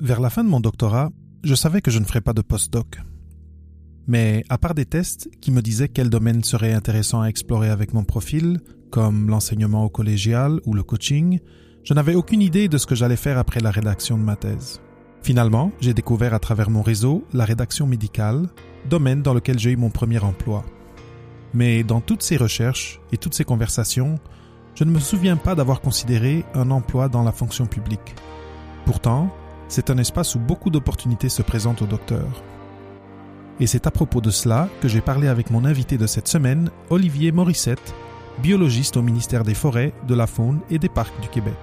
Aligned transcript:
Vers 0.00 0.20
la 0.20 0.30
fin 0.30 0.44
de 0.44 0.48
mon 0.48 0.60
doctorat, 0.60 1.10
je 1.42 1.56
savais 1.56 1.80
que 1.80 1.90
je 1.90 1.98
ne 1.98 2.04
ferais 2.04 2.20
pas 2.20 2.32
de 2.32 2.40
postdoc. 2.40 3.00
Mais 4.06 4.44
à 4.48 4.56
part 4.56 4.74
des 4.74 4.86
tests 4.86 5.28
qui 5.40 5.50
me 5.50 5.60
disaient 5.60 5.88
quel 5.88 6.08
domaine 6.08 6.44
serait 6.44 6.72
intéressant 6.72 7.22
à 7.22 7.26
explorer 7.26 7.68
avec 7.68 7.92
mon 7.92 8.04
profil, 8.04 8.60
comme 8.92 9.28
l'enseignement 9.28 9.84
au 9.84 9.88
collégial 9.88 10.60
ou 10.66 10.74
le 10.74 10.84
coaching, 10.84 11.40
je 11.82 11.94
n'avais 11.94 12.14
aucune 12.14 12.42
idée 12.42 12.68
de 12.68 12.78
ce 12.78 12.86
que 12.86 12.94
j'allais 12.94 13.16
faire 13.16 13.38
après 13.38 13.58
la 13.58 13.72
rédaction 13.72 14.16
de 14.16 14.22
ma 14.22 14.36
thèse. 14.36 14.80
Finalement, 15.22 15.72
j'ai 15.80 15.94
découvert 15.94 16.32
à 16.32 16.38
travers 16.38 16.70
mon 16.70 16.82
réseau 16.82 17.24
la 17.32 17.44
rédaction 17.44 17.88
médicale, 17.88 18.48
domaine 18.88 19.22
dans 19.22 19.34
lequel 19.34 19.58
j'ai 19.58 19.72
eu 19.72 19.76
mon 19.76 19.90
premier 19.90 20.20
emploi. 20.20 20.64
Mais 21.54 21.82
dans 21.82 22.00
toutes 22.00 22.22
ces 22.22 22.36
recherches 22.36 23.00
et 23.10 23.16
toutes 23.16 23.34
ces 23.34 23.44
conversations, 23.44 24.14
je 24.76 24.84
ne 24.84 24.92
me 24.92 25.00
souviens 25.00 25.36
pas 25.36 25.56
d'avoir 25.56 25.80
considéré 25.80 26.44
un 26.54 26.70
emploi 26.70 27.08
dans 27.08 27.24
la 27.24 27.32
fonction 27.32 27.66
publique. 27.66 28.14
Pourtant, 28.84 29.34
c'est 29.68 29.90
un 29.90 29.98
espace 29.98 30.34
où 30.34 30.38
beaucoup 30.38 30.70
d'opportunités 30.70 31.28
se 31.28 31.42
présentent 31.42 31.82
aux 31.82 31.86
docteurs. 31.86 32.42
Et 33.60 33.66
c'est 33.66 33.86
à 33.86 33.90
propos 33.90 34.20
de 34.20 34.30
cela 34.30 34.68
que 34.80 34.88
j'ai 34.88 35.00
parlé 35.00 35.28
avec 35.28 35.50
mon 35.50 35.64
invité 35.64 35.98
de 35.98 36.06
cette 36.06 36.28
semaine, 36.28 36.70
Olivier 36.90 37.32
Morissette, 37.32 37.94
biologiste 38.38 38.96
au 38.96 39.02
ministère 39.02 39.44
des 39.44 39.54
Forêts, 39.54 39.92
de 40.06 40.14
la 40.14 40.26
Faune 40.26 40.60
et 40.70 40.78
des 40.78 40.88
Parcs 40.88 41.20
du 41.20 41.28
Québec. 41.28 41.58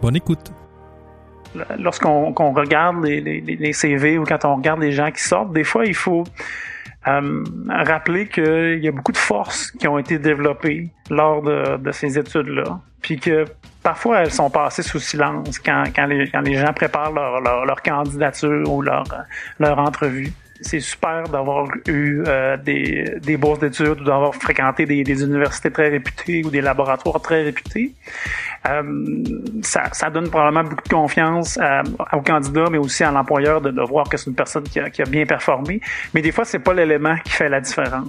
Bonne 0.00 0.16
écoute. 0.16 0.52
Lorsqu'on 1.78 2.32
regarde 2.52 3.04
les, 3.04 3.72
CV 3.72 4.18
ou 4.18 4.24
quand 4.24 4.44
on 4.44 4.56
regarde 4.56 4.80
les 4.80 4.92
gens 4.92 5.10
qui 5.10 5.22
sortent, 5.22 5.52
des 5.52 5.64
fois, 5.64 5.86
il 5.86 5.94
faut 5.94 6.24
euh, 7.08 7.44
rappeler 7.68 8.28
qu'il 8.28 8.78
y 8.82 8.88
a 8.88 8.92
beaucoup 8.92 9.12
de 9.12 9.16
forces 9.16 9.70
qui 9.72 9.88
ont 9.88 9.98
été 9.98 10.18
développées 10.18 10.90
lors 11.10 11.42
de, 11.42 11.92
ces 11.92 12.18
études-là, 12.18 12.80
puis 13.00 13.18
que 13.18 13.44
parfois 13.86 14.22
elles 14.22 14.32
sont 14.32 14.50
passées 14.50 14.82
sous 14.82 14.98
silence 14.98 15.60
quand, 15.60 15.84
les, 16.08 16.26
gens 16.26 16.72
préparent 16.72 17.12
leur, 17.12 17.82
candidature 17.82 18.68
ou 18.68 18.82
leur, 18.82 19.04
leur 19.60 19.78
entrevue 19.78 20.32
c'est 20.60 20.80
super 20.80 21.24
d'avoir 21.28 21.68
eu 21.86 22.24
euh, 22.26 22.56
des, 22.56 23.04
des 23.22 23.36
bourses 23.36 23.60
d'études 23.60 24.00
ou 24.00 24.04
d'avoir 24.04 24.34
fréquenté 24.34 24.86
des, 24.86 25.04
des, 25.04 25.22
universités 25.22 25.70
très 25.70 25.90
réputées 25.90 26.42
ou 26.44 26.50
des 26.50 26.62
laboratoires 26.62 27.20
très 27.20 27.42
réputés. 27.42 27.92
Euh, 28.66 28.82
ça, 29.62 29.92
ça, 29.92 30.08
donne 30.08 30.30
probablement 30.30 30.64
beaucoup 30.64 30.82
de 30.82 30.88
confiance 30.88 31.58
euh, 31.60 31.82
au 32.12 32.22
candidat, 32.22 32.68
mais 32.70 32.78
aussi 32.78 33.04
à 33.04 33.10
l'employeur 33.10 33.60
de, 33.60 33.70
de, 33.70 33.82
voir 33.82 34.08
que 34.08 34.16
c'est 34.16 34.30
une 34.30 34.34
personne 34.34 34.64
qui 34.64 34.80
a, 34.80 34.88
qui 34.88 35.02
a 35.02 35.04
bien 35.04 35.26
performé. 35.26 35.80
Mais 36.14 36.22
des 36.22 36.32
fois, 36.32 36.46
c'est 36.46 36.58
pas 36.58 36.72
l'élément 36.72 37.16
qui 37.22 37.32
fait 37.32 37.50
la 37.50 37.60
différence. 37.60 38.08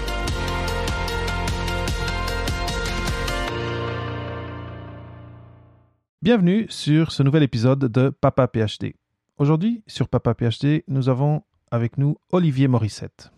Bienvenue 6.23 6.67
sur 6.69 7.11
ce 7.11 7.23
nouvel 7.23 7.41
épisode 7.41 7.79
de 7.79 8.09
Papa 8.11 8.47
PhD. 8.47 8.93
Aujourd'hui, 9.39 9.83
sur 9.87 10.07
Papa 10.07 10.35
PhD, 10.35 10.83
nous 10.87 11.09
avons 11.09 11.41
avec 11.71 11.97
nous 11.97 12.15
Olivier 12.31 12.67
Morissette. 12.67 13.31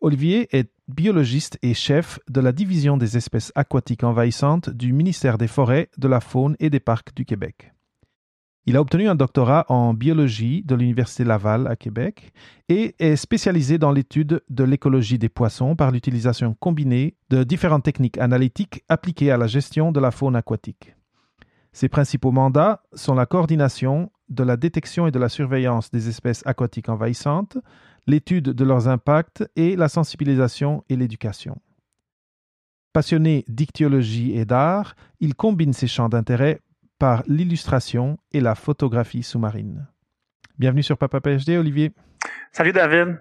Olivier 0.00 0.48
est 0.50 0.72
biologiste 0.88 1.60
et 1.62 1.74
chef 1.74 2.18
de 2.28 2.40
la 2.40 2.50
division 2.50 2.96
des 2.96 3.16
espèces 3.16 3.52
aquatiques 3.54 4.02
envahissantes 4.02 4.68
du 4.68 4.92
ministère 4.92 5.38
des 5.38 5.46
Forêts, 5.46 5.88
de 5.96 6.08
la 6.08 6.18
Faune 6.18 6.56
et 6.58 6.70
des 6.70 6.80
Parcs 6.80 7.14
du 7.14 7.24
Québec. 7.24 7.72
Il 8.64 8.76
a 8.76 8.80
obtenu 8.80 9.08
un 9.08 9.14
doctorat 9.14 9.64
en 9.68 9.94
biologie 9.94 10.64
de 10.64 10.74
l'Université 10.74 11.22
Laval 11.22 11.68
à 11.68 11.76
Québec 11.76 12.32
et 12.68 12.96
est 12.98 13.14
spécialisé 13.14 13.78
dans 13.78 13.92
l'étude 13.92 14.42
de 14.50 14.64
l'écologie 14.64 15.20
des 15.20 15.28
poissons 15.28 15.76
par 15.76 15.92
l'utilisation 15.92 16.56
combinée 16.58 17.14
de 17.30 17.44
différentes 17.44 17.84
techniques 17.84 18.18
analytiques 18.18 18.82
appliquées 18.88 19.30
à 19.30 19.36
la 19.36 19.46
gestion 19.46 19.92
de 19.92 20.00
la 20.00 20.10
faune 20.10 20.34
aquatique. 20.34 20.95
Ses 21.76 21.90
principaux 21.90 22.32
mandats 22.32 22.80
sont 22.94 23.14
la 23.14 23.26
coordination 23.26 24.10
de 24.30 24.42
la 24.42 24.56
détection 24.56 25.08
et 25.08 25.10
de 25.10 25.18
la 25.18 25.28
surveillance 25.28 25.90
des 25.90 26.08
espèces 26.08 26.42
aquatiques 26.46 26.88
envahissantes, 26.88 27.58
l'étude 28.06 28.44
de 28.44 28.64
leurs 28.64 28.88
impacts 28.88 29.44
et 29.56 29.76
la 29.76 29.90
sensibilisation 29.90 30.84
et 30.88 30.96
l'éducation. 30.96 31.60
Passionné 32.94 33.44
dictyologie 33.46 34.38
et 34.38 34.46
d'art, 34.46 34.96
il 35.20 35.34
combine 35.34 35.74
ses 35.74 35.86
champs 35.86 36.08
d'intérêt 36.08 36.62
par 36.98 37.22
l'illustration 37.26 38.16
et 38.32 38.40
la 38.40 38.54
photographie 38.54 39.22
sous-marine. 39.22 39.86
Bienvenue 40.58 40.82
sur 40.82 40.96
Papa 40.96 41.20
PhD, 41.20 41.58
Olivier. 41.58 41.92
Salut 42.52 42.72
David. 42.72 43.18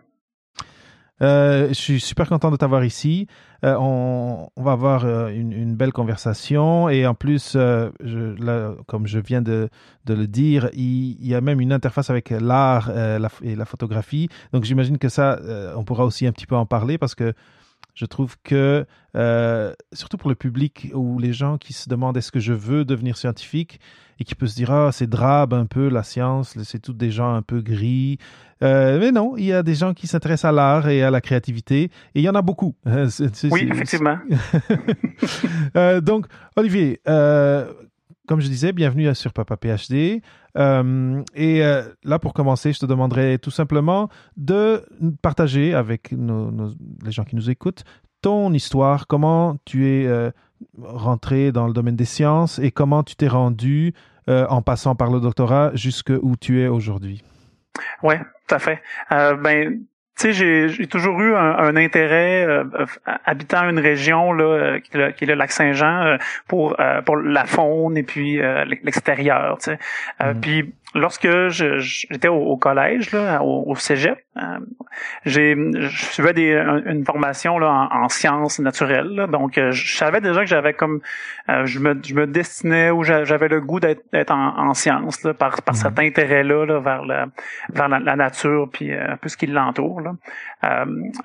Euh, 1.21 1.69
je 1.69 1.73
suis 1.73 1.99
super 1.99 2.27
content 2.27 2.51
de 2.51 2.57
t'avoir 2.57 2.83
ici. 2.83 3.27
Euh, 3.63 3.75
on, 3.79 4.49
va 4.57 4.73
avoir 4.73 5.05
euh, 5.05 5.29
une, 5.29 5.75
belle 5.75 5.93
conversation 5.93 6.89
et 6.89 7.07
en 7.07 7.13
plus, 7.13 7.57
comme 8.87 9.07
je 9.07 9.19
viens 9.19 9.41
de, 9.41 9.69
le 10.07 10.27
dire, 10.27 10.69
il, 10.73 11.25
y 11.25 11.33
a 11.35 11.41
même 11.41 11.61
une 11.61 11.71
interface 11.71 12.09
avec 12.09 12.29
l'art 12.29 12.91
et 13.41 13.55
la 13.55 13.65
photographie. 13.65 14.29
Donc 14.53 14.65
j'imagine 14.65 14.97
que 14.97 15.09
ça, 15.09 15.39
on 15.75 15.83
pourra 15.83 16.05
aussi 16.05 16.27
un 16.27 16.31
petit 16.31 16.47
peu 16.47 16.55
en 16.55 16.65
parler 16.65 16.97
parce 16.97 17.15
que 17.15 17.33
je 17.95 18.05
trouve 18.05 18.35
que, 18.43 18.85
surtout 19.93 20.17
pour 20.17 20.29
le 20.29 20.35
public 20.35 20.91
ou 20.93 21.17
les 21.17 21.33
gens 21.33 21.57
qui 21.57 21.73
se 21.73 21.89
demandent 21.89 22.17
est-ce 22.17 22.31
que 22.31 22.39
je 22.39 22.53
veux 22.53 22.85
devenir 22.85 23.17
scientifique, 23.17 23.79
et 24.19 24.23
qui 24.23 24.35
peut 24.35 24.47
se 24.47 24.55
dire 24.55 24.71
ah 24.71 24.91
c'est 24.91 25.07
drabe 25.07 25.53
un 25.53 25.65
peu 25.65 25.89
la 25.89 26.03
science, 26.03 26.57
c'est 26.63 26.79
toutes 26.79 26.97
des 26.97 27.11
gens 27.11 27.33
un 27.33 27.41
peu 27.41 27.61
gris. 27.61 28.17
Euh, 28.63 28.99
mais 28.99 29.11
non, 29.11 29.35
il 29.35 29.45
y 29.45 29.53
a 29.53 29.63
des 29.63 29.75
gens 29.75 29.93
qui 29.93 30.07
s'intéressent 30.07 30.49
à 30.49 30.51
l'art 30.53 30.87
et 30.87 31.03
à 31.03 31.11
la 31.11 31.21
créativité 31.21 31.83
et 31.83 31.89
il 32.15 32.21
y 32.21 32.29
en 32.29 32.35
a 32.35 32.41
beaucoup. 32.41 32.75
oui, 32.85 33.67
effectivement. 33.69 34.17
euh, 35.75 35.99
donc 36.01 36.27
Olivier, 36.55 37.01
euh, 37.07 37.71
comme 38.27 38.39
je 38.39 38.47
disais, 38.47 38.71
bienvenue 38.71 39.13
sur 39.15 39.33
Papa 39.33 39.57
PhD. 39.57 40.21
Euh, 40.57 41.23
et 41.33 41.63
euh, 41.63 41.83
là, 42.03 42.19
pour 42.19 42.33
commencer, 42.33 42.73
je 42.73 42.79
te 42.79 42.85
demanderai 42.85 43.39
tout 43.39 43.51
simplement 43.51 44.09
de 44.37 44.85
partager 45.21 45.73
avec 45.73 46.11
les 46.11 47.11
gens 47.11 47.23
qui 47.23 47.35
nous 47.35 47.49
écoutent 47.49 47.83
ton 48.21 48.53
histoire, 48.53 49.05
comment 49.05 49.57
tu 49.65 49.87
es 49.87 50.07
euh, 50.07 50.31
rentré 50.81 51.51
dans 51.51 51.67
le 51.67 51.73
domaine 51.73 51.95
des 51.95 52.05
sciences 52.05 52.57
et 52.57 52.71
comment 52.71 53.03
tu 53.03 53.15
t'es 53.15 53.27
rendu 53.27 53.93
en 54.27 54.63
passant 54.63 54.95
par 54.95 55.11
le 55.11 55.19
doctorat 55.19 55.69
jusque 55.75 56.11
où 56.23 56.35
tu 56.35 56.59
es 56.59 56.67
aujourd'hui. 56.67 57.23
Oui, 58.01 58.15
tout 58.47 58.55
à 58.55 58.57
fait. 58.57 58.81
Ben, 59.11 59.83
tu 60.17 60.33
sais, 60.33 60.69
j'ai 60.69 60.87
toujours 60.87 61.19
eu 61.21 61.35
un, 61.35 61.75
intérêt 61.75 62.45
euh, 62.45 62.63
habitant 63.25 63.69
une 63.69 63.79
région 63.79 64.31
là, 64.31 64.79
qui, 64.79 64.97
est 64.97 65.27
le 65.27 65.33
lac 65.33 65.51
Saint-Jean 65.51 66.17
pour 66.47 66.77
pour 67.05 67.17
la 67.17 67.45
faune 67.45 67.97
et 67.97 68.03
puis 68.03 68.39
l'extérieur. 68.83 69.57
Tu 69.57 69.71
sais. 69.71 69.79
Mm. 70.33 70.39
Puis 70.39 70.73
lorsque 70.95 71.27
j'étais 71.49 72.29
au, 72.29 72.57
collège, 72.57 73.11
là, 73.11 73.43
au, 73.43 73.75
cégep, 73.75 74.17
euh, 74.37 74.41
j'ai, 75.25 75.55
je 75.55 76.05
suivais 76.05 76.33
des, 76.33 76.53
une 76.85 77.05
formation 77.05 77.59
là, 77.59 77.89
en, 77.91 78.07
sciences 78.07 78.59
naturelles. 78.59 79.27
donc, 79.29 79.57
euh, 79.57 79.71
je 79.71 79.97
savais 79.97 80.21
déjà 80.21 80.41
que 80.41 80.45
j'avais 80.45 80.73
comme, 80.73 81.01
euh, 81.49 81.65
je, 81.65 81.79
me, 81.79 81.99
je 82.01 82.15
me 82.15 82.25
destinais 82.25 82.91
ou 82.91 83.03
j'avais 83.03 83.49
le 83.49 83.59
goût 83.59 83.79
d'être 83.79 84.31
en, 84.31 84.69
en 84.69 84.73
sciences 84.73 85.23
là, 85.23 85.33
par, 85.33 85.61
par 85.63 85.75
cet 85.75 85.97
mhm. 85.97 86.05
intérêt-là 86.05 86.65
là, 86.65 86.79
vers, 86.79 87.03
le, 87.03 87.25
vers 87.73 87.89
la, 87.89 88.15
nature 88.15 88.69
puis 88.71 88.93
un 88.93 89.17
peu 89.17 89.27
ce 89.27 89.35
qui 89.35 89.47
l'entoure. 89.47 90.01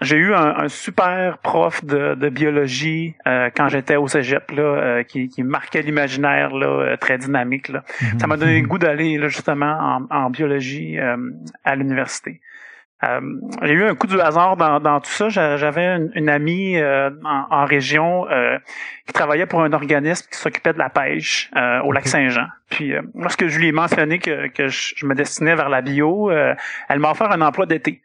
j'ai 0.01 0.17
eu 0.17 0.35
un, 0.35 0.65
un, 0.65 0.69
super 0.69 1.39
prof 1.39 1.85
de, 1.85 2.15
de 2.15 2.29
biologie 2.29 3.15
quand 3.25 3.69
j'étais 3.69 3.97
au 3.97 4.09
cégep 4.09 4.51
là, 4.51 5.05
qui, 5.05 5.29
qui 5.29 5.45
marquait 5.45 5.83
l'imaginaire 5.83 6.55
là, 6.55 6.97
très 6.97 7.19
dynamique. 7.19 7.69
Là. 7.69 7.85
Ça 8.19 8.27
m'a 8.27 8.37
donné 8.37 8.61
le 8.61 8.67
goût 8.67 8.79
d'aller 8.79 9.21
justement 9.29 9.60
en, 9.63 10.31
biologie 10.31 10.99
euh, 10.99 11.17
à 11.65 11.77
l'université. 11.77 12.41
Euh, 13.03 13.21
j'ai 13.63 13.73
eu 13.73 13.85
un 13.85 13.95
coup 13.95 14.07
du 14.07 14.21
hasard 14.21 14.57
dans, 14.57 15.01
tout 15.01 15.11
ça. 15.11 15.29
J'avais 15.31 15.97
une, 16.15 16.29
amie 16.29 16.77
euh, 16.77 17.11
en, 17.25 17.65
région 17.65 18.27
qui 19.07 19.13
travaillait 19.13 19.47
pour 19.47 19.63
un 19.63 19.73
organisme 19.73 20.27
qui 20.31 20.39
s'occupait 20.39 20.75
de 20.75 20.79
la 20.79 20.91
pêche 20.91 21.51
au 21.85 21.93
lac 21.93 22.07
Saint-Jean. 22.07 22.47
Puis 22.69 22.93
lorsque 23.15 23.47
je 23.47 23.59
lui 23.59 23.69
ai 23.69 23.73
mentionné 23.73 24.19
que, 24.19 24.69
je, 24.69 25.07
me 25.07 25.15
destinais 25.15 25.55
vers 25.55 25.71
la 25.71 25.81
bio, 25.81 26.31
elle 26.31 26.99
m'a 26.99 27.11
offert 27.11 27.33
un 27.33 27.41
emploi 27.41 27.65
d'été 27.65 28.03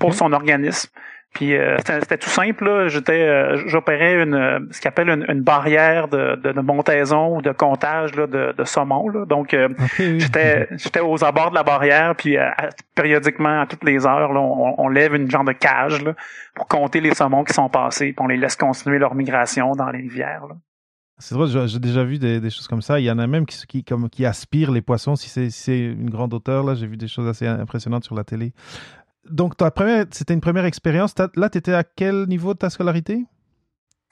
pour 0.00 0.12
son 0.12 0.32
organisme. 0.32 0.90
Puis 1.34 1.56
euh, 1.56 1.76
c'était 1.84 2.18
tout 2.18 2.30
simple. 2.30 2.64
Là. 2.64 2.88
J'étais, 2.88 3.12
euh, 3.12 3.62
j'opérais 3.66 4.22
une 4.22 4.34
euh, 4.34 4.58
ce 4.70 4.80
qu'on 4.80 4.88
appelle 4.88 5.08
une, 5.28 5.42
barrière 5.42 6.08
de, 6.08 6.36
de, 6.36 6.52
de, 6.52 6.60
montaison 6.60 7.36
ou 7.36 7.42
de 7.42 7.52
comptage 7.52 8.14
là, 8.16 8.26
de, 8.26 8.54
de 8.56 8.64
saumon. 8.64 9.08
Là. 9.08 9.24
Donc 9.24 9.54
j'étais 9.98 10.68
j'étais 10.76 11.00
aux 11.00 11.22
abords 11.24 11.50
de 11.50 11.54
la 11.54 11.62
barrière, 11.62 12.14
puis 12.16 12.36
périodiquement 12.94 13.60
à 13.60 13.66
toutes 13.66 13.84
les 13.84 14.06
heures, 14.06 14.32
là, 14.32 14.40
on, 14.40 14.74
on, 14.78 14.88
lève 14.88 15.14
une 15.14 15.30
genre 15.30 15.44
de 15.44 15.52
cage 15.52 16.02
là, 16.02 16.14
pour 16.54 16.66
compter 16.66 17.00
les 17.00 17.14
saumons 17.14 17.44
qui 17.44 17.52
sont 17.52 17.68
passés, 17.68 18.12
puis 18.12 18.24
on 18.24 18.26
les 18.26 18.36
laisse 18.36 18.56
continuer 18.56 18.98
leur 18.98 19.14
migration 19.14 19.72
dans 19.72 19.90
les 19.90 19.98
rivières. 19.98 20.46
Là. 20.48 20.56
C'est 21.20 21.34
drôle, 21.34 21.48
j'ai 21.66 21.80
déjà 21.80 22.04
vu 22.04 22.18
des, 22.18 22.40
des, 22.40 22.48
choses 22.48 22.68
comme 22.68 22.80
ça. 22.80 23.00
Il 23.00 23.04
y 23.04 23.10
en 23.10 23.18
a 23.18 23.26
même 23.26 23.44
qui, 23.44 23.66
qui, 23.66 23.82
comme, 23.82 24.08
qui 24.08 24.24
aspirent 24.24 24.70
les 24.70 24.82
poissons. 24.82 25.16
Si 25.16 25.28
c'est 25.28 25.50
si 25.50 25.86
une 25.86 26.10
grande 26.10 26.32
hauteur, 26.32 26.62
là, 26.62 26.76
j'ai 26.76 26.86
vu 26.86 26.96
des 26.96 27.08
choses 27.08 27.26
assez 27.26 27.44
impressionnantes 27.44 28.04
sur 28.04 28.14
la 28.14 28.22
télé 28.22 28.52
donc, 29.30 29.56
ta 29.56 29.70
première, 29.70 30.06
c'était 30.10 30.34
une 30.34 30.40
première 30.40 30.64
expérience. 30.64 31.14
Là, 31.36 31.50
tu 31.50 31.58
étais 31.58 31.74
à 31.74 31.84
quel 31.84 32.26
niveau 32.26 32.54
de 32.54 32.58
ta 32.58 32.70
scolarité? 32.70 33.24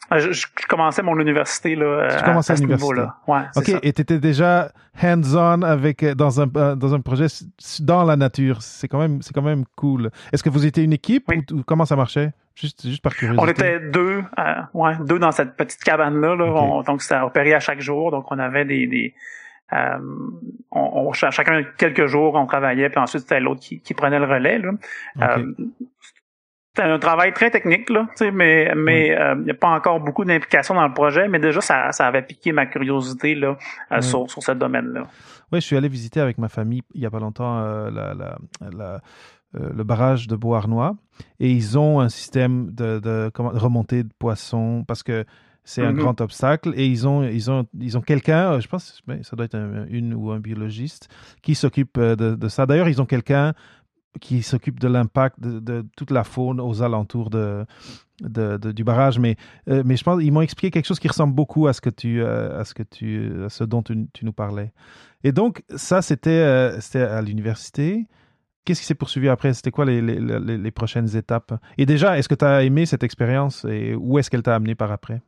Ah, 0.08 0.20
je, 0.20 0.46
commençais 0.68 1.02
mon 1.02 1.18
université 1.18 1.74
là. 1.74 2.08
Tu 2.16 2.22
commençais 2.22 2.52
à, 2.52 2.56
l'université. 2.56 3.02
Ouais, 3.26 3.40
ok. 3.56 3.70
Et 3.82 3.92
tu 3.92 4.02
étais 4.02 4.18
déjà 4.18 4.70
hands-on 5.02 5.62
avec 5.62 6.02
euh, 6.02 6.14
dans 6.14 6.40
un 6.40 6.46
euh, 6.56 6.76
dans 6.76 6.94
un 6.94 7.00
projet 7.00 7.26
dans 7.80 8.04
la 8.04 8.14
nature. 8.14 8.62
C'est 8.62 8.86
quand 8.86 9.00
même 9.00 9.20
c'est 9.22 9.34
quand 9.34 9.42
même 9.42 9.64
cool. 9.74 10.10
Est-ce 10.32 10.44
que 10.44 10.48
vous 10.48 10.64
étiez 10.64 10.84
une 10.84 10.92
équipe 10.92 11.28
ou, 11.52 11.64
comment 11.64 11.86
ça 11.86 11.96
marchait? 11.96 12.32
Juste 12.54 12.86
juste 12.86 13.02
par 13.02 13.14
curiosité. 13.16 13.42
On 13.44 13.48
était 13.48 13.80
deux, 13.80 14.22
euh, 14.38 14.54
ouais, 14.74 14.92
deux 15.00 15.18
dans 15.18 15.32
cette 15.32 15.56
petite 15.56 15.82
cabane 15.82 16.20
là. 16.20 16.36
là. 16.36 16.82
donc 16.86 17.02
c'était 17.02 17.20
opéré 17.20 17.54
à 17.54 17.60
chaque 17.60 17.80
jour. 17.80 18.12
Donc 18.12 18.30
on 18.30 18.38
avait 18.38 18.64
des, 18.64 18.86
des 18.86 19.12
euh, 19.72 19.98
on, 20.70 21.12
chacun 21.12 21.64
quelques 21.76 22.06
jours, 22.06 22.34
on 22.34 22.46
travaillait, 22.46 22.88
puis 22.88 23.00
ensuite 23.00 23.22
c'était 23.22 23.40
l'autre 23.40 23.60
qui, 23.60 23.94
prenait 23.94 24.18
le 24.18 24.26
relais. 24.26 24.58
Là. 24.58 24.70
Euh, 25.22 25.52
c'était 26.68 26.88
un 26.88 26.98
travail 26.98 27.32
très 27.32 27.50
technique, 27.50 27.90
là, 27.90 28.06
mais 28.32 28.72
mais 28.76 29.18
euh, 29.18 29.34
il 29.38 29.44
n'y 29.44 29.50
a 29.50 29.54
pas 29.54 29.70
encore 29.70 29.98
beaucoup 30.00 30.24
d'implication 30.24 30.74
dans 30.74 30.86
le 30.86 30.92
projet, 30.92 31.26
mais 31.26 31.38
déjà 31.38 31.60
ça, 31.60 31.90
ça 31.90 32.06
avait 32.06 32.22
piqué 32.22 32.52
ma 32.52 32.66
curiosité 32.66 33.34
là, 33.34 33.56
sur, 34.00 34.30
sur 34.30 34.42
ce 34.42 34.52
domaine-là. 34.52 35.04
Oui, 35.52 35.60
je 35.60 35.66
suis 35.66 35.76
allé 35.76 35.88
visiter 35.88 36.20
avec 36.20 36.38
ma 36.38 36.48
famille 36.48 36.82
il 36.94 37.00
y 37.00 37.06
a 37.06 37.10
pas 37.10 37.20
longtemps 37.20 37.60
la, 37.90 38.14
la, 38.14 38.38
la 38.72 39.00
le 39.54 39.84
barrage 39.84 40.26
de 40.26 40.36
Beauharnois 40.36 40.96
et 41.40 41.50
ils 41.50 41.78
ont 41.78 42.00
un 42.00 42.10
système 42.10 42.72
de, 42.72 42.98
de, 42.98 43.30
de 43.30 43.58
remontée 43.58 44.02
de 44.02 44.12
poissons 44.18 44.84
parce 44.86 45.02
que 45.02 45.24
c'est 45.66 45.82
un 45.82 45.92
mhm. 45.92 45.98
grand 45.98 46.20
obstacle. 46.20 46.72
Et 46.76 46.86
ils 46.86 47.06
ont, 47.06 47.24
ils 47.24 47.50
ont, 47.50 47.66
ils 47.78 47.98
ont 47.98 48.00
quelqu'un, 48.00 48.52
euh, 48.52 48.60
je 48.60 48.68
pense, 48.68 49.02
ben, 49.06 49.22
ça 49.22 49.36
doit 49.36 49.44
être 49.44 49.58
une 49.90 50.14
ou 50.14 50.30
un 50.30 50.38
biologiste, 50.38 51.08
qui 51.42 51.54
s'occupe 51.54 51.98
euh, 51.98 52.14
de, 52.16 52.48
ça. 52.48 52.64
D'ailleurs, 52.66 52.88
ils 52.88 53.02
ont 53.02 53.04
quelqu'un 53.04 53.52
qui 54.20 54.42
s'occupe 54.42 54.80
de 54.80 54.88
l'impact 54.88 55.40
de, 55.40 55.84
toute 55.96 56.10
la 56.10 56.24
faune 56.24 56.58
aux 56.60 56.82
alentours 56.82 57.28
de, 57.28 57.66
du 58.20 58.84
barrage. 58.84 59.18
Mais, 59.18 59.36
euh, 59.68 59.82
mais 59.84 59.96
je 59.96 60.04
pense 60.04 60.22
ils 60.22 60.32
m'ont 60.32 60.40
expliqué 60.40 60.70
quelque 60.70 60.86
chose 60.86 61.00
qui 61.00 61.08
ressemble 61.08 61.34
beaucoup 61.34 61.66
à 61.66 61.74
ce 61.74 61.80
que 61.82 61.90
tu, 61.90 62.24
à 62.24 62.64
ce 62.64 62.72
que 62.72 62.84
tu, 62.84 63.44
à 63.44 63.50
ce 63.50 63.64
dont 63.64 63.82
tu, 63.82 64.06
nous 64.22 64.32
parlais. 64.32 64.72
Et 65.24 65.32
donc 65.32 65.64
ça, 65.74 66.00
c'était, 66.00 66.80
c'était 66.80 67.02
à 67.02 67.20
l'université. 67.20 68.06
Qu'est-ce 68.64 68.80
qui 68.80 68.86
s'est 68.86 68.94
poursuivi 68.94 69.28
après? 69.28 69.52
C'était 69.52 69.70
quoi 69.70 69.84
les, 69.84 70.00
les, 70.00 70.18
les, 70.40 70.70
prochaines 70.70 71.14
étapes? 71.14 71.52
Et 71.76 71.86
déjà, 71.86 72.18
est-ce 72.18 72.28
que 72.28 72.34
tu 72.34 72.44
as 72.44 72.62
aimé 72.62 72.86
cette 72.86 73.02
expérience 73.02 73.64
et 73.68 73.94
où 73.94 74.18
est-ce 74.18 74.30
qu'elle 74.30 74.42
t'a 74.42 74.54
amené 74.54 74.74
par 74.74 74.90
après? 74.90 75.20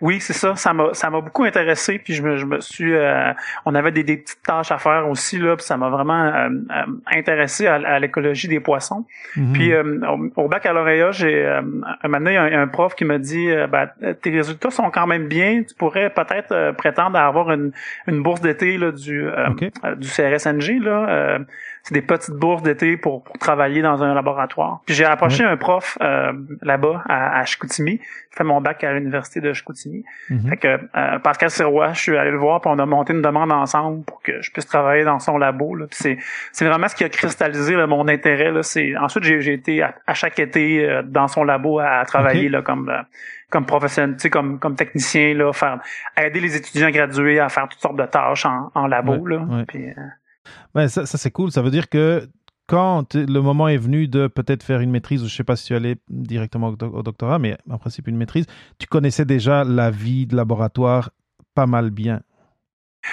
Oui, 0.00 0.20
c'est 0.20 0.32
ça. 0.32 0.54
Ça 0.54 0.72
m'a 0.72 0.94
ça 0.94 1.10
m'a 1.10 1.20
beaucoup 1.20 1.42
intéressé. 1.42 1.98
Puis 1.98 2.14
je 2.14 2.22
me 2.22 2.36
je 2.36 2.46
me 2.46 2.60
suis 2.60 2.94
euh, 2.94 3.32
on 3.64 3.74
avait 3.74 3.90
des, 3.90 4.04
des 4.04 4.18
petites 4.18 4.42
tâches 4.46 4.70
à 4.70 4.78
faire 4.78 5.08
aussi 5.08 5.38
là. 5.38 5.56
Puis 5.56 5.66
ça 5.66 5.76
m'a 5.76 5.88
vraiment 5.88 6.24
euh, 6.24 6.48
euh, 6.48 6.82
intéressé 7.06 7.66
à, 7.66 7.98
l'écologie 7.98 8.46
des 8.46 8.60
poissons. 8.60 9.06
Mhm. 9.36 9.52
Puis 9.52 9.74
au, 9.74 10.44
au, 10.44 10.48
baccalauréat, 10.48 11.10
j'ai 11.10 11.44
un 11.46 11.62
moment 11.62 12.18
donné 12.18 12.36
un, 12.36 12.62
un, 12.62 12.68
prof 12.68 12.94
qui 12.94 13.04
m'a 13.04 13.18
dit 13.18 13.48
ben, 13.70 13.88
tes 14.22 14.30
résultats 14.30 14.70
sont 14.70 14.90
quand 14.90 15.08
même 15.08 15.26
bien. 15.26 15.62
Tu 15.64 15.74
pourrais 15.74 16.10
peut-être 16.10 16.72
prétendre 16.76 17.18
à 17.18 17.26
avoir 17.26 17.50
une, 17.50 17.72
une 18.06 18.22
bourse 18.22 18.40
d'été 18.40 18.78
là 18.78 18.92
du 18.92 19.26
du 19.96 20.08
CRSNG 20.08 20.80
là 20.80 21.40
c'est 21.82 21.94
des 21.94 22.02
petites 22.02 22.34
bourses 22.34 22.62
d'été 22.62 22.96
pour, 22.96 23.24
travailler 23.40 23.82
dans 23.82 24.02
un 24.02 24.14
laboratoire. 24.14 24.80
Puis 24.84 24.94
j'ai 24.94 25.04
approché 25.04 25.44
un 25.44 25.56
prof 25.56 25.96
euh, 26.00 26.32
là-bas 26.62 27.02
à, 27.08 27.38
à 27.38 27.44
Chicoutimi. 27.44 28.00
J'ai 28.00 28.36
fait 28.36 28.44
mon 28.44 28.60
bac 28.60 28.82
à 28.84 28.92
l'université 28.92 29.40
de 29.40 29.52
Chicoutimi. 29.52 30.04
Mhm. 30.28 30.48
Fait 30.48 30.56
que 30.56 30.68
euh, 30.68 31.18
Pascal 31.20 31.50
Sirois, 31.50 31.92
je 31.92 32.00
suis 32.00 32.16
allé 32.16 32.30
le 32.30 32.38
voir, 32.38 32.60
puis 32.60 32.70
on 32.72 32.78
a 32.78 32.86
monté 32.86 33.12
une 33.12 33.22
demande 33.22 33.52
ensemble 33.52 34.04
pour 34.04 34.22
que 34.22 34.40
je 34.42 34.50
puisse 34.50 34.66
travailler 34.66 35.04
dans 35.04 35.18
son 35.18 35.38
labo. 35.38 35.74
Là. 35.74 35.86
c'est 35.90 36.18
c'est 36.52 36.66
vraiment 36.66 36.88
ce 36.88 36.96
qui 36.96 37.04
a 37.04 37.08
cristallisé 37.08 37.76
mon 37.86 38.08
intérêt. 38.08 38.50
Là. 38.50 38.62
C'est 38.62 38.96
ensuite 38.96 39.24
j'ai, 39.24 39.52
été 39.52 39.82
à, 39.82 40.14
chaque 40.14 40.38
été 40.38 40.84
euh, 40.84 41.02
dans 41.02 41.28
son 41.28 41.44
labo 41.44 41.78
à, 41.78 42.04
travailler 42.04 42.48
là 42.48 42.62
comme 42.62 42.92
comme 43.50 43.64
professionnel, 43.64 44.16
tu 44.16 44.22
sais, 44.22 44.30
comme, 44.30 44.58
comme 44.58 44.76
technicien, 44.76 45.32
là, 45.32 45.52
faire 45.54 45.80
aider 46.22 46.40
les 46.40 46.54
étudiants 46.54 46.90
gradués 46.90 47.40
à 47.40 47.48
faire 47.48 47.66
toutes 47.66 47.80
sortes 47.80 47.96
de 47.96 48.04
tâches 48.04 48.44
en, 48.44 48.70
en 48.74 48.86
labo. 48.86 49.24
là. 49.24 49.64
Puis, 49.66 49.86
ben, 50.74 50.88
ça, 50.88 51.06
c'est 51.06 51.30
cool. 51.30 51.50
Ça 51.50 51.62
veut 51.62 51.70
dire 51.70 51.88
que 51.88 52.28
quand 52.66 53.14
le 53.14 53.40
moment 53.40 53.68
est 53.68 53.78
venu 53.78 54.08
de 54.08 54.26
peut-être 54.26 54.62
faire 54.62 54.80
une 54.80 54.90
maîtrise, 54.90 55.22
ou 55.22 55.26
je 55.26 55.34
sais 55.34 55.44
pas 55.44 55.56
si 55.56 55.66
tu 55.66 55.74
allais 55.74 55.96
directement 56.08 56.68
au, 56.68 57.02
doctorat, 57.02 57.38
mais 57.38 57.56
en 57.68 57.78
principe 57.78 58.08
une 58.08 58.16
maîtrise, 58.16 58.46
tu 58.78 58.86
connaissais 58.86 59.24
déjà 59.24 59.64
la 59.64 59.90
vie 59.90 60.26
de 60.26 60.36
laboratoire 60.36 61.10
pas 61.54 61.66
mal 61.66 61.90
bien. 61.90 62.20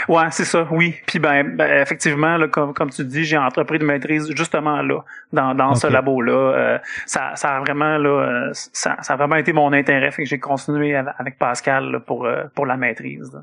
Ouais, 0.09 0.29
c'est 0.31 0.45
ça, 0.45 0.67
oui. 0.71 0.95
Puis 1.07 1.19
ben, 1.19 1.55
ben 1.55 1.81
effectivement, 1.81 2.37
là, 2.37 2.47
comme, 2.47 2.73
comme 2.73 2.89
tu 2.89 3.05
dis, 3.05 3.23
j'ai 3.23 3.37
entrepris 3.37 3.79
de 3.79 3.85
maîtrise 3.85 4.29
justement 4.35 4.81
là, 4.81 5.05
dans, 5.31 5.55
dans 5.55 5.73
ce 5.73 5.87
labo-là. 5.87 6.33
Euh, 6.33 6.79
ça, 7.05 7.31
ça 7.35 7.55
a 7.55 7.59
vraiment 7.61 7.97
là, 7.97 8.09
euh, 8.09 8.49
ça, 8.53 8.97
ça 9.01 9.13
a 9.13 9.15
vraiment 9.15 9.37
été 9.37 9.53
mon 9.53 9.71
intérêt, 9.71 10.11
fait 10.11 10.23
que 10.23 10.29
j'ai 10.29 10.39
continué 10.39 10.95
avec 10.95 11.37
Pascal 11.37 12.01
pour, 12.05 12.25
euh, 12.25 12.43
pour 12.53 12.65
la 12.65 12.75
maîtrise. 12.75 13.39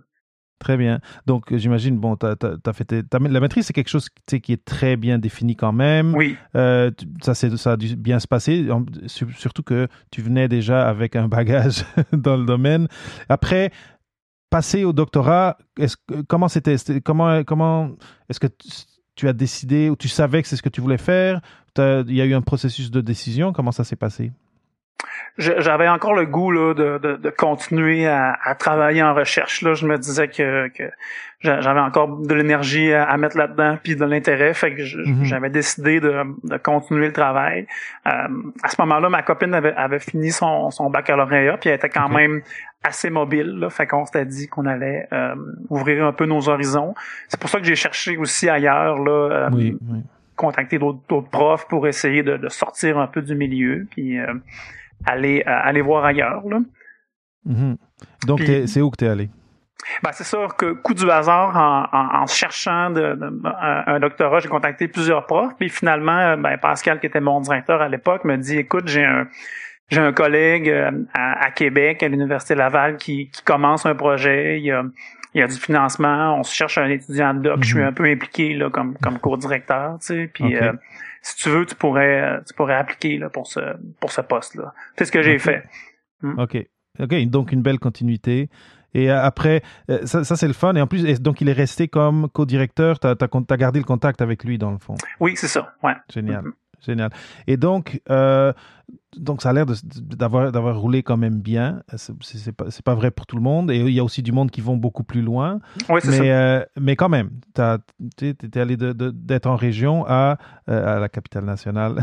Très 0.63 0.77
bien. 0.77 1.01
Donc, 1.27 1.53
j'imagine, 1.57 1.99
bon, 1.99 2.15
tu 2.15 2.25
as, 2.25 2.73
fait 2.73 2.95
la 3.11 3.41
maîtrise, 3.41 3.67
c'est 3.67 3.73
quelque 3.73 3.89
chose 3.89 4.09
qui 4.09 4.53
est 4.53 4.65
très 4.65 4.97
bien 4.97 5.19
défini 5.19 5.57
quand 5.57 5.73
même. 5.73 6.15
Oui. 6.15 6.37
Euh, 6.55 6.93
ça, 7.21 7.35
ça 7.35 7.73
a 7.73 7.77
dû 7.77 7.97
bien 7.97 8.21
se 8.21 8.29
passer, 8.29 8.69
surtout 9.09 9.65
que 9.65 9.89
tu 10.13 10.23
venais 10.23 10.47
déjà 10.47 10.89
avec 10.89 11.17
un 11.17 11.27
bagage 11.27 11.85
dans 12.13 12.37
le 12.37 12.45
domaine. 12.45 12.87
Après, 13.29 13.73
passer 14.51 14.85
au 14.85 14.93
doctorat, 14.93 15.59
comment 16.29 16.47
c'était 16.47 16.77
Comment, 17.05 17.43
comment 17.43 17.91
est-ce 18.29 18.39
que 18.39 18.47
tu 19.17 19.27
as 19.27 19.33
décidé 19.33 19.91
ou 19.91 19.97
tu 19.97 20.07
savais 20.07 20.43
que 20.43 20.49
c'est 20.49 20.57
ce 20.57 20.63
que 20.63 20.69
tu 20.69 20.81
voulais 20.81 20.97
faire? 20.97 21.41
Il 21.77 22.15
y 22.15 22.21
a 22.21 22.25
eu 22.25 22.35
un 22.35 22.43
processus 22.43 22.93
de 22.93 23.01
décision. 23.01 23.53
Comment 23.53 23.73
ça 23.73 23.83
s'est 23.83 23.97
passé? 23.97 24.31
J'avais 25.39 25.89
encore 25.89 26.15
le 26.15 26.27
goût 26.27 26.51
là, 26.51 26.75
de, 26.75 26.99
de, 26.99 27.17
de 27.17 27.31
continuer 27.31 28.07
à, 28.07 28.39
à, 28.45 28.55
travailler 28.55 29.03
en 29.03 29.15
recherche. 29.15 29.63
Là. 29.63 29.75
Je 29.75 29.87
me 29.87 29.97
disais 29.99 30.29
que, 30.29 30.69
que 30.69 30.85
j'avais 31.43 31.81
encore 31.81 32.19
de 32.19 32.35
l'énergie 32.35 32.93
à, 32.93 33.17
mettre 33.17 33.37
là-dedans, 33.37 33.77
puis 33.83 33.97
de 33.97 34.05
l'intérêt. 34.05 34.55
Fait 34.55 34.75
que 34.75 34.83
mhm. 34.83 35.25
j'avais 35.25 35.51
décidé 35.51 36.01
de, 36.01 36.23
de, 36.45 36.57
continuer 36.57 37.07
le 37.07 37.13
travail. 37.13 37.67
Euh, 38.07 38.29
à 38.63 38.69
ce 38.69 38.81
moment-là, 38.81 39.09
ma 39.09 39.23
copine 39.23 39.55
avait, 39.55 39.75
avait 39.75 39.99
fini 39.99 40.31
son, 40.31 40.71
son 40.71 40.91
baccalauréat, 40.91 41.57
puis 41.57 41.71
elle 41.71 41.77
était 41.77 41.89
quand 41.89 42.09
même 42.09 42.43
assez 42.85 43.11
mobile. 43.11 43.59
Là, 43.59 43.71
fait 43.71 43.87
qu'on 43.87 44.05
s'était 44.05 44.27
dit 44.27 44.49
qu'on 44.49 44.67
allait 44.67 45.09
euh, 45.13 45.35
ouvrir 45.69 46.05
un 46.05 46.13
peu 46.13 46.27
nos 46.27 46.49
horizons. 46.49 46.95
C'est 47.29 47.41
pour 47.41 47.51
ça 47.51 47.59
que 47.59 47.65
j'ai 47.65 47.77
cherché 47.77 48.17
aussi 48.17 48.49
ailleurs. 48.49 48.99
Là, 48.99 49.11
euh, 49.31 49.51
oui, 49.53 49.77
oui. 49.91 50.01
contacter 50.37 50.79
d'autres 50.79 51.29
profs 51.31 51.67
pour 51.67 51.89
essayer 51.89 52.23
de, 52.23 52.37
de, 52.37 52.49
sortir 52.49 52.99
un 52.99 53.07
peu 53.07 53.23
du 53.23 53.35
milieu. 53.35 53.87
Puis 53.91 54.19
aller, 55.07 55.43
euh, 55.47 55.51
aller 55.63 55.81
voir 55.81 56.05
ailleurs. 56.05 56.43
Là. 56.49 56.61
Mm-hmm. 57.47 57.77
Donc, 58.27 58.41
c'est 58.67 58.81
où 58.81 58.91
que 58.91 58.97
tu 58.97 59.05
es 59.05 59.09
allé? 59.09 59.31
Ben, 60.03 60.11
c'est 60.13 60.25
sûr 60.25 60.55
que 60.57 60.75
coup 60.75 60.95
du 60.95 61.11
hasard, 61.11 61.57
en, 61.57 62.23
en, 62.23 62.27
cherchant 62.27 62.91
de, 62.91 63.19
un, 63.45 63.99
doctorat, 63.99 64.39
j'ai 64.39 64.49
contacté 64.49 64.87
plusieurs 64.87 65.27
profs. 65.27 65.55
Puis 65.59 65.69
finalement, 65.69 66.37
ben, 66.37 66.57
Pascal, 66.57 67.01
qui 67.01 67.07
était 67.07 67.21
mon 67.21 67.41
directeur 67.41 67.83
à 67.83 67.89
l'époque, 67.89 68.25
me 68.25 68.37
dit 68.37 68.59
écoute, 68.59 68.87
j'ai 68.87 69.05
un 69.05 69.27
j'ai 69.93 70.01
un 70.01 70.13
collègue 70.13 70.71
euh, 70.71 70.91
à, 71.13 71.51
Québec, 71.51 72.03
à 72.03 72.09
l'Université 72.09 72.55
Laval, 72.55 72.97
qui, 72.97 73.29
qui 73.29 73.43
commence 73.43 73.85
un 73.85 73.95
projet. 73.95 74.59
Il 74.59 74.65
y 74.65 74.71
a, 74.71 74.85
il 75.35 75.41
y 75.41 75.45
a 75.45 75.47
du 75.47 75.57
financement. 75.57 76.39
On 76.39 76.43
se 76.43 76.55
cherche 76.55 76.79
un 76.79 76.89
étudiant 76.89 77.35
de 77.35 77.41
doc. 77.41 77.59
Je 77.61 77.69
suis 77.69 77.79
mm-hmm. 77.79 77.87
un 77.87 77.93
peu 77.93 78.05
impliqué 78.05 78.55
là, 78.55 78.71
comme, 78.71 78.97
comme 79.03 79.19
co-directeur. 79.19 79.99
Tu 80.01 80.07
sais, 80.07 80.31
puis 80.33 80.57
euh, 80.57 80.73
si 81.23 81.37
tu 81.37 81.49
veux, 81.49 81.65
tu 81.65 81.75
pourrais, 81.75 82.41
tu 82.47 82.55
pourrais 82.55 82.75
appliquer 82.75 83.17
là, 83.19 83.31
pour 83.31 83.47
ce, 83.47 83.61
pour 84.01 84.13
ce 84.13 84.21
poste-là. 84.21 84.75
C'est 84.99 85.05
ce 85.05 85.13
que 85.13 85.23
j'ai 85.23 85.39
fait. 85.39 85.65
Hmm. 86.21 86.39
OK. 86.39 86.59
OK, 87.01 87.27
donc 87.27 87.53
une 87.53 87.63
belle 87.63 87.79
continuité. 87.79 88.51
Et 88.95 89.11
euh, 89.11 89.23
après, 89.23 89.63
euh, 89.91 90.05
ça, 90.05 90.25
ça 90.25 90.37
c'est 90.37 90.47
le 90.47 90.53
fun. 90.53 90.75
Et 90.75 90.81
en 90.81 90.87
plus, 90.87 91.21
donc 91.21 91.41
il 91.41 91.49
est 91.49 91.55
resté 91.55 91.89
comme 91.89 92.29
co-directeur. 92.29 92.99
Tu 92.99 93.07
as, 93.07 93.17
as, 93.21 93.57
gardé 93.57 93.79
le 93.79 93.85
contact 93.85 94.21
avec 94.21 94.45
lui, 94.45 94.59
dans 94.59 94.71
le 94.71 94.79
fond. 94.79 94.95
Oui, 95.21 95.33
c'est 95.37 95.49
ça. 95.49 95.75
Ouais. 95.83 95.95
Génial. 96.13 96.45
Mm-hmm. 96.45 96.53
Génial. 96.85 97.11
Et 97.47 97.57
donc, 97.57 98.01
euh, 98.11 98.53
donc 99.17 99.41
ça 99.41 99.51
a 99.51 99.53
l'air 99.53 99.67
d'avoir 99.95 100.51
d'avoir 100.51 100.81
roulé 100.81 101.05
quand 101.05 101.17
même 101.17 101.41
bien. 101.41 101.83
C'est 101.97 102.53
pas 102.53 102.67
pas 102.85 102.95
vrai 102.95 103.13
pour 103.13 103.27
tout 103.27 103.37
le 103.37 103.43
monde 103.43 103.71
et 103.71 103.79
il 103.79 103.93
y 103.93 104.01
a 104.01 104.05
aussi 104.05 104.23
du 104.23 104.33
monde 104.33 104.51
qui 104.51 104.61
vont 104.61 104.77
beaucoup 104.77 105.05
plus 105.05 105.23
loin. 105.23 105.61
Oui, 105.89 106.01
mais 106.05 106.17
ça. 106.17 106.23
Euh, 106.25 106.65
mais 106.81 106.97
quand 106.97 107.09
même, 107.09 107.31
tu 108.17 108.29
étais 108.29 108.59
allé 108.59 108.77
d'être 108.77 109.47
en 109.47 109.55
région 109.55 110.05
à 110.09 110.39
euh, 110.69 110.97
à 110.97 110.99
la 110.99 111.09
capitale 111.09 111.45
nationale. 111.45 112.03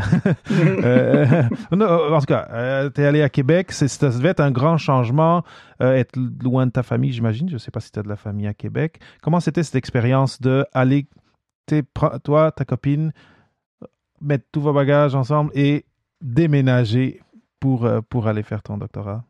en 1.70 2.20
tout 2.20 2.26
cas, 2.26 2.90
tu 2.90 3.00
es 3.02 3.04
allé 3.04 3.22
à 3.22 3.28
Québec. 3.28 3.72
Ça 3.72 4.08
devait 4.08 4.30
être 4.30 4.40
un 4.40 4.50
grand 4.50 4.78
changement, 4.78 5.44
être 5.80 6.18
loin 6.42 6.66
de 6.66 6.72
ta 6.72 6.82
famille, 6.82 7.12
j'imagine. 7.12 7.50
Je 7.50 7.58
sais 7.58 7.70
pas 7.70 7.80
si 7.80 7.92
tu 7.92 7.98
as 7.98 8.02
de 8.02 8.08
la 8.08 8.16
famille 8.16 8.46
à 8.46 8.54
Québec. 8.54 8.98
Comment 9.20 9.40
c'était 9.40 9.62
cette 9.62 9.76
expérience 9.76 10.40
de 10.40 10.64
aller, 10.72 11.06
toi, 12.24 12.50
ta 12.52 12.64
copine, 12.64 13.12
mettre 14.20 14.44
tous 14.52 14.60
vos 14.60 14.72
bagages 14.72 15.14
ensemble 15.14 15.50
et 15.54 15.84
déménager 16.20 17.20
pour, 17.58 17.84
euh, 17.84 18.00
pour 18.00 18.28
aller 18.28 18.42
faire 18.42 18.62
ton 18.62 18.76
doctorat? 18.78 19.24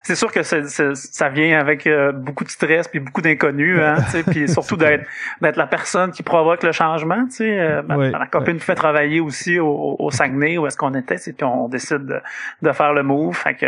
C'est 0.00 0.14
sûr 0.14 0.32
que 0.32 0.42
ça 0.42 1.28
vient 1.28 1.58
avec 1.58 1.86
euh, 1.86 2.12
beaucoup 2.12 2.44
de 2.44 2.48
stress 2.48 2.86
puis 2.88 3.00
beaucoup 3.00 3.20
d'inconnus, 3.20 3.78
hein, 3.80 3.96
puis 4.30 4.48
surtout 4.48 4.76
d'être 4.76 5.04
d'être 5.42 5.56
la 5.56 5.66
personne 5.66 6.12
qui 6.12 6.22
provoque 6.22 6.62
le 6.62 6.72
changement. 6.72 7.26
Tu 7.26 7.32
sais, 7.32 7.60
euh, 7.60 7.82
ma, 7.82 8.26
copine 8.26 8.60
fait 8.60 8.76
travailler 8.76 9.20
aussi 9.20 9.58
au, 9.58 9.96
au 9.98 10.10
Saguenay 10.10 10.56
où 10.56 10.66
est-ce 10.66 10.76
qu'on 10.76 10.94
était, 10.94 11.16
puis 11.16 11.44
on 11.44 11.68
décide 11.68 12.06
de, 12.06 12.20
de, 12.62 12.72
faire 12.72 12.94
le 12.94 13.02
move. 13.02 13.34
Fait 13.34 13.54
que 13.54 13.66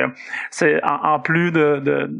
c'est 0.50 0.80
en, 0.84 1.18
plus 1.18 1.50
de, 1.50 1.80
de 1.80 2.10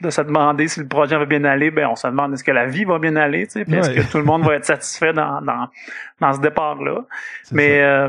de 0.00 0.10
se 0.10 0.20
demander 0.22 0.68
si 0.68 0.80
le 0.80 0.88
projet 0.88 1.16
va 1.16 1.26
bien 1.26 1.44
aller, 1.44 1.70
ben 1.70 1.86
on 1.86 1.96
se 1.96 2.06
demande 2.06 2.34
est-ce 2.34 2.44
que 2.44 2.50
la 2.50 2.66
vie 2.66 2.84
va 2.84 2.98
bien 2.98 3.16
aller, 3.16 3.46
tu 3.46 3.52
sais, 3.52 3.60
est-ce 3.62 3.90
que 3.90 4.10
tout 4.10 4.18
le 4.18 4.24
monde 4.24 4.44
va 4.44 4.54
être 4.54 4.64
satisfait 4.64 5.12
dans 5.12 5.40
dans, 5.40 5.68
dans 6.20 6.32
ce 6.32 6.40
départ-là. 6.40 7.02
Mais 7.52 7.82
euh, 7.82 8.08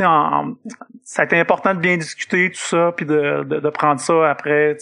en, 0.00 0.54
ça 1.02 1.22
a 1.22 1.24
été 1.24 1.38
important 1.38 1.74
de 1.74 1.80
bien 1.80 1.96
discuter 1.96 2.50
tout 2.50 2.58
ça, 2.58 2.92
puis 2.96 3.06
de, 3.06 3.44
de, 3.44 3.60
de 3.60 3.68
prendre 3.68 4.00
ça 4.00 4.30
après. 4.30 4.76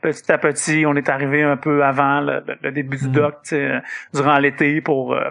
Petit 0.00 0.32
à 0.32 0.38
petit, 0.38 0.84
on 0.86 0.94
est 0.94 1.08
arrivé 1.08 1.42
un 1.42 1.56
peu 1.56 1.84
avant 1.84 2.20
le, 2.20 2.70
début 2.70 2.98
du 2.98 3.08
mm. 3.08 3.12
doc, 3.12 3.36
durant 4.14 4.38
l'été 4.38 4.80
pour 4.80 5.14
euh, 5.14 5.30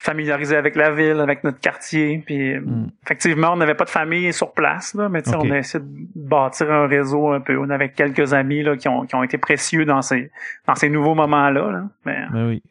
familiariser 0.00 0.56
avec 0.56 0.76
la 0.76 0.90
ville, 0.90 1.20
avec 1.20 1.44
notre 1.44 1.60
quartier. 1.60 2.22
Puis 2.24 2.58
mm. 2.58 2.90
effectivement, 3.04 3.52
on 3.52 3.56
n'avait 3.56 3.74
pas 3.74 3.84
de 3.84 3.90
famille 3.90 4.32
sur 4.32 4.52
place, 4.52 4.94
là, 4.94 5.08
mais 5.08 5.22
on 5.36 5.50
a 5.50 5.58
essayé 5.58 5.84
de 5.84 5.90
bâtir 6.16 6.72
un 6.72 6.86
réseau 6.86 7.30
un 7.30 7.40
peu. 7.40 7.56
On 7.58 7.68
avait 7.70 7.90
quelques 7.90 8.32
amis 8.32 8.62
là, 8.62 8.76
qui, 8.76 8.88
ont, 8.88 9.04
qui 9.04 9.14
ont 9.14 9.22
été 9.22 9.38
précieux 9.38 9.84
dans 9.84 10.02
ces 10.02 10.30
dans 10.66 10.74
ces 10.74 10.88
nouveaux 10.88 11.14
moments-là. 11.14 11.70
Là. 11.70 11.84
Mais, 12.06 12.18
mais 12.32 12.44
oui. 12.44 12.62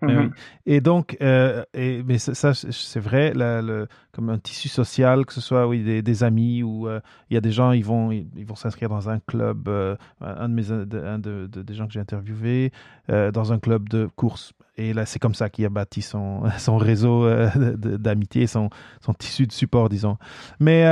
Mm-hmm. 0.00 0.30
Et 0.66 0.80
donc, 0.80 1.16
euh, 1.20 1.64
et, 1.74 2.02
mais 2.04 2.18
ça, 2.18 2.54
c'est 2.54 3.00
vrai, 3.00 3.32
le, 3.34 3.86
comme 4.12 4.30
un 4.30 4.38
tissu 4.38 4.68
social, 4.68 5.26
que 5.26 5.32
ce 5.32 5.40
soit 5.40 5.66
oui, 5.66 5.82
des, 5.82 6.02
des 6.02 6.22
amis 6.22 6.62
ou 6.62 6.86
euh, 6.86 7.00
il 7.30 7.34
y 7.34 7.36
a 7.36 7.40
des 7.40 7.50
gens, 7.50 7.72
ils 7.72 7.84
vont, 7.84 8.12
ils, 8.12 8.46
vont 8.46 8.54
s'inscrire 8.54 8.88
dans 8.88 9.10
un 9.10 9.18
club, 9.18 9.68
euh, 9.68 9.96
un 10.20 10.48
de 10.48 10.54
mes, 10.54 10.70
un 10.70 11.18
de, 11.18 11.46
des 11.48 11.74
gens 11.74 11.86
que 11.86 11.92
j'ai 11.92 12.00
interviewé, 12.00 12.72
dans 13.08 13.52
un 13.52 13.58
club 13.58 13.88
de 13.88 14.08
course. 14.14 14.52
Et 14.78 14.92
là, 14.94 15.04
c'est 15.04 15.18
comme 15.18 15.34
ça 15.34 15.50
qu'il 15.50 15.64
a 15.66 15.68
bâti 15.68 16.02
son, 16.02 16.42
réseau 16.78 17.28
d'amitié, 17.76 18.46
son, 18.46 18.70
tissu 19.18 19.46
de 19.46 19.52
support, 19.52 19.88
disons. 19.88 20.16
Mais 20.60 20.86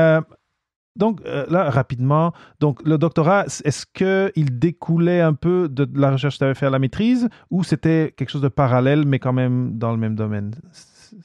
donc 0.97 1.21
euh, 1.27 1.47
là, 1.49 1.71
rapidement, 1.71 2.33
donc 2.59 2.83
le 2.85 2.99
doctorat, 2.99 3.45
est-ce 3.65 3.87
qu'il 3.87 4.59
découlait 4.59 5.21
un 5.21 5.35
peu 5.35 5.69
de, 5.69 5.87
la 5.95 6.11
recherche 6.11 6.37
que 6.37 6.39
tu 6.39 6.45
avais 6.45 6.55
fait 6.55 6.67
à 6.67 6.71
la 6.71 6.79
maîtrise 6.79 7.29
ou 7.51 7.63
c'était 7.65 8.15
quelque 8.17 8.31
chose 8.31 8.43
de 8.43 8.49
parallèle 8.49 9.05
mais 9.07 9.19
quand 9.19 9.33
même 9.33 9.79
dans 9.79 9.93
le 9.93 9.99
même 9.99 10.15
domaine? 10.15 10.53
Euh, 11.13 11.19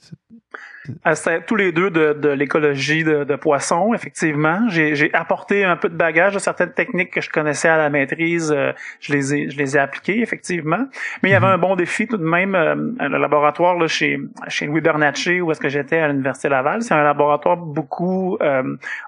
tous 1.46 1.56
les 1.56 1.72
deux 1.72 1.90
de, 1.90 2.12
de 2.12 2.28
l'écologie 2.28 3.04
de, 3.04 3.24
de, 3.24 3.36
poissons, 3.36 3.94
effectivement. 3.94 4.60
J'ai 4.68 5.10
apporté 5.14 5.64
un 5.64 5.76
peu 5.76 5.88
de 5.88 5.96
bagage 5.96 6.34
de 6.34 6.38
certaines 6.38 6.72
techniques 6.72 7.10
que 7.10 7.20
je 7.20 7.30
connaissais 7.30 7.68
à 7.68 7.76
la 7.76 7.90
maîtrise. 7.90 8.52
Euh, 8.56 8.72
je 9.00 9.12
les 9.12 9.34
ai, 9.34 9.50
je 9.50 9.56
les 9.56 9.76
ai 9.76 9.80
appliquées, 9.80 10.20
effectivement. 10.20 10.86
Mais 11.22 11.30
il 11.30 11.32
y 11.32 11.34
avait 11.34 11.46
mhm. 11.46 11.52
un 11.52 11.58
bon 11.58 11.76
défi 11.76 12.06
tout 12.06 12.16
de 12.16 12.24
même. 12.24 12.54
Euh, 12.54 12.74
le 12.74 13.18
laboratoire 13.18 13.78
là, 13.78 13.86
chez, 13.86 14.18
chez 14.48 14.66
Louis 14.66 14.80
Bernatchez, 14.80 15.40
où 15.40 15.50
est-ce 15.50 15.60
que 15.60 15.68
j'étais 15.68 15.98
à 15.98 16.08
l'Université 16.08 16.48
Laval, 16.48 16.82
c'est 16.82 16.94
un 16.94 17.02
laboratoire 17.02 17.56
beaucoup 17.56 18.38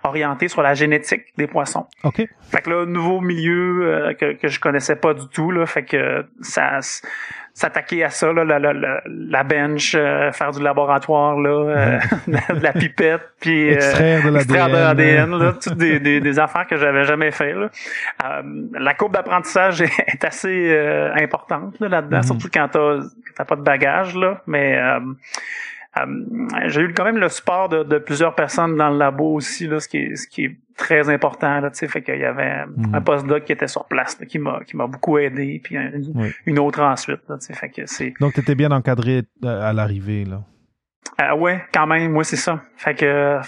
orienté 0.02 0.48
sur 0.48 0.62
la 0.62 0.74
génétique 0.74 1.24
des 1.36 1.46
poissons. 1.46 1.86
OK. 2.04 2.22
Fait 2.50 2.62
que 2.62 2.70
là, 2.70 2.86
nouveau 2.86 3.20
milieu 3.20 4.14
que, 4.18 4.34
que 4.34 4.48
je 4.48 4.60
connaissais 4.60 4.96
pas 4.96 5.14
du 5.14 5.26
tout, 5.28 5.50
là, 5.50 5.66
fait 5.66 5.84
que 5.84 6.24
ça 6.40 6.78
s'attaquer 7.54 8.02
à 8.02 8.10
ça, 8.10 8.32
là, 8.32 8.44
la, 8.44 8.58
la, 8.58 9.00
la 9.06 9.44
bench, 9.44 9.94
euh, 9.94 10.32
faire 10.32 10.50
du 10.50 10.60
laboratoire, 10.60 11.38
là, 11.38 11.50
euh, 11.50 11.98
de 12.26 12.60
la 12.62 12.72
pipette, 12.72 13.22
puis 13.40 13.70
euh, 13.70 13.76
extraire 13.76 14.24
de 14.68 14.76
l'ADN, 14.76 15.38
là, 15.38 15.52
toutes 15.52 15.76
des, 15.76 16.00
des, 16.00 16.20
des, 16.20 16.38
affaires 16.40 16.66
que 16.66 16.76
j'avais 16.76 17.04
jamais 17.04 17.30
fait. 17.30 17.54
Là. 17.54 17.70
la 18.72 18.94
courbe 18.94 19.12
d'apprentissage 19.12 19.82
est, 19.82 20.24
assez 20.24 20.76
importante 21.14 21.78
là, 21.78 22.02
dedans 22.02 22.18
mm-hmm. 22.18 22.26
surtout 22.26 22.48
quand 22.52 22.68
t'as 22.68 23.44
pas 23.44 23.56
de 23.56 23.62
bagage, 23.62 24.16
là, 24.16 24.42
mais 24.48 24.80
j'ai 26.66 26.80
eu 26.80 26.92
quand 26.92 27.04
même 27.04 27.18
le 27.18 27.28
support 27.28 27.68
de, 27.68 27.84
de, 27.84 27.98
plusieurs 27.98 28.34
personnes 28.34 28.76
dans 28.76 28.90
le 28.90 28.98
labo 28.98 29.34
aussi, 29.34 29.66
là, 29.66 29.78
ce 29.80 29.88
qui 29.88 29.98
est, 29.98 30.16
ce 30.16 30.26
qui 30.26 30.44
est 30.44 30.56
très 30.76 31.08
important 31.08 31.60
là 31.60 31.70
tu 31.70 31.78
sais 31.78 31.86
fait 31.88 32.02
qu'il 32.02 32.18
y 32.18 32.24
avait 32.24 32.66
mhm. 32.66 32.96
un 32.96 33.00
postdoc 33.00 33.44
qui 33.44 33.52
était 33.52 33.68
sur 33.68 33.84
place 33.86 34.16
qui 34.16 34.40
m'a 34.40 34.58
qui 34.64 34.76
m'a 34.76 34.88
beaucoup 34.88 35.18
aidé 35.18 35.60
puis 35.62 35.76
une, 36.46 36.58
autre 36.58 36.82
ensuite 36.82 37.20
là 37.28 37.38
tu 37.38 37.46
sais 37.46 37.54
fait 37.54 37.68
que 37.68 37.86
c'est 37.86 38.12
donc 38.18 38.32
tu 38.34 38.40
étais 38.40 38.56
bien 38.56 38.72
encadré 38.72 39.22
euh, 39.44 39.62
à 39.62 39.72
l'arrivée 39.72 40.24
là? 40.24 40.42
Euh, 41.20 41.36
ouais 41.36 41.62
quand 41.72 41.86
même 41.86 42.12
moi 42.12 42.24
c'est 42.24 42.36
ça. 42.36 42.62
Fait 42.76 42.94
que 42.94 43.04
euh, 43.04 43.40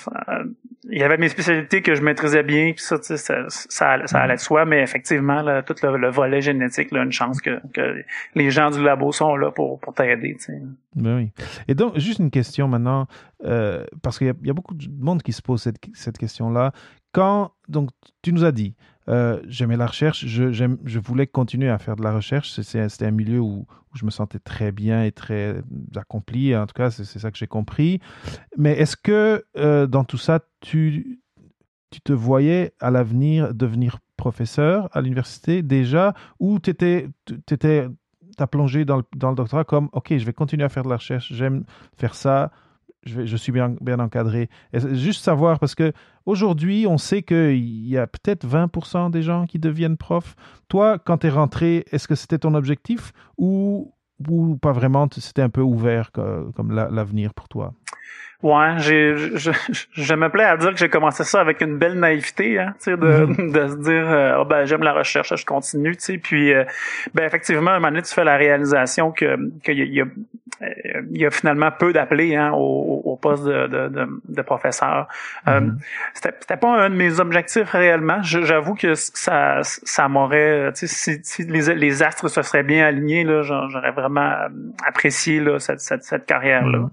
il 0.90 0.98
y 0.98 1.02
avait 1.02 1.16
mes 1.16 1.28
spécialités 1.28 1.82
que 1.82 1.94
je 1.94 2.02
maîtrisais 2.02 2.42
bien 2.42 2.72
puis 2.72 2.82
ça, 2.82 2.96
ça, 3.00 3.90
allait 3.90 4.34
de 4.34 4.40
soi 4.40 4.64
mais 4.64 4.82
effectivement 4.82 5.42
tout 5.62 5.74
le, 5.82 6.10
volet 6.10 6.40
génétique 6.40 6.92
une 6.92 7.12
chance 7.12 7.40
que, 7.40 7.60
les 8.34 8.50
gens 8.50 8.70
du 8.70 8.82
labo 8.82 9.12
sont 9.12 9.36
là 9.36 9.50
pour 9.50 9.80
t'aider 9.94 10.36
ben 10.94 11.16
oui. 11.16 11.30
Et 11.68 11.74
donc 11.74 11.98
juste 11.98 12.20
une 12.20 12.30
question 12.30 12.68
maintenant 12.68 13.06
euh, 13.44 13.84
parce 14.02 14.18
qu'il 14.18 14.32
y, 14.42 14.50
a 14.50 14.54
beaucoup 14.54 14.74
de 14.74 14.88
monde 14.98 15.22
qui 15.22 15.32
se 15.32 15.42
pose 15.42 15.62
cette, 15.62 15.78
cette 15.94 16.18
question 16.18 16.50
là 16.50 16.72
quand, 17.16 17.52
donc, 17.66 17.88
tu 18.20 18.30
nous 18.34 18.44
as 18.44 18.52
dit, 18.52 18.74
euh, 19.08 19.40
j'aimais 19.46 19.76
la 19.76 19.86
recherche, 19.86 20.26
je, 20.26 20.52
je, 20.52 20.98
voulais 20.98 21.26
continuer 21.26 21.68
à 21.68 21.78
faire 21.78 21.96
de 21.96 22.02
la 22.02 22.12
recherche. 22.12 22.50
C'était 22.60 23.06
un 23.06 23.10
milieu 23.10 23.40
où, 23.40 23.66
je 23.94 24.04
me 24.04 24.10
sentais 24.10 24.38
très 24.38 24.72
bien 24.72 25.04
et 25.04 25.12
très 25.12 25.62
accompli. 25.94 26.54
En 26.54 26.66
tout 26.66 26.74
cas, 26.74 26.90
c'est 26.90 27.04
ça 27.04 27.30
que 27.30 27.38
j'ai 27.38 27.46
compris. 27.46 28.00
Mais 28.58 28.72
est-ce 28.72 28.96
que 28.96 29.44
euh, 29.56 29.86
dans 29.86 30.04
tout 30.04 30.18
ça, 30.18 30.40
tu, 30.60 31.20
tu 31.90 32.00
te 32.00 32.12
voyais 32.12 32.74
à 32.80 32.90
l'avenir 32.90 33.54
devenir 33.54 33.98
professeur 34.16 34.88
à 34.92 35.00
l'université 35.00 35.62
déjà 35.62 36.14
ou 36.40 36.58
tu 36.58 36.70
étais, 36.70 37.08
as 38.38 38.46
plongé 38.46 38.84
dans 38.84 38.98
le, 38.98 39.04
dans 39.14 39.30
le 39.30 39.36
doctorat 39.36 39.64
comme, 39.64 39.88
OK, 39.92 40.16
je 40.16 40.24
vais 40.24 40.32
continuer 40.32 40.64
à 40.64 40.68
faire 40.68 40.82
de 40.82 40.90
la 40.90 40.96
recherche, 40.96 41.32
j'aime 41.32 41.64
faire 41.96 42.14
ça, 42.14 42.50
je, 43.06 43.36
suis 43.36 43.52
bien, 43.52 43.76
encadré. 43.98 44.48
juste 44.72 45.24
savoir, 45.24 45.58
parce 45.58 45.74
que 45.74 45.92
aujourd'hui, 46.26 46.86
on 46.86 46.98
sait 46.98 47.22
qu'il 47.22 47.86
y 47.86 47.96
a 47.96 48.06
peut-être 48.06 48.46
20% 48.46 49.10
des 49.10 49.22
gens 49.22 49.46
qui 49.46 49.58
deviennent 49.58 49.96
profs. 49.96 50.34
Toi, 50.68 50.98
quand 50.98 51.18
tu 51.18 51.28
es 51.28 51.30
rentré, 51.30 51.84
est-ce 51.92 52.08
que 52.08 52.14
c'était 52.14 52.38
ton 52.38 52.54
objectif 52.54 53.12
ou, 53.38 53.94
ou 54.28 54.56
pas 54.56 54.72
vraiment, 54.72 55.08
c'était 55.12 55.42
un 55.42 55.50
peu 55.50 55.62
ouvert 55.62 56.10
comme 56.12 56.72
l'avenir 56.72 57.32
pour 57.34 57.48
toi? 57.48 57.72
Ouais, 58.42 58.74
j'ai, 58.78 59.16
je, 59.16 59.50
je, 59.92 60.14
me 60.14 60.28
plais 60.28 60.44
à 60.44 60.58
dire 60.58 60.70
que 60.70 60.76
j'ai 60.76 60.90
commencé 60.90 61.24
ça 61.24 61.40
avec 61.40 61.62
une 61.62 61.78
belle 61.78 61.98
naïveté, 61.98 62.58
hein, 62.58 62.74
tu 62.78 62.90
sais, 62.90 62.96
de, 62.96 63.24
mhm. 63.24 63.52
de 63.52 63.68
se 63.68 63.76
dire, 63.76 64.08
euh, 64.10 64.36
oh, 64.38 64.44
ben 64.44 64.66
j'aime 64.66 64.82
la 64.82 64.92
recherche, 64.92 65.34
je 65.34 65.46
continue, 65.46 65.96
tu 65.96 66.02
sais, 66.02 66.18
puis 66.18 66.52
euh, 66.52 66.64
ben 67.14 67.24
effectivement, 67.24 67.70
un 67.70 67.74
moment 67.76 67.88
donné, 67.88 68.02
tu 68.02 68.12
fais 68.12 68.24
la 68.24 68.36
réalisation 68.36 69.10
que 69.10 69.38
qu'il 69.64 69.78
y, 69.78 70.02
a, 70.02 70.04
il 71.10 71.18
y 71.18 71.24
a 71.24 71.30
finalement 71.30 71.70
peu 71.70 71.94
d'appelés 71.94 72.36
hein, 72.36 72.52
au, 72.52 73.00
au, 73.06 73.16
poste 73.16 73.44
de, 73.44 73.68
de, 73.68 74.06
de, 74.28 74.42
professeur. 74.42 75.08
Euh, 75.48 75.60
mhm. 75.60 75.78
c'était, 76.12 76.56
pas 76.58 76.84
un 76.84 76.90
de 76.90 76.94
mes 76.94 77.20
objectifs 77.20 77.70
réellement. 77.70 78.22
j'avoue 78.22 78.74
que 78.74 78.94
ça, 78.94 79.60
ça 79.62 80.08
m'aurait, 80.08 80.72
tu 80.74 80.86
sais, 80.86 80.94
si, 80.94 81.20
si 81.22 81.44
les, 81.44 81.74
les, 81.74 82.02
astres 82.02 82.28
se 82.28 82.42
seraient 82.42 82.62
bien 82.62 82.86
alignés, 82.86 83.24
là, 83.24 83.40
j'aurais 83.40 83.92
vraiment 83.92 84.34
apprécié 84.86 85.40
là, 85.40 85.58
cette, 85.58 85.80
cette, 85.80 86.04
cette 86.04 86.26
carrière-là. 86.26 86.80
Mhm. 86.80 86.90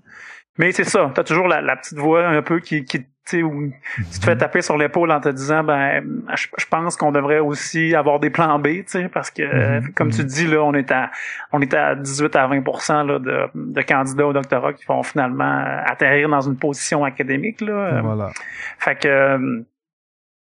Mais 0.57 0.71
c'est 0.71 0.83
ça, 0.83 1.11
t'as 1.13 1.23
toujours 1.23 1.47
la, 1.47 1.61
la, 1.61 1.75
petite 1.75 1.97
voix 1.97 2.27
un 2.27 2.41
peu 2.43 2.59
qui, 2.59 2.85
qui 2.85 3.05
tu 3.25 3.41
où 3.41 3.71
tu 3.95 4.19
te 4.19 4.25
fais 4.25 4.35
taper 4.35 4.61
sur 4.61 4.77
l'épaule 4.77 5.11
en 5.11 5.21
te 5.21 5.29
disant 5.29 5.63
ben 5.63 6.03
je, 6.35 6.65
pense 6.69 6.97
qu'on 6.97 7.11
devrait 7.11 7.39
aussi 7.39 7.95
avoir 7.95 8.19
des 8.19 8.29
plans 8.29 8.59
B, 8.59 8.67
tu 8.67 8.83
sais, 8.87 9.09
parce 9.09 9.31
que 9.31 9.43
mm-hmm. 9.43 9.93
comme 9.93 10.11
tu 10.11 10.21
mm-hmm. 10.21 10.25
dis 10.25 10.47
là, 10.47 10.63
on 10.63 10.73
est 10.73 10.91
à 10.91 11.09
on 11.53 11.61
est 11.61 11.73
à 11.73 11.95
18 11.95 12.35
à 12.35 12.47
20% 12.47 13.07
là, 13.07 13.19
de, 13.19 13.47
de 13.55 13.81
candidats 13.81 14.27
au 14.27 14.33
doctorat 14.33 14.73
qui 14.73 14.85
vont 14.85 15.03
finalement 15.03 15.63
atterrir 15.85 16.27
dans 16.29 16.41
une 16.41 16.57
position 16.57 17.05
académique 17.05 17.61
là. 17.61 18.01
Voilà. 18.01 18.31
Fait 18.77 18.95
que 18.95 19.63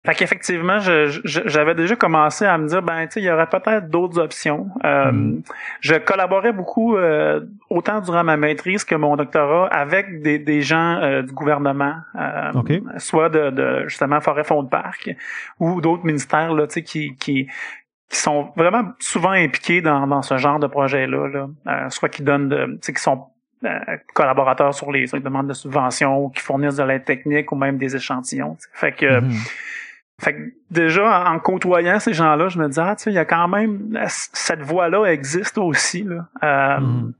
Fait 0.06 0.14
qu'effectivement, 0.14 0.78
j'avais 1.24 1.74
déjà 1.74 1.96
commencé 1.96 2.44
à 2.44 2.56
me 2.58 2.68
dire, 2.68 2.80
ben, 2.80 3.06
tu 3.06 3.14
sais, 3.14 3.20
il 3.20 3.24
y 3.24 3.30
aurait 3.30 3.48
peut-être 3.48 3.90
d'autres 3.90 4.20
options. 4.20 4.68
Euh, 4.84 5.10
mm. 5.10 5.42
Je 5.80 5.96
collaborais 5.96 6.52
beaucoup, 6.52 6.96
euh, 6.96 7.40
autant 7.70 8.00
durant 8.00 8.22
ma 8.22 8.36
maîtrise 8.36 8.84
que 8.84 8.94
mon 8.94 9.16
doctorat, 9.16 9.66
avec 9.66 10.22
des, 10.22 10.38
des 10.38 10.62
gens 10.62 11.00
euh, 11.02 11.22
du 11.22 11.32
gouvernement, 11.32 11.96
soit 12.98 13.30
de, 13.30 13.50
de, 13.50 13.88
justement 13.88 14.20
Forêt 14.20 14.44
Fonds 14.44 14.62
de 14.62 14.68
Parc 14.68 15.10
ou 15.58 15.80
d'autres 15.80 16.04
ministères 16.04 16.54
là, 16.54 16.68
tu 16.68 16.74
sais, 16.74 16.82
qui, 16.82 17.16
qui 17.16 17.48
qui 18.08 18.18
sont 18.18 18.52
vraiment 18.54 18.92
souvent 19.00 19.32
impliqués 19.32 19.80
dans, 19.80 20.06
dans 20.06 20.22
ce 20.22 20.38
genre 20.38 20.60
de 20.60 20.68
projet-là, 20.68 21.26
là. 21.26 21.90
soit 21.90 22.08
qui 22.08 22.22
donnent, 22.22 22.48
de, 22.48 22.66
tu 22.74 22.78
sais, 22.82 22.92
qui 22.92 23.02
sont 23.02 23.26
collaborateurs 24.14 24.72
sur 24.72 24.92
les, 24.92 25.06
demandes 25.06 25.48
de 25.48 25.54
subventions 25.54 26.18
ou 26.18 26.28
qui 26.28 26.40
fournissent 26.40 26.76
de 26.76 26.84
l'aide 26.84 27.04
technique 27.04 27.50
ou 27.50 27.56
même 27.56 27.78
des 27.78 27.96
échantillons. 27.96 28.56
Fait 28.72 28.92
que 28.92 29.06
mm-hmm. 29.06 29.50
Fait 30.18 30.34
que 30.34 30.38
déjà, 30.70 31.30
en 31.30 31.38
côtoyant 31.38 31.98
ces 31.98 32.14
gens-là, 32.14 32.48
je 32.48 32.58
me 32.58 32.68
dis, 32.68 32.80
ah, 32.80 32.94
tu 32.96 33.04
sais, 33.04 33.10
il 33.10 33.14
y 33.14 33.18
a 33.18 33.26
quand 33.26 33.48
même, 33.48 33.98
cette 34.08 34.62
voie-là 34.62 35.04
existe 35.06 35.58
aussi, 35.58 36.04
là. 36.04 36.26
Euh, 36.42 36.80
mm. 36.80 37.14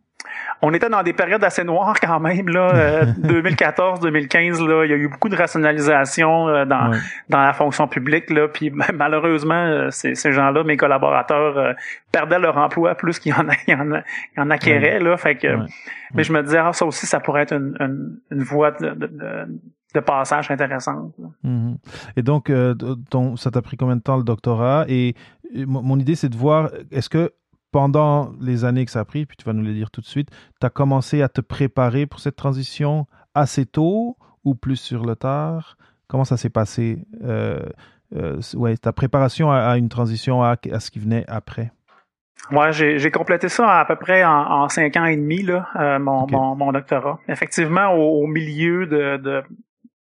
On 0.62 0.72
était 0.72 0.88
dans 0.88 1.02
des 1.02 1.12
périodes 1.12 1.44
assez 1.44 1.62
noires 1.62 2.00
quand 2.00 2.18
même, 2.18 2.48
là. 2.48 3.04
2014, 3.18 3.98
euh, 3.98 4.02
2015, 4.10 4.62
là, 4.62 4.84
il 4.86 4.90
y 4.90 4.94
a 4.94 4.96
eu 4.96 5.08
beaucoup 5.08 5.28
de 5.28 5.36
rationalisation 5.36 6.48
euh, 6.48 6.64
dans, 6.64 6.90
dans 7.28 7.42
la 7.42 7.52
fonction 7.52 7.86
publique, 7.86 8.30
là. 8.30 8.48
Puis 8.48 8.70
malheureusement, 8.94 9.90
ces, 9.90 10.14
ces 10.14 10.32
gens-là, 10.32 10.64
mes 10.64 10.78
collaborateurs, 10.78 11.74
perdaient 12.10 12.38
leur 12.38 12.56
emploi 12.56 12.94
plus 12.94 13.18
qu'ils 13.18 13.34
en, 13.34 13.46
en, 13.46 14.02
en, 14.38 14.50
acquéraient, 14.50 15.00
là. 15.00 15.18
Fait 15.18 15.36
que, 15.36 15.48
mais 16.14 16.24
je 16.24 16.32
me 16.32 16.42
disais, 16.42 16.58
ah, 16.58 16.72
ça 16.72 16.86
aussi, 16.86 17.04
ça 17.04 17.20
pourrait 17.20 17.42
être 17.42 17.52
une, 17.52 17.76
une, 17.78 18.18
une 18.30 18.42
voie 18.42 18.70
de, 18.70 18.88
de 18.88 19.06
de 19.06 19.46
passage 20.00 20.50
intéressante. 20.50 21.14
Mhm. 21.42 21.78
Et 22.16 22.22
donc, 22.22 22.50
euh, 22.50 22.74
ça 23.36 23.50
t'a 23.50 23.62
pris 23.62 23.76
combien 23.76 23.96
de 23.96 24.02
temps 24.02 24.16
le 24.16 24.24
doctorat? 24.24 24.84
Et 24.88 25.14
mon 25.54 25.98
idée, 25.98 26.14
c'est 26.14 26.28
de 26.28 26.36
voir, 26.36 26.70
est-ce 26.90 27.08
que 27.08 27.32
pendant 27.72 28.32
les 28.40 28.64
années 28.64 28.84
que 28.84 28.90
ça 28.90 29.00
a 29.00 29.04
pris, 29.04 29.26
puis 29.26 29.36
tu 29.36 29.44
vas 29.44 29.52
nous 29.52 29.62
le 29.62 29.74
dire 29.74 29.90
tout 29.90 30.00
de 30.00 30.06
suite, 30.06 30.30
tu 30.60 30.66
as 30.66 30.70
commencé 30.70 31.22
à 31.22 31.28
te 31.28 31.40
préparer 31.40 32.06
pour 32.06 32.20
cette 32.20 32.36
transition 32.36 33.06
assez 33.34 33.66
tôt 33.66 34.16
ou 34.44 34.54
plus 34.54 34.76
sur 34.76 35.04
le 35.04 35.16
tard? 35.16 35.76
Comment 36.08 36.24
ça 36.24 36.36
s'est 36.36 36.50
passé 36.50 37.04
euh, 37.24 37.60
euh, 38.14 38.40
ouais, 38.54 38.76
ta 38.76 38.92
préparation 38.92 39.50
à, 39.50 39.76
une 39.76 39.88
transition 39.88 40.42
à, 40.42 40.56
ce 40.78 40.90
qui 40.90 40.98
venait 40.98 41.24
après? 41.28 41.72
Moi, 42.50 42.70
j'ai 42.70 43.10
complété 43.10 43.48
ça 43.48 43.80
à 43.80 43.84
peu 43.84 43.96
près 43.96 44.24
en, 44.24 44.68
cinq 44.68 44.96
ans 44.96 45.06
et 45.06 45.16
demi, 45.16 45.42
là, 45.42 45.98
mon, 45.98 46.26
mon, 46.54 46.72
doctorat. 46.72 47.18
Effectivement, 47.28 47.92
au, 47.92 48.26
milieu 48.26 48.86
de, 48.86 49.42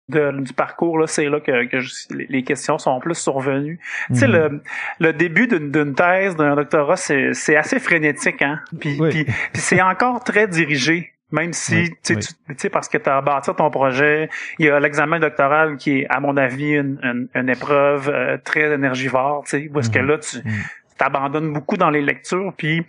du 0.08 0.54
parcours 0.54 1.00
là 1.00 1.08
c'est 1.08 1.30
là 1.30 1.40
que, 1.40 1.66
que 1.66 1.78
les 2.14 2.44
questions 2.44 2.78
sont 2.78 3.00
plus 3.00 3.16
survenues 3.16 3.80
tu 4.10 4.20
sais 4.20 4.28
le, 4.28 4.50
mhm. 4.50 4.62
le 5.00 5.14
début 5.14 5.48
d'une 5.48 5.96
thèse 5.96 6.36
d'un 6.36 6.56
doctorat 6.56 6.96
c'est 6.96 7.34
c'est 7.34 7.56
assez 7.56 7.80
frénétique 7.80 8.42
hein 8.42 8.62
puis 8.80 8.98
puis, 8.98 9.26
c'est 9.54 9.82
encore 9.82 10.24
très 10.24 10.48
dirigé 10.48 11.12
même 11.32 11.54
si 11.54 11.92
tu 12.04 12.18
sais 12.56 12.70
parce 12.70 12.88
que 12.88 13.00
tu 13.00 13.10
as 13.10 13.22
bâti 13.22 13.50
ton 13.58 13.72
projet 13.72 14.30
il 14.60 14.68
y 14.68 14.70
a 14.70 14.80
l'examen 14.80 15.20
doctoral 15.20 15.78
qui 15.78 16.02
est 16.02 16.08
à 16.10 16.20
mon 16.20 16.38
avis 16.38 16.74
une, 16.76 17.28
une, 17.34 17.50
épreuve 17.50 18.10
euh, 18.10 18.38
très 18.44 18.72
énergivore 18.72 19.44
tu 19.46 19.50
sais 19.50 19.70
parce 19.74 19.90
que 19.90 20.00
mhm. 20.00 20.08
là 20.08 20.18
tu 20.20 20.38
mhm. 20.38 20.54
t'abandonnes 21.00 21.52
beaucoup 21.52 21.78
dans 21.78 21.90
les 21.90 22.02
lectures 22.02 22.54
puis 22.56 22.86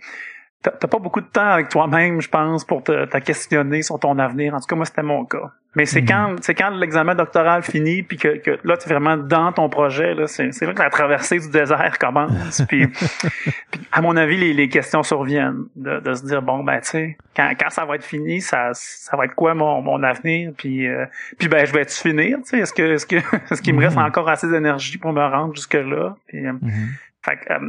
t'as 0.69 0.87
pas 0.87 0.99
beaucoup 0.99 1.21
de 1.21 1.27
temps 1.27 1.49
avec 1.49 1.69
toi-même, 1.69 2.21
je 2.21 2.29
pense, 2.29 2.65
pour 2.65 2.83
te, 2.83 3.05
te, 3.05 3.17
questionner 3.17 3.81
sur 3.81 3.99
ton 3.99 4.17
avenir. 4.19 4.53
En 4.53 4.59
tout 4.59 4.65
cas, 4.67 4.75
moi, 4.75 4.85
c'était 4.85 5.03
mon 5.03 5.25
cas. 5.25 5.51
Mais 5.75 5.85
c'est 5.85 6.01
mhm. 6.01 6.07
quand 6.07 6.35
c'est 6.41 6.55
quand 6.55 6.71
l'examen 6.71 7.13
doctoral 7.13 7.61
finit, 7.61 8.01
puis 8.01 8.17
que, 8.17 8.37
que 8.37 8.57
là, 8.63 8.77
tu 8.77 8.89
es 8.89 8.91
vraiment 8.91 9.15
dans 9.15 9.51
ton 9.51 9.69
projet, 9.69 10.15
là, 10.15 10.25
c'est, 10.25 10.51
c'est 10.51 10.65
là 10.65 10.73
que 10.73 10.81
la 10.81 10.89
traversée 10.89 11.39
du 11.39 11.49
désert 11.49 11.97
commence. 11.99 12.63
puis, 12.67 12.87
puis, 13.71 13.81
à 13.91 14.01
mon 14.01 14.15
avis, 14.15 14.37
les, 14.37 14.53
les 14.53 14.69
questions 14.69 15.03
surviennent. 15.03 15.65
De, 15.75 15.99
de 15.99 16.13
se 16.13 16.25
dire, 16.25 16.41
bon, 16.41 16.63
ben, 16.63 16.79
tu 16.81 16.89
sais, 16.89 17.17
quand, 17.35 17.51
quand 17.59 17.69
ça 17.69 17.85
va 17.85 17.95
être 17.95 18.03
fini, 18.03 18.41
ça, 18.41 18.69
ça 18.73 19.15
va 19.15 19.25
être 19.25 19.35
quoi 19.35 19.53
mon, 19.53 19.81
mon 19.81 20.01
avenir? 20.01 20.51
Puis, 20.57 20.87
euh, 20.87 21.05
puis 21.37 21.47
ben, 21.47 21.65
je 21.65 21.73
vais 21.73 21.85
tu 21.85 21.95
finir? 21.95 22.37
Tu 22.39 22.49
sais, 22.49 22.59
est-ce 22.59 22.73
que, 22.73 22.93
est-ce 22.93 23.05
que, 23.05 23.15
est-ce 23.51 23.61
qu'il 23.61 23.75
me 23.75 23.81
reste 23.81 23.97
mhm. 23.97 24.05
encore 24.05 24.29
assez 24.29 24.49
d'énergie 24.49 24.97
pour 24.97 25.13
me 25.13 25.23
rendre 25.23 25.53
jusque-là? 25.55 26.15
Puis, 26.27 26.45
euh, 26.45 26.53
mhm. 26.53 26.89
fait 27.23 27.37
que, 27.37 27.53
euh, 27.53 27.59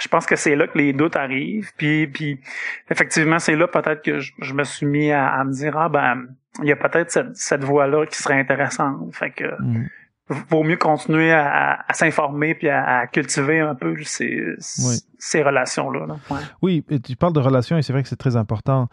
je 0.00 0.08
pense 0.08 0.26
que 0.26 0.36
c'est 0.36 0.56
là 0.56 0.66
que 0.66 0.78
les 0.78 0.92
doutes 0.92 1.16
arrivent. 1.16 1.70
Puis, 1.76 2.06
puis 2.06 2.40
effectivement, 2.90 3.38
c'est 3.38 3.56
là 3.56 3.68
peut-être 3.68 4.02
que 4.02 4.18
je, 4.18 4.54
me 4.54 4.64
suis 4.64 4.86
mis 4.86 5.12
à, 5.12 5.42
me 5.44 5.52
dire 5.52 5.76
ah 5.76 5.88
ben 5.88 6.26
il 6.62 6.68
y 6.68 6.72
a 6.72 6.76
peut-être 6.76 7.10
cette, 7.10 7.36
cette 7.36 7.64
voie-là 7.64 8.06
qui 8.06 8.16
serait 8.16 8.38
intéressante. 8.38 9.14
Fait 9.14 9.30
que 9.30 9.44
mm. 9.60 9.88
vaut 10.48 10.62
mieux 10.62 10.76
continuer 10.76 11.32
à, 11.32 11.84
s'informer 11.92 12.54
puis 12.54 12.68
à, 12.68 13.06
cultiver 13.06 13.60
un 13.60 13.74
peu 13.74 13.96
ces, 14.02 14.42
ces 14.58 15.42
relations-là. 15.42 16.06
Oui, 16.62 16.84
tu 17.04 17.16
parles 17.16 17.32
de 17.34 17.40
relations 17.40 17.76
et 17.76 17.82
c'est 17.82 17.92
vrai 17.92 18.02
que 18.02 18.08
c'est 18.08 18.16
très 18.16 18.36
important. 18.36 18.88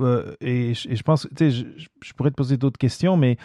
Euh, 0.00 0.34
et, 0.40 0.74
je, 0.74 1.02
pense, 1.02 1.28
tu 1.36 1.50
sais, 1.50 1.66
je, 2.02 2.12
pourrais 2.14 2.30
te 2.30 2.36
poser 2.36 2.56
d'autres 2.56 2.78
questions, 2.78 3.16
mais 3.16 3.36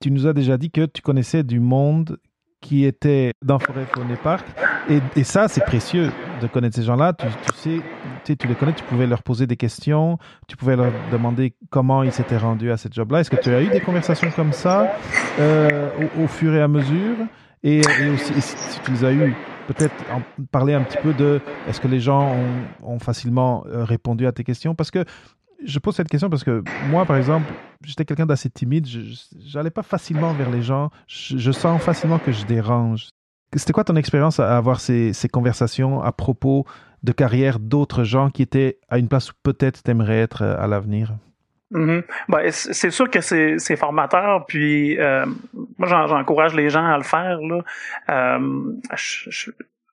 tu 0.00 0.10
nous 0.10 0.26
as 0.26 0.32
déjà 0.32 0.56
dit 0.58 0.70
que 0.70 0.86
tu 0.86 1.02
connaissais 1.02 1.42
du 1.42 1.60
monde 1.60 2.18
qui 2.62 2.84
était 2.84 3.32
dans 3.42 3.58
Forêt 3.58 3.86
Faune 3.86 4.16
Park. 4.22 4.46
Et, 4.88 5.00
et 5.14 5.24
ça, 5.24 5.48
c'est 5.48 5.64
précieux 5.64 6.10
de 6.40 6.46
connaître 6.46 6.76
ces 6.76 6.82
gens-là. 6.82 7.12
Tu, 7.12 7.26
sais, 7.54 8.36
tu, 8.36 8.46
les 8.46 8.54
connais, 8.54 8.72
tu 8.72 8.84
pouvais 8.84 9.06
leur 9.06 9.22
poser 9.22 9.46
des 9.46 9.56
questions, 9.56 10.18
tu 10.48 10.56
pouvais 10.56 10.76
leur 10.76 10.92
demander 11.10 11.54
comment 11.70 12.02
ils 12.02 12.12
s'étaient 12.12 12.36
rendus 12.36 12.70
à 12.70 12.76
cette 12.76 12.94
job-là. 12.94 13.20
Est-ce 13.20 13.30
que 13.30 13.36
tu 13.36 13.50
as 13.50 13.62
eu 13.62 13.68
des 13.68 13.80
conversations 13.80 14.30
comme 14.30 14.52
ça 14.52 14.92
euh, 15.38 15.90
au, 16.22 16.26
fur 16.26 16.54
et 16.54 16.62
à 16.62 16.68
mesure? 16.68 17.16
Et, 17.62 17.80
aussi, 17.80 18.40
si 18.40 18.80
tu 18.80 18.92
les 18.92 19.04
as 19.04 19.12
eues, 19.12 19.34
peut-être 19.66 19.94
parler 20.50 20.74
un 20.74 20.82
petit 20.82 20.98
peu 20.98 21.12
de 21.12 21.40
est-ce 21.68 21.80
que 21.80 21.88
les 21.88 22.00
gens 22.00 22.32
ont, 22.82 22.94
ont 22.94 22.98
facilement 22.98 23.64
euh, 23.66 23.84
répondu 23.84 24.26
à 24.26 24.32
tes 24.32 24.44
questions? 24.44 24.74
Parce 24.74 24.90
que 24.90 25.04
je 25.64 25.78
pose 25.78 25.94
cette 25.94 26.08
question 26.08 26.30
parce 26.30 26.44
que 26.44 26.62
moi, 26.90 27.04
par 27.04 27.16
exemple, 27.16 27.52
j'étais 27.84 28.04
quelqu'un 28.04 28.26
d'assez 28.26 28.50
timide. 28.50 28.86
Je 28.86 29.56
n'allais 29.56 29.70
pas 29.70 29.82
facilement 29.82 30.32
vers 30.32 30.50
les 30.50 30.62
gens. 30.62 30.90
Je, 31.06 31.52
sens 31.52 31.82
facilement 31.82 32.18
que 32.18 32.32
je 32.32 32.44
dérange. 32.44 33.08
C'était 33.56 33.72
quoi 33.72 33.84
ton 33.84 33.96
expérience 33.96 34.38
à 34.38 34.56
avoir 34.56 34.80
ces, 34.80 35.12
conversations 35.32 36.02
à 36.02 36.12
propos 36.12 36.66
de 37.02 37.12
carrière 37.12 37.58
d'autres 37.58 38.04
gens 38.04 38.30
qui 38.30 38.42
étaient 38.42 38.78
à 38.88 38.98
une 38.98 39.08
place 39.08 39.30
où 39.30 39.34
peut-être 39.42 39.82
tu 39.82 39.90
aimerais 39.90 40.18
être 40.18 40.42
euh, 40.42 40.56
à 40.58 40.66
l'avenir? 40.66 41.14
Mm-hmm. 41.72 42.02
ben, 42.28 42.50
c'est 42.52 42.90
sûr 42.90 43.10
que 43.10 43.20
c'est 43.20 43.76
formateur, 43.76 44.46
puis 44.46 44.98
euh, 45.00 45.26
moi 45.78 46.06
j'encourage 46.06 46.54
les 46.54 46.70
gens 46.70 46.84
à 46.84 46.96
le 46.96 47.02
faire. 47.02 47.40
Là. 47.40 47.60
Euh, 48.10 48.72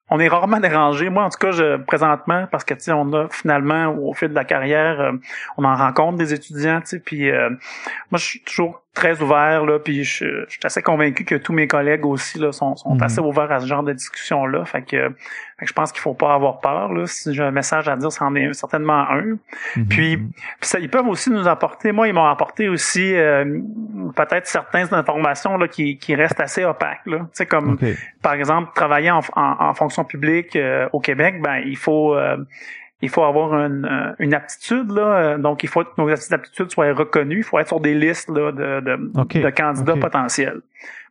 on 0.10 0.20
est 0.20 0.28
rarement 0.28 0.60
dérangé. 0.60 1.10
Moi, 1.10 1.24
en 1.24 1.30
tout 1.30 1.40
cas, 1.40 1.52
je, 1.52 1.78
présentement, 1.78 2.48
parce 2.52 2.64
que 2.64 2.76
on 2.92 3.12
a 3.14 3.28
finalement 3.30 3.88
au 3.88 4.14
fil 4.14 4.30
de 4.30 4.36
la 4.36 4.46
carrière, 4.46 5.14
on 5.58 5.64
en 5.64 5.76
rencontre 5.76 6.18
des 6.20 6.34
étudiants, 6.34 6.82
puis 7.04 7.32
moi, 7.32 8.20
je 8.20 8.26
suis 8.26 8.42
toujours 8.42 8.83
très 8.94 9.22
ouvert 9.22 9.66
là, 9.66 9.80
puis 9.80 10.04
je, 10.04 10.46
je, 10.48 10.50
suis 10.50 10.60
assez 10.64 10.84
convaincu 10.84 11.26
que 11.26 11.36
tous 11.36 11.52
mes 11.52 11.68
collègues 11.68 12.06
aussi 12.06 12.38
là 12.38 12.52
sont, 12.52 12.76
sont 12.76 12.94
mhm. 12.94 13.04
assez 13.04 13.20
ouverts 13.20 13.52
à 13.52 13.60
ce 13.60 13.66
genre 13.66 13.82
de 13.82 13.92
discussion 13.92 14.46
là. 14.46 14.66
Fait 14.66 14.84
que, 14.84 15.12
je 15.62 15.74
pense 15.74 15.92
qu'il 15.92 16.02
faut 16.02 16.14
pas 16.14 16.34
avoir 16.36 16.60
peur 16.60 16.94
là. 16.94 17.08
Si 17.08 17.34
j'ai 17.34 17.42
un 17.42 17.52
message 17.52 17.90
à 17.90 17.96
dire, 17.96 18.12
c'en 18.12 18.36
est 18.36 18.54
certainement 18.54 19.10
un. 19.10 19.38
Mhm. 19.76 19.88
Puis, 19.90 20.20
ça, 20.62 20.80
ils 20.80 20.90
peuvent 20.90 21.08
aussi 21.08 21.32
nous 21.32 21.48
apporter. 21.48 21.92
Moi, 21.92 22.08
ils 22.08 22.14
m'ont 22.14 22.26
apporté 22.26 22.70
aussi 22.70 23.16
euh, 23.16 23.62
peut-être 24.16 24.46
certaines 24.46 24.94
informations 24.94 25.58
là 25.58 25.68
qui, 25.68 25.98
qui 25.98 26.14
restent 26.14 26.40
assez 26.40 26.64
opaques 26.64 27.06
là. 27.08 27.20
Tu 27.20 27.28
sais 27.34 27.46
comme 27.48 27.80
par 28.22 28.34
exemple 28.34 28.72
travailler 28.76 29.12
en, 29.12 29.22
en, 29.36 29.74
fonction 29.74 30.04
publique 30.04 30.56
euh, 30.56 30.88
au 30.94 31.00
Québec, 31.00 31.42
ben 31.42 31.58
il 31.66 31.78
faut 31.78 32.16
euh, 32.16 32.38
il 33.04 33.10
faut 33.10 33.24
avoir 33.24 33.54
une, 33.54 33.86
euh, 33.86 34.14
une 34.18 34.34
aptitude 34.34 34.90
là, 34.90 35.38
donc 35.38 35.64
il 35.64 35.68
faut 35.68 35.84
que 35.84 35.90
nos 35.98 36.10
aptitudes 36.10 36.72
soient 36.72 36.94
reconnues, 36.94 37.40
il 37.40 37.44
faut 37.44 37.60
être 37.60 37.68
sur 37.68 37.82
des 37.82 37.94
listes 37.94 38.30
là, 38.30 38.54
de, 38.54 38.80
de, 38.80 39.42
de 39.42 39.50
candidats 39.50 39.98
potentiels. 39.98 40.62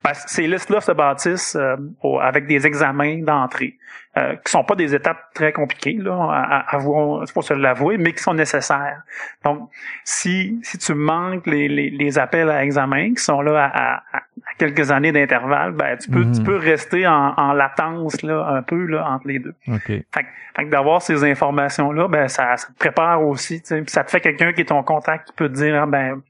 Ben, 0.04 0.12
ces 0.14 0.48
listes-là 0.48 0.80
se 0.80 0.92
bâtissent 0.92 1.56
euh, 1.56 1.76
avec 2.20 2.46
des 2.46 2.66
examens 2.66 3.18
d'entrée, 3.18 3.78
euh, 4.16 4.34
qui 4.44 4.50
sont 4.50 4.64
pas 4.64 4.74
des 4.74 4.94
étapes 4.96 5.32
très 5.32 5.52
compliquées, 5.52 5.96
là, 6.00 6.12
à, 6.12 6.76
à, 6.76 6.80
faut 6.80 7.42
se 7.42 7.54
l'avouer, 7.54 7.98
mais 7.98 8.12
qui 8.12 8.22
sont 8.22 8.34
nécessaires. 8.34 9.02
Donc, 9.44 9.70
si, 10.04 10.58
si 10.64 10.78
tu 10.78 10.94
manques 10.94 11.46
les, 11.46 11.68
les, 11.68 11.90
les 11.90 12.18
appels 12.18 12.50
à 12.50 12.64
examen 12.64 13.14
qui 13.14 13.22
sont 13.22 13.42
là 13.42 13.70
à, 13.72 14.02
à 14.12 14.22
quelques 14.58 14.90
années 14.90 15.12
d'intervalle, 15.12 15.72
ben, 15.72 15.96
tu 15.96 16.10
peux, 16.10 16.22
tu 16.22 16.40
mhm. 16.40 16.44
peux 16.44 16.56
rester 16.56 17.06
en, 17.06 17.34
en, 17.36 17.52
latence 17.52 18.22
là, 18.22 18.44
un 18.48 18.62
peu 18.62 18.84
là, 18.86 19.06
entre 19.08 19.28
les 19.28 19.38
deux. 19.38 19.54
Okay. 19.68 20.04
Fait, 20.12 20.26
fait 20.56 20.64
d'avoir 20.66 21.00
ces 21.00 21.24
informations-là, 21.24 22.08
ben, 22.08 22.28
ça, 22.28 22.56
ça 22.56 22.68
te 22.68 22.78
prépare 22.78 23.24
aussi. 23.24 23.62
Puis 23.62 23.84
ça 23.86 24.02
te 24.02 24.10
fait 24.10 24.20
quelqu'un 24.20 24.52
qui 24.52 24.62
est 24.62 24.66
ton 24.66 24.82
contact 24.82 25.28
qui 25.28 25.32
peut 25.34 25.48
te 25.48 25.54
dire 25.54 25.80
ah, 25.80 25.86
ben 25.86 26.22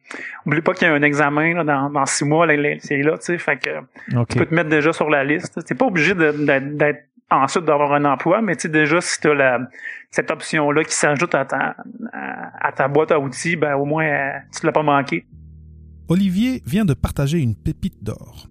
oublie 0.46 0.61
pas 0.61 0.75
qu'il 0.75 0.88
y 0.88 0.90
a 0.90 0.94
un 0.94 1.03
examen 1.03 1.55
là, 1.55 1.64
dans, 1.64 1.90
dans 1.90 2.07
six 2.07 2.25
mois, 2.25 2.46
c'est 2.81 3.03
là, 3.03 3.18
tu 3.18 3.25
sais. 3.25 3.38
Fait 3.38 3.59
tu 3.59 4.38
peux 4.38 4.46
te 4.46 4.55
mettre 4.55 4.68
déjà 4.68 4.92
sur 4.92 5.09
la 5.11 5.25
liste. 5.25 5.64
T'es 5.64 5.75
pas 5.75 5.87
obligé 5.87 6.14
d'être 6.14 7.05
ensuite 7.31 7.64
d'avoir 7.64 7.92
un 7.92 8.05
emploi, 8.05 8.42
mais 8.42 8.57
tu 8.57 8.62
sais 8.62 8.68
déjà 8.68 9.01
si 9.01 9.20
tu 9.20 9.31
as 9.31 9.61
cette 10.11 10.31
option-là 10.31 10.85
qui 10.85 10.94
s'ajoute 10.94 11.35
à 11.35 11.44
ta, 11.44 11.77
à, 12.12 12.72
ta 12.72 12.88
boîte 12.88 13.12
à 13.12 13.18
outils, 13.18 13.57
ben 13.57 13.75
au 13.75 13.85
moins 13.85 14.05
tu 14.55 14.66
l'as 14.66 14.72
pas 14.72 14.83
manqué. 14.83 15.27
Olivier 16.09 16.62
vient 16.66 16.85
de 16.85 16.94
partager 16.94 17.38
une 17.38 17.55
pépite 17.55 18.03
d'or. 18.03 18.48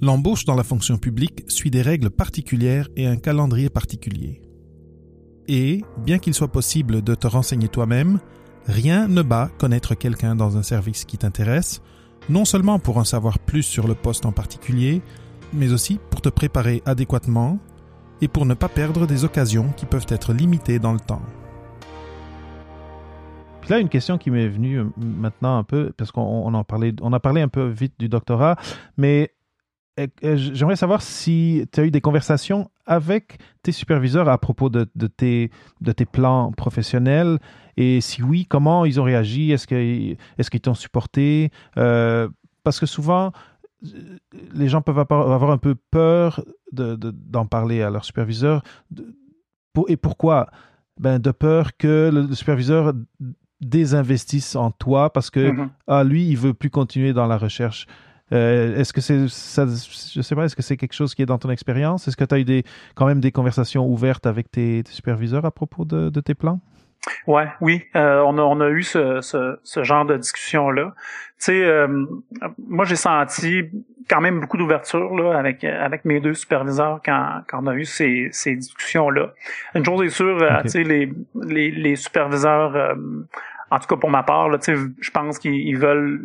L'embauche 0.00 0.44
dans 0.44 0.54
la 0.54 0.64
fonction 0.64 0.98
publique 0.98 1.44
suit 1.48 1.70
des 1.70 1.82
règles 1.82 2.10
particulières 2.10 2.88
et 2.96 3.06
un 3.06 3.16
calendrier 3.16 3.70
particulier. 3.70 4.42
Et, 5.48 5.82
bien 5.98 6.18
qu'il 6.18 6.34
soit 6.34 6.52
possible 6.52 7.02
de 7.02 7.14
te 7.14 7.26
renseigner 7.26 7.68
toi-même, 7.68 8.18
rien 8.66 9.08
ne 9.08 9.22
bat 9.22 9.50
connaître 9.58 9.94
quelqu'un 9.94 10.34
dans 10.34 10.56
un 10.56 10.62
service 10.62 11.04
qui 11.04 11.18
t'intéresse, 11.18 11.82
non 12.28 12.44
seulement 12.44 12.78
pour 12.78 12.96
en 12.96 13.04
savoir 13.04 13.38
plus 13.38 13.62
sur 13.62 13.88
le 13.88 13.94
poste 13.94 14.26
en 14.26 14.32
particulier, 14.32 15.02
mais 15.52 15.72
aussi 15.72 15.98
pour 16.10 16.20
te 16.20 16.28
préparer 16.28 16.82
adéquatement 16.86 17.58
et 18.20 18.28
pour 18.28 18.46
ne 18.46 18.54
pas 18.54 18.68
perdre 18.68 19.06
des 19.06 19.24
occasions 19.24 19.70
qui 19.76 19.86
peuvent 19.86 20.06
être 20.08 20.32
limitées 20.32 20.78
dans 20.78 20.92
le 20.92 21.00
temps. 21.00 21.22
Puis 23.60 23.70
là, 23.70 23.78
une 23.78 23.88
question 23.88 24.18
qui 24.18 24.30
m'est 24.30 24.48
venue 24.48 24.80
euh, 24.80 24.84
maintenant 24.96 25.56
un 25.56 25.64
peu, 25.64 25.92
parce 25.96 26.10
qu'on 26.10 26.52
en 26.52 26.64
parlait, 26.64 26.94
on 27.00 27.12
a 27.12 27.20
parlé 27.20 27.40
un 27.40 27.48
peu 27.48 27.66
vite 27.68 27.94
du 27.98 28.08
doctorat, 28.08 28.56
mais 28.96 29.32
euh, 30.00 30.06
euh, 30.24 30.36
j'aimerais 30.36 30.76
savoir 30.76 31.02
si 31.02 31.64
tu 31.72 31.80
as 31.80 31.84
eu 31.84 31.90
des 31.90 32.00
conversations 32.00 32.70
avec 32.86 33.38
tes 33.62 33.72
superviseurs 33.72 34.28
à 34.28 34.38
propos 34.38 34.68
de, 34.68 34.84
tes, 35.06 35.50
de 35.80 35.92
tes 35.92 36.06
plans 36.06 36.50
professionnels 36.52 37.38
et 37.76 38.00
si 38.00 38.22
oui, 38.22 38.46
comment 38.46 38.84
ils 38.84 39.00
ont 39.00 39.04
réagi? 39.04 39.52
Est-ce 39.52 39.66
qu'ils 39.66 40.16
est 40.38 40.60
t'ont 40.60 40.74
supporté? 40.74 41.50
Parce 41.74 42.78
que 42.78 42.86
souvent, 42.86 43.32
les 44.54 44.68
gens 44.68 44.82
peuvent 44.82 44.98
avoir 44.98 45.50
un 45.50 45.58
peu 45.58 45.74
peur 45.74 46.44
d'en 46.72 47.46
parler 47.46 47.82
à 47.82 47.90
leur 47.90 48.04
superviseur. 48.04 48.62
et 49.88 49.96
pourquoi? 49.96 50.48
Ben, 51.00 51.18
De 51.18 51.30
peur 51.30 51.76
que 51.76 52.10
le 52.12 52.34
superviseur 52.34 52.92
désinvestisse 53.60 54.56
en 54.56 54.70
toi 54.70 55.12
parce 55.12 55.30
que 55.30 55.54
ah, 55.86 56.04
lui, 56.04 56.28
il 56.28 56.36
veut 56.36 56.54
plus 56.54 56.70
continuer 56.70 57.12
dans 57.12 57.26
la 57.26 57.38
recherche. 57.38 57.86
Euh, 58.32 58.78
est-ce 58.78 58.92
que 58.92 59.00
c'est 59.00 59.28
ça, 59.28 59.66
je 59.66 60.22
sais 60.22 60.34
pas, 60.34 60.44
est-ce 60.46 60.56
que 60.56 60.62
c'est 60.62 60.78
quelque 60.78 60.94
chose 60.94 61.14
qui 61.14 61.22
est 61.22 61.26
dans 61.26 61.38
ton 61.38 61.50
expérience? 61.50 62.08
Est-ce 62.08 62.16
que 62.16 62.24
tu 62.24 62.34
as 62.34 62.38
eu 62.38 62.44
des, 62.44 62.64
quand 62.94 63.06
même 63.06 63.20
des 63.20 63.30
conversations 63.30 63.86
ouvertes 63.86 64.26
avec 64.26 64.50
tes, 64.50 64.82
superviseurs 64.88 65.44
à 65.44 65.50
propos 65.50 65.84
de, 65.84 66.08
tes 66.20 66.34
plans? 66.34 66.60
Ouais, 67.26 67.48
oui, 67.60 67.84
euh, 67.96 68.20
on, 68.20 68.38
a, 68.38 68.42
on 68.42 68.60
a 68.60 68.68
eu 68.68 68.82
ce, 68.82 69.20
ce, 69.20 69.82
genre 69.82 70.04
de 70.04 70.16
discussion 70.16 70.70
là. 70.70 70.94
Tu 71.38 71.46
sais, 71.46 71.64
euh, 71.64 72.06
moi 72.68 72.84
j'ai 72.84 72.96
senti 72.96 73.64
quand 74.08 74.20
même 74.20 74.40
beaucoup 74.40 74.56
d'ouverture 74.56 75.14
là 75.16 75.36
avec 75.36 75.64
avec 75.64 76.04
mes 76.04 76.20
deux 76.20 76.34
superviseurs 76.34 77.00
quand, 77.04 77.42
quand 77.48 77.64
on 77.64 77.66
a 77.66 77.74
eu 77.74 77.84
ces, 77.84 78.28
ces 78.30 78.54
discussions 78.54 79.10
là. 79.10 79.32
Une 79.74 79.84
chose 79.84 80.06
est 80.06 80.10
sûre, 80.10 80.38
tu 80.62 80.68
sais 80.68 80.84
les, 80.84 81.12
les, 81.34 81.70
les 81.72 81.96
superviseurs 81.96 82.96
en 83.72 83.78
tout 83.78 83.86
cas 83.86 83.96
pour 83.96 84.10
ma 84.10 84.22
part, 84.22 84.50
là, 84.50 84.58
je 84.66 85.10
pense 85.12 85.38
qu'ils 85.38 85.78
veulent 85.78 86.20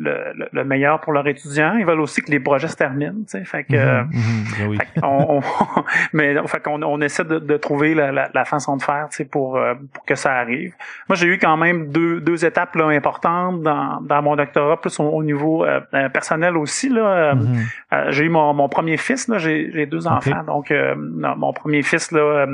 le, 0.51 0.63
meilleur 0.65 0.99
pour 0.99 1.13
leurs 1.13 1.27
étudiants. 1.27 1.77
Ils 1.77 1.85
veulent 1.85 2.01
aussi 2.01 2.21
que 2.21 2.29
les 2.29 2.41
projets 2.41 2.67
se 2.67 2.75
terminent. 2.75 3.23
Fait 3.45 3.63
que, 3.63 4.01
mhm, 4.01 4.09
mhm, 4.11 4.77
ben 4.77 5.03
on, 5.03 5.39
mais 6.13 6.35
fait 6.47 6.61
qu'on 6.61 6.83
on 6.83 6.99
essaie 6.99 7.23
de, 7.23 7.57
trouver 7.57 7.95
la, 7.95 8.43
façon 8.43 8.75
de 8.75 8.83
faire 8.83 9.07
pour, 9.31 9.55
euh, 9.55 9.75
pour 9.93 10.03
que 10.03 10.15
ça 10.15 10.33
arrive. 10.33 10.73
Moi, 11.07 11.15
j'ai 11.15 11.27
eu 11.27 11.37
quand 11.37 11.55
même 11.55 11.89
deux, 11.89 12.19
deux 12.19 12.43
étapes 12.43 12.75
là, 12.75 12.87
importantes 12.87 13.61
dans, 13.61 14.01
dans 14.01 14.21
mon 14.21 14.35
doctorat, 14.35 14.81
plus 14.81 14.99
au, 14.99 15.23
niveau 15.23 15.63
euh, 15.63 15.79
euh, 15.93 16.09
personnel 16.09 16.57
aussi. 16.57 16.89
Là, 16.89 17.33
mhm. 17.33 17.65
j'ai 18.09 18.25
eu 18.25 18.29
mon, 18.29 18.53
mon 18.53 18.67
premier 18.67 18.97
fils, 18.97 19.29
là, 19.29 19.37
j'ai 19.37 19.85
deux 19.85 20.05
enfants. 20.05 20.43
Donc, 20.45 20.73
mon 20.97 21.53
premier 21.53 21.81
fils, 21.81 22.11
là, 22.11 22.45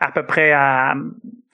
à 0.00 0.12
peu 0.12 0.22
près 0.22 0.52
à 0.52 0.94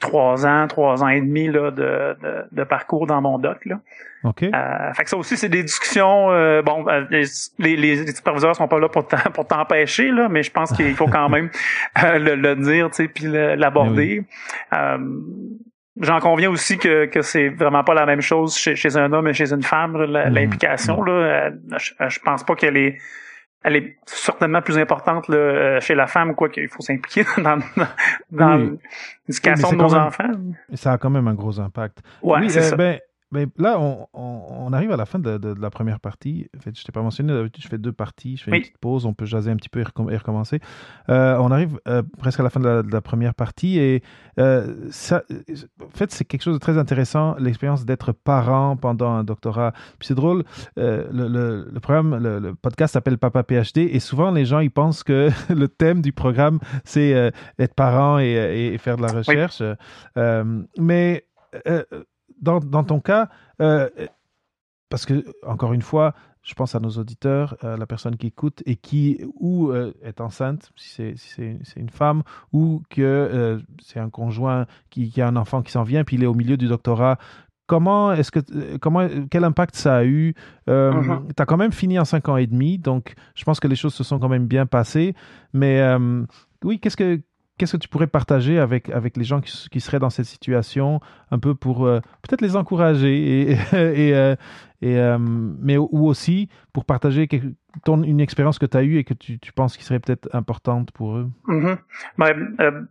trois 0.00 0.46
ans, 0.46 0.66
trois 0.68 1.02
ans 1.02 1.08
et 1.08 1.20
demi 1.20 1.48
là, 1.48 1.70
de, 1.70 2.16
de, 2.52 2.64
parcours 2.64 3.06
dans 3.06 3.20
mon 3.20 3.38
doc. 3.38 3.64
Là. 3.64 3.80
OK. 4.24 4.42
Euh, 4.42 4.92
fait 4.94 5.04
que 5.04 5.10
ça 5.10 5.16
aussi, 5.16 5.36
c'est 5.36 5.48
des 5.48 5.62
discussions. 5.62 6.30
Euh, 6.30 6.62
bon, 6.62 6.86
euh, 6.88 7.04
les, 7.10 7.76
les, 7.76 8.06
superviseurs 8.06 8.56
sont 8.56 8.68
pas 8.68 8.78
là 8.78 8.88
pour 9.34 9.46
t'empêcher, 9.46 10.10
là, 10.10 10.28
mais 10.28 10.42
je 10.42 10.50
pense 10.50 10.72
qu'il 10.72 10.94
faut 10.94 11.06
quand 11.06 11.28
même 11.28 11.50
le, 12.02 12.34
le, 12.34 12.56
dire, 12.56 12.90
tu 12.90 12.96
sais, 12.96 13.08
puis 13.08 13.26
l'aborder. 13.26 14.24
J'en 16.00 16.18
conviens 16.18 16.50
aussi 16.50 16.76
que, 16.76 17.04
que 17.04 17.22
c'est 17.22 17.50
vraiment 17.50 17.84
pas 17.84 17.94
la 17.94 18.04
même 18.04 18.20
chose 18.20 18.56
chez, 18.56 18.74
chez 18.74 18.96
un 18.96 19.12
homme 19.12 19.28
et 19.28 19.32
chez 19.32 19.52
une 19.52 19.62
femme, 19.62 19.96
mm-hmm. 19.96 20.28
l'implication. 20.28 21.00
Là, 21.04 21.52
je, 21.78 21.92
je 22.08 22.18
pense 22.18 22.42
pas 22.42 22.56
qu'elle 22.56 22.76
est 22.76 22.98
elle 23.64 23.76
est 23.76 23.96
certainement 24.04 24.60
plus 24.60 24.78
importante 24.78 25.26
là, 25.28 25.36
euh, 25.36 25.80
chez 25.80 25.94
la 25.94 26.06
femme, 26.06 26.34
quoi 26.34 26.50
qu'il 26.50 26.68
faut 26.68 26.82
s'impliquer 26.82 27.24
dans, 27.38 27.58
dans, 28.30 28.76
l'éducation 29.26 29.70
de 29.70 29.76
nos 29.76 29.94
enfants. 29.94 30.30
Ça 30.74 30.92
a 30.92 30.98
quand 30.98 31.10
même 31.10 31.26
un 31.26 31.34
gros 31.34 31.58
impact. 31.58 31.98
Ouais, 32.22 32.40
oui, 32.40 32.50
c'est 32.50 32.58
euh, 32.58 32.62
ça. 32.62 32.76
Ben, 32.76 33.00
mais 33.34 33.48
là, 33.58 33.78
on, 33.80 34.72
arrive 34.72 34.92
à 34.92 34.96
la 34.96 35.06
fin 35.06 35.18
de, 35.18 35.54
la 35.60 35.70
première 35.70 35.98
partie. 35.98 36.48
En 36.56 36.60
fait, 36.60 36.78
je 36.78 36.84
t'ai 36.84 36.92
pas 36.92 37.02
mentionné, 37.02 37.32
d'habitude, 37.32 37.64
je 37.64 37.68
fais 37.68 37.78
deux 37.78 37.92
parties. 37.92 38.36
Je 38.36 38.44
fais 38.44 38.52
une 38.52 38.60
petite 38.60 38.78
pause, 38.78 39.06
on 39.06 39.12
peut 39.12 39.24
jaser 39.24 39.50
un 39.50 39.56
petit 39.56 39.68
peu 39.68 39.80
et, 39.80 40.16
recommencer. 40.16 40.60
Euh, 41.08 41.36
on 41.38 41.50
arrive 41.50 41.80
euh, 41.88 42.02
presque 42.18 42.38
à 42.38 42.44
la 42.44 42.50
fin 42.50 42.60
de 42.60 42.84
la, 42.88 43.00
première 43.00 43.34
partie 43.34 43.78
et 43.78 44.02
euh, 44.38 44.86
ça, 44.90 45.24
en 45.82 45.96
fait, 45.96 46.12
c'est 46.12 46.24
quelque 46.24 46.42
chose 46.42 46.54
de 46.54 46.60
très 46.60 46.78
intéressant, 46.78 47.34
l'expérience 47.38 47.84
d'être 47.84 48.12
parent 48.12 48.76
pendant 48.76 49.10
un 49.10 49.24
doctorat. 49.24 49.72
Puis 49.98 50.06
c'est 50.06 50.14
drôle, 50.14 50.44
le, 50.76 51.78
programme, 51.80 52.16
le, 52.16 52.54
podcast 52.54 52.94
s'appelle 52.94 53.18
Papa 53.18 53.42
PhD 53.42 53.78
et 53.78 53.98
souvent 53.98 54.30
les 54.30 54.44
gens, 54.44 54.60
ils 54.60 54.70
pensent 54.70 55.02
que 55.02 55.30
le 55.52 55.68
thème 55.68 56.02
du 56.02 56.12
programme, 56.12 56.60
c'est 56.84 57.32
être 57.58 57.74
parent 57.74 58.18
et, 58.20 58.76
faire 58.78 58.96
de 58.96 59.02
la 59.02 59.12
recherche. 59.12 59.60
mais 60.78 61.26
dans, 62.44 62.60
dans, 62.60 62.84
ton 62.84 63.00
cas, 63.00 63.28
euh, 63.60 63.88
parce 64.88 65.06
que, 65.06 65.24
encore 65.44 65.72
une 65.72 65.82
fois, 65.82 66.14
je 66.42 66.54
pense 66.54 66.74
à 66.74 66.80
nos 66.80 66.90
auditeurs, 66.90 67.56
à 67.62 67.76
la 67.76 67.86
personne 67.86 68.16
qui 68.16 68.26
écoute 68.28 68.62
et 68.66 68.76
qui 68.76 69.24
ou 69.40 69.70
euh, 69.70 69.94
est 70.02 70.20
enceinte, 70.20 70.70
si 70.76 71.16
c'est 71.16 71.58
si 71.64 71.78
une 71.80 71.88
femme, 71.88 72.22
ou 72.52 72.82
que 72.90 73.00
euh, 73.02 73.58
c'est 73.82 73.98
un 73.98 74.10
conjoint 74.10 74.66
qui, 74.90 75.10
qui, 75.10 75.22
a 75.22 75.26
un 75.26 75.36
enfant 75.36 75.62
qui 75.62 75.72
s'en 75.72 75.82
vient, 75.82 76.04
puis 76.04 76.16
il 76.16 76.22
est 76.22 76.26
au 76.26 76.34
milieu 76.34 76.56
du 76.56 76.68
doctorat. 76.68 77.18
Comment 77.66 78.12
est-ce 78.12 78.30
que 78.30 78.76
comment 78.76 79.08
quel 79.30 79.42
impact 79.42 79.74
ça 79.74 79.96
a 79.96 80.04
eu? 80.04 80.34
Mm-hmm. 80.68 81.34
Tu 81.34 81.42
as 81.42 81.46
quand 81.46 81.56
même 81.56 81.72
fini 81.72 81.98
en 81.98 82.04
cinq 82.04 82.28
ans 82.28 82.36
et 82.36 82.46
demi, 82.46 82.78
donc 82.78 83.14
je 83.34 83.42
pense 83.44 83.58
que 83.58 83.68
les 83.68 83.76
choses 83.76 83.94
se 83.94 84.04
sont 84.04 84.18
quand 84.18 84.28
même 84.28 84.46
bien 84.46 84.66
passées. 84.66 85.14
Mais 85.54 85.82
oui, 86.62 86.78
qu'est-ce 86.78 86.98
que 86.98 87.22
qu'est-ce 87.58 87.72
que 87.72 87.82
tu 87.82 87.88
pourrais 87.88 88.06
partager 88.06 88.58
avec, 88.58 88.90
avec 88.90 89.16
les 89.16 89.24
gens 89.24 89.40
qui, 89.40 89.80
seraient 89.80 89.98
dans 89.98 90.10
cette 90.10 90.26
situation, 90.26 91.00
un 91.30 91.38
peu 91.38 91.54
pour 91.54 91.86
euh, 91.86 92.00
peut-être 92.22 92.40
les 92.40 92.56
encourager, 92.56 93.52
et, 93.52 93.52
et, 93.72 94.14
euh, 94.14 94.34
euh, 94.82 95.18
mais 95.18 95.76
ou 95.76 96.06
aussi 96.06 96.48
pour 96.72 96.84
partager 96.84 97.28
ton, 97.84 98.02
une 98.02 98.20
expérience 98.20 98.58
que 98.58 98.66
tu 98.66 98.76
as 98.76 98.82
eue 98.82 98.98
et 98.98 99.04
que 99.04 99.14
tu, 99.14 99.38
tu 99.38 99.52
penses 99.52 99.76
qui 99.76 99.84
serait 99.84 100.00
peut-être 100.00 100.28
importante 100.34 100.90
pour 100.92 101.16
eux? 101.16 101.30
Mm-hmm. 101.48 102.86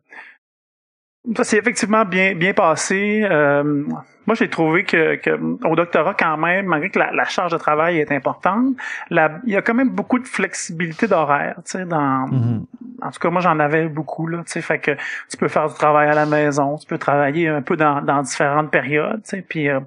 Ça 1.35 1.43
s'est 1.43 1.57
effectivement 1.57 2.05
bien 2.05 2.35
bien 2.35 2.53
passé. 2.53 3.25
Euh, 3.29 3.83
moi, 4.25 4.35
j'ai 4.35 4.49
trouvé 4.49 4.85
que, 4.85 5.15
que, 5.15 5.31
au 5.67 5.75
doctorat, 5.75 6.13
quand 6.17 6.37
même, 6.37 6.67
malgré 6.67 6.89
que 6.89 6.99
la, 6.99 7.25
charge 7.25 7.51
de 7.51 7.57
travail 7.57 7.99
est 7.99 8.11
importante, 8.11 8.75
il 9.11 9.39
y 9.47 9.55
a 9.55 9.61
quand 9.61 9.73
même 9.73 9.89
beaucoup 9.89 10.17
de 10.17 10.27
flexibilité 10.27 11.07
d'horaire. 11.07 11.55
Tu 11.65 11.71
sais, 11.71 11.85
dans, 11.85 12.27
mm-hmm. 12.27 12.61
en 13.01 13.11
tout 13.11 13.19
cas, 13.19 13.29
moi, 13.29 13.41
j'en 13.41 13.59
avais 13.59 13.87
beaucoup 13.89 14.27
là. 14.27 14.39
Tu 14.45 14.53
sais, 14.53 14.61
fait 14.61 14.79
que 14.79 14.91
tu 15.29 15.37
peux 15.37 15.49
faire 15.49 15.67
du 15.67 15.73
travail 15.73 16.07
à 16.07 16.13
la 16.13 16.25
maison, 16.25 16.77
tu 16.77 16.87
peux 16.87 16.97
travailler 16.97 17.49
un 17.49 17.61
peu 17.61 17.75
dans, 17.75 18.01
dans 18.01 18.21
différentes 18.21 18.71
périodes. 18.71 19.21
Tu 19.23 19.29
sais, 19.29 19.45
puis 19.47 19.67
euh, 19.67 19.81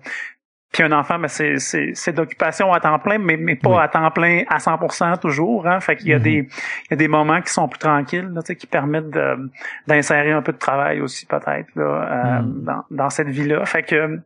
puis 0.77 0.85
un 0.85 0.93
enfant, 0.93 1.19
ben 1.19 1.29
c'est, 1.29 1.59
c'est, 1.59 2.13
d'occupation 2.13 2.71
à 2.71 2.81
temps 2.81 2.99
plein, 2.99 3.17
mais, 3.17 3.39
mais 3.39 3.57
pas 3.57 3.83
à 3.83 3.89
temps 3.89 4.11
plein 4.11 4.43
à 4.51 4.59
100% 4.59 5.19
toujours. 5.19 5.67
Hein? 5.67 5.81
Fait 5.81 5.97
qu'il 5.97 6.09
y 6.09 6.13
a, 6.13 6.19
mm-hmm. 6.19 6.23
des, 6.23 6.35
il 6.35 6.91
y 6.91 6.93
a 6.93 6.97
des 6.97 7.09
moments 7.09 7.41
qui 7.41 7.51
sont 7.51 7.67
plus 7.67 7.79
tranquilles, 7.79 8.29
là, 8.35 8.43
qui 8.43 8.67
permettent 8.67 9.09
de, 9.09 9.51
d'insérer 9.87 10.33
un 10.33 10.43
peu 10.43 10.53
de 10.53 10.59
travail 10.59 11.01
aussi 11.01 11.25
peut-être 11.25 11.75
là, 11.77 11.83
euh, 11.83 12.43
mm. 12.43 12.65
dans, 12.65 12.85
dans 12.91 13.09
cette 13.09 13.29
vie-là. 13.29 13.65
Fait 13.65 13.85
que 13.85 14.21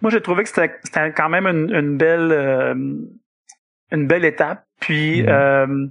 moi 0.00 0.10
j'ai 0.10 0.22
trouvé 0.22 0.44
que 0.44 0.48
c'était, 0.48 0.74
c'était 0.82 1.12
quand 1.12 1.28
même 1.28 1.46
une, 1.46 1.74
une 1.74 1.98
belle 1.98 2.32
euh, 2.32 2.74
une 3.92 4.06
belle 4.06 4.24
étape. 4.24 4.64
Puis 4.80 5.24
mm. 5.24 5.28
euh, 5.28 5.86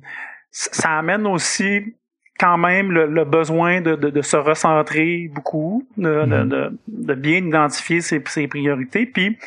ça 0.50 0.98
amène 0.98 1.28
aussi 1.28 1.96
quand 2.40 2.58
même 2.58 2.92
le, 2.92 3.26
besoin 3.26 3.82
de, 3.82 3.96
de, 3.96 4.22
se 4.22 4.38
recentrer 4.38 5.30
beaucoup, 5.34 5.88
de, 5.98 6.26
de, 6.26 6.72
mhm. 6.88 7.16
bien 7.16 7.38
identifier 7.38 8.02
ses, 8.02 8.22
ses 8.28 8.48
priorités, 8.48 9.06
puis 9.06 9.38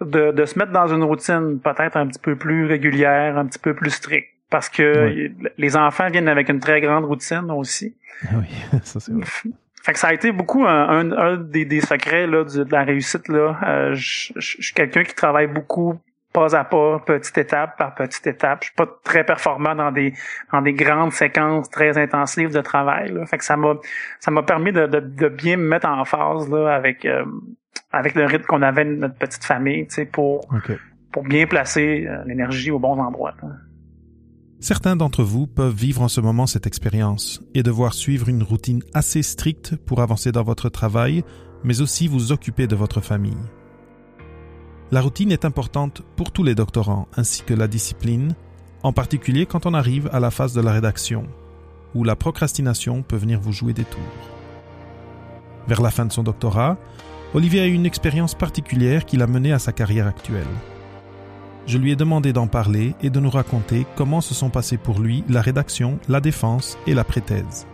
de, 0.00 0.32
de 0.32 0.44
se 0.44 0.58
mettre 0.58 0.72
dans 0.72 0.88
une 0.88 1.02
routine 1.02 1.60
peut-être 1.62 1.96
un 1.96 2.06
petit 2.06 2.18
peu 2.18 2.36
plus 2.36 2.66
régulière, 2.66 3.38
un 3.38 3.46
petit 3.46 3.58
peu 3.58 3.74
plus 3.74 3.90
stricte. 3.90 4.28
Parce 4.48 4.68
que 4.68 5.32
les 5.58 5.76
enfants 5.76 6.08
viennent 6.08 6.28
avec 6.28 6.48
une 6.48 6.60
très 6.60 6.80
grande 6.80 7.04
routine 7.04 7.50
aussi. 7.50 7.96
Ah 8.28 8.34
oui, 8.38 8.78
ça 8.82 9.00
c'est 9.00 9.12
vrai. 9.12 9.24
Fait 9.82 9.92
que 9.92 9.98
ça 9.98 10.08
a 10.08 10.12
été 10.12 10.32
beaucoup 10.32 10.64
un, 10.64 11.12
un, 11.12 11.36
des, 11.36 11.64
des, 11.64 11.80
secrets 11.80 12.26
là, 12.26 12.44
de, 12.44 12.66
la 12.70 12.82
réussite. 12.84 13.28
Là. 13.28 13.56
Euh, 13.66 13.94
je, 13.94 14.32
je 14.36 14.62
suis 14.62 14.74
quelqu'un 14.74 15.04
qui 15.04 15.14
travaille 15.14 15.46
beaucoup 15.46 15.98
pas 16.36 16.54
à 16.54 16.64
pas, 16.64 16.98
petite 16.98 17.38
étape 17.38 17.78
par 17.78 17.94
petite 17.94 18.26
étape. 18.26 18.58
Je 18.60 18.66
suis 18.66 18.74
pas 18.74 18.86
très 19.02 19.24
performant 19.24 19.74
dans 19.74 19.90
des 19.90 20.12
dans 20.52 20.60
des 20.60 20.74
grandes 20.74 21.12
séquences 21.12 21.70
très 21.70 21.96
intensives 21.96 22.52
de 22.52 22.60
travail. 22.60 23.10
Là. 23.10 23.24
Fait 23.24 23.38
que 23.38 23.44
ça 23.44 23.56
m'a 23.56 23.72
ça 24.20 24.30
m'a 24.30 24.42
permis 24.42 24.70
de, 24.70 24.86
de, 24.86 25.28
bien 25.28 25.56
me 25.56 25.66
mettre 25.66 25.88
en 25.88 26.04
phase 26.04 26.50
là 26.50 26.74
avec 26.74 27.06
euh, 27.06 27.24
avec 27.90 28.14
le 28.14 28.26
rythme 28.26 28.44
qu'on 28.44 28.60
avait 28.60 28.84
de 28.84 28.96
notre 28.96 29.14
petite 29.14 29.44
famille, 29.44 29.86
tu 29.86 29.94
sais, 29.94 30.04
pour 30.04 30.46
pour 31.10 31.24
bien 31.24 31.46
placer 31.46 32.06
euh, 32.06 32.22
l'énergie 32.26 32.70
aux 32.70 32.78
bons 32.78 33.00
endroits. 33.00 33.32
Certains 34.60 34.94
d'entre 34.94 35.24
vous 35.24 35.46
peuvent 35.46 35.74
vivre 35.74 36.02
en 36.02 36.08
ce 36.08 36.20
moment 36.20 36.46
cette 36.46 36.66
expérience 36.66 37.42
et 37.54 37.62
devoir 37.62 37.94
suivre 37.94 38.28
une 38.28 38.42
routine 38.42 38.82
assez 38.92 39.22
stricte 39.22 39.74
pour 39.76 40.02
avancer 40.02 40.32
dans 40.32 40.42
votre 40.42 40.68
travail, 40.68 41.24
mais 41.64 41.80
aussi 41.80 42.08
vous 42.08 42.30
occuper 42.30 42.66
de 42.66 42.76
votre 42.76 43.00
famille. 43.00 43.38
La 44.92 45.00
routine 45.00 45.32
est 45.32 45.44
importante 45.44 46.02
pour 46.16 46.30
tous 46.30 46.44
les 46.44 46.54
doctorants 46.54 47.08
ainsi 47.16 47.42
que 47.42 47.54
la 47.54 47.66
discipline, 47.66 48.34
en 48.82 48.92
particulier 48.92 49.46
quand 49.46 49.66
on 49.66 49.74
arrive 49.74 50.08
à 50.12 50.20
la 50.20 50.30
phase 50.30 50.54
de 50.54 50.60
la 50.60 50.72
rédaction, 50.72 51.26
où 51.94 52.04
la 52.04 52.16
procrastination 52.16 53.02
peut 53.02 53.16
venir 53.16 53.40
vous 53.40 53.52
jouer 53.52 53.72
des 53.72 53.84
tours. 53.84 54.00
Vers 55.66 55.82
la 55.82 55.90
fin 55.90 56.04
de 56.04 56.12
son 56.12 56.22
doctorat, 56.22 56.76
Olivier 57.34 57.60
a 57.60 57.66
eu 57.66 57.72
une 57.72 57.86
expérience 57.86 58.34
particulière 58.34 59.04
qui 59.04 59.16
l'a 59.16 59.26
mené 59.26 59.52
à 59.52 59.58
sa 59.58 59.72
carrière 59.72 60.06
actuelle 60.06 60.46
je 61.66 61.78
lui 61.78 61.90
ai 61.90 61.96
demandé 61.96 62.32
d'en 62.32 62.46
parler 62.46 62.94
et 63.02 63.10
de 63.10 63.20
nous 63.20 63.30
raconter 63.30 63.86
comment 63.96 64.20
se 64.20 64.34
sont 64.34 64.50
passés 64.50 64.76
pour 64.76 65.00
lui 65.00 65.24
la 65.28 65.40
rédaction, 65.40 65.98
la 66.08 66.20
défense 66.20 66.78
et 66.86 66.94
la 66.94 67.04
préthèse. 67.04 67.66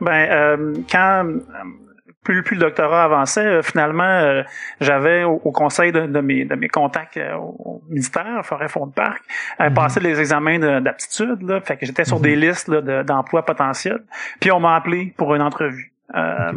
Ben, 0.00 0.28
euh, 0.30 0.74
quand 0.90 1.24
plus, 2.22 2.42
plus 2.42 2.56
le 2.56 2.62
doctorat 2.62 3.04
avançait, 3.04 3.44
euh, 3.44 3.62
finalement, 3.62 4.02
euh, 4.02 4.42
j'avais 4.80 5.24
au, 5.24 5.38
conseil 5.38 5.92
de, 5.92 6.20
mes, 6.20 6.44
de 6.44 6.54
mes 6.54 6.68
contacts 6.68 7.18
au 7.38 7.82
ministère, 7.88 8.44
Forêt 8.44 8.68
Fond 8.68 8.86
de 8.86 8.92
Parc, 8.92 9.22
mm 9.58 9.74
passé 9.74 10.00
les 10.00 10.20
examens 10.20 10.80
d'aptitude, 10.80 11.60
fait 11.64 11.76
que 11.76 11.86
j'étais 11.86 12.04
sur 12.04 12.18
mhm. 12.18 12.22
des 12.22 12.36
listes 12.36 12.70
d'emplois 12.70 13.44
potentiels. 13.44 14.02
Puis 14.40 14.52
on 14.52 14.60
m'a 14.60 14.76
appelé 14.76 15.14
pour 15.16 15.34
une 15.34 15.42
entrevue. 15.42 15.91
Euh, 16.14 16.52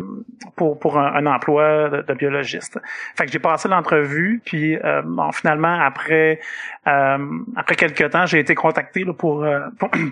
pour 0.58 0.80
pour 0.80 0.98
un, 1.00 1.26
emploi 1.26 1.89
de, 1.89 2.13
biologiste. 2.13 2.78
Fait 3.15 3.26
que 3.26 3.32
j'ai 3.32 3.39
passé 3.39 3.70
l'entrevue, 3.70 4.41
puis 4.44 4.76
euh, 4.76 5.02
finalement 5.32 5.80
après 5.80 6.41
euh, 6.88 7.18
après 7.56 7.76
quelques 7.76 8.10
temps, 8.10 8.26
j'ai 8.26 8.39
été 8.39 8.54
contacté 8.54 9.06
pour, 9.06 9.46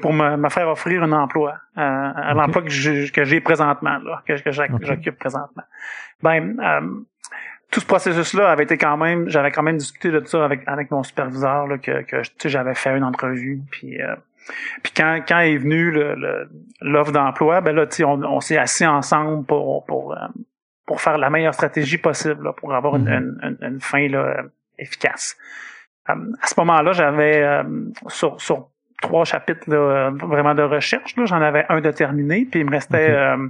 pour, 0.01 0.13
me, 0.13 0.49
faire 0.49 0.69
offrir 0.69 1.03
un 1.03 1.11
emploi, 1.11 1.55
un 1.75 2.37
emploi 2.37 2.61
que 2.61 2.69
j'ai 2.69 3.09
que 3.09 3.25
j'ai 3.25 3.41
présentement 3.41 3.97
là, 3.97 4.21
que, 4.25 4.41
que 4.41 4.51
j'occupe 4.51 5.19
présentement. 5.19 5.63
Ben 6.21 6.57
tout 7.69 7.79
ce 7.79 7.85
processus-là 7.85 8.49
avait 8.49 8.63
été 8.63 8.77
quand 8.77 8.97
même, 8.97 9.27
j'avais 9.27 9.51
quand 9.51 9.63
même 9.63 9.77
discuté 9.77 10.11
de 10.11 10.23
ça 10.25 10.45
avec 10.45 10.61
avec 10.67 10.89
mon 10.89 11.03
superviseur 11.03 11.67
là, 11.67 11.77
que 11.79 12.03
que 12.03 12.49
j'avais 12.49 12.75
fait 12.75 12.95
une 12.95 13.03
entrevue, 13.03 13.59
puis 13.71 13.97
puis 14.81 14.93
quand, 14.95 15.19
quand 15.27 15.39
est 15.39 15.57
venu 15.57 15.91
l'offre 16.81 17.11
d'emploi, 17.11 17.61
ben 17.61 17.75
là, 17.75 17.85
on, 18.05 18.23
on 18.23 18.39
s'est 18.39 18.57
assis 18.57 18.85
ensemble 18.85 19.45
pour, 19.45 19.85
pour, 19.85 20.13
euh, 20.13 20.27
pour 20.85 21.01
faire 21.01 21.17
la 21.17 21.29
meilleure 21.29 21.53
stratégie 21.53 21.97
possible, 21.97 22.51
pour 22.57 22.73
avoir 22.73 22.95
une, 22.95 23.07
mm-hmm. 23.07 23.39
une, 23.43 23.57
une, 23.61 23.81
fin 23.81 24.07
là, 24.07 24.43
efficace. 24.77 25.37
Euh, 26.09 26.13
à 26.41 26.47
ce 26.47 26.55
moment-là, 26.57 26.91
j'avais 26.93 27.43
euh, 27.43 27.63
sur, 28.07 28.39
sur 28.41 28.69
trois 29.01 29.25
chapitres 29.25 29.69
là, 29.69 30.11
vraiment 30.11 30.55
de 30.55 30.63
recherche, 30.63 31.15
j'en 31.17 31.41
avais 31.41 31.65
un 31.69 31.81
de 31.81 31.91
terminé, 31.91 32.45
puis 32.49 32.61
il 32.61 32.65
me 32.65 32.71
restait 32.71 33.13
un, 33.15 33.49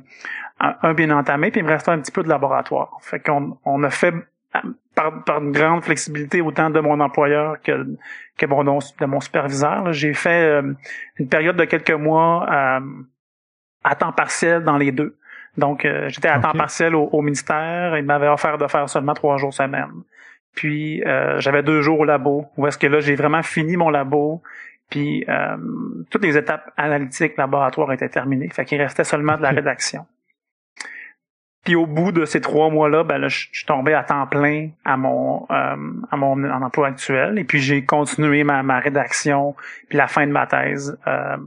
un, 0.60 0.94
bien 0.94 1.12
entamé, 1.12 1.52
puis 1.52 1.62
il 1.62 1.64
me 1.64 1.70
restait 1.70 1.92
un 1.92 2.00
petit 2.00 2.12
peu 2.12 2.24
de 2.24 2.30
laboratoire. 2.30 2.98
Fait 3.02 3.20
qu'on 3.20 3.58
on 3.66 3.84
a 3.84 3.90
fait 3.90 4.16
par, 4.96 5.24
par 5.24 5.42
une 5.42 5.52
grande 5.52 5.84
flexibilité 5.84 6.42
autant 6.42 6.70
de 6.70 6.80
mon 6.80 7.00
employeur 7.00 7.62
que, 7.62 7.86
que 8.38 8.46
bon, 8.46 8.64
de 8.64 9.06
mon 9.06 9.20
superviseur. 9.20 9.92
J'ai 9.94 10.14
fait 10.14 10.62
euh, 10.62 10.74
une 11.18 11.28
période 11.28 11.56
de 11.56 11.66
quelques 11.66 11.92
mois 11.92 12.48
euh, 12.52 12.80
à 13.84 13.96
temps 13.96 14.12
partiel 14.12 14.64
dans 14.64 14.78
les 14.78 14.92
deux. 14.92 15.18
Donc, 15.58 15.86
euh, 15.86 16.10
j'étais 16.10 16.30
à 16.30 16.40
temps 16.40 16.54
partiel 16.54 16.96
au, 16.96 17.22
ministère. 17.22 17.98
Il 17.98 18.06
m'avait 18.06 18.28
offert 18.28 18.58
de 18.58 18.68
faire 18.68 18.90
seulement 18.90 19.14
trois 19.14 19.38
jours 19.38 19.54
semaine. 19.54 19.92
Puis, 20.56 21.02
j'avais 21.40 21.64
deux 21.64 21.82
jours 21.82 22.02
au 22.02 22.06
labo, 22.06 22.46
où 22.58 22.68
est-ce 22.68 22.78
que 22.78 22.86
là, 22.86 23.00
j'ai 23.00 23.16
vraiment 23.16 23.42
fini 23.42 23.76
mon 23.76 23.90
labo. 23.90 24.44
Puis, 24.92 25.26
toutes 26.12 26.24
les 26.24 26.38
étapes 26.38 26.72
analytiques, 26.78 27.38
laboratoires 27.38 27.92
étaient 27.92 28.10
terminées. 28.10 28.50
Fait 28.50 28.64
qu'il 28.64 28.80
restait 28.80 29.04
seulement 29.04 29.36
de 29.36 29.42
la 29.42 29.50
rédaction. 29.50 30.06
Puis 31.64 31.76
au 31.76 31.86
bout 31.86 32.12
de 32.12 32.26
ces 32.26 32.42
trois 32.42 32.70
mois-là, 32.70 33.06
ben 33.06 33.18
là, 33.18 33.30
je 33.30 33.48
suis 33.52 33.66
tombé 33.66 33.94
à 33.94 34.04
temps 34.04 34.28
plein 34.28 34.70
à 34.84 34.98
mon 34.98 35.44
euh, 35.50 35.76
à 36.12 36.18
mon 36.18 36.44
emploi 36.50 36.88
actuel. 36.88 37.40
Et 37.40 37.46
puis 37.46 37.60
j'ai 37.60 37.86
continué 37.86 38.44
ma, 38.44 38.64
ma 38.64 38.80
rédaction 38.80 39.56
puis 39.88 39.98
la 39.98 40.08
fin 40.08 40.28
de 40.28 40.32
ma 40.32 40.46
thèse 40.46 40.98
euh, 41.08 41.38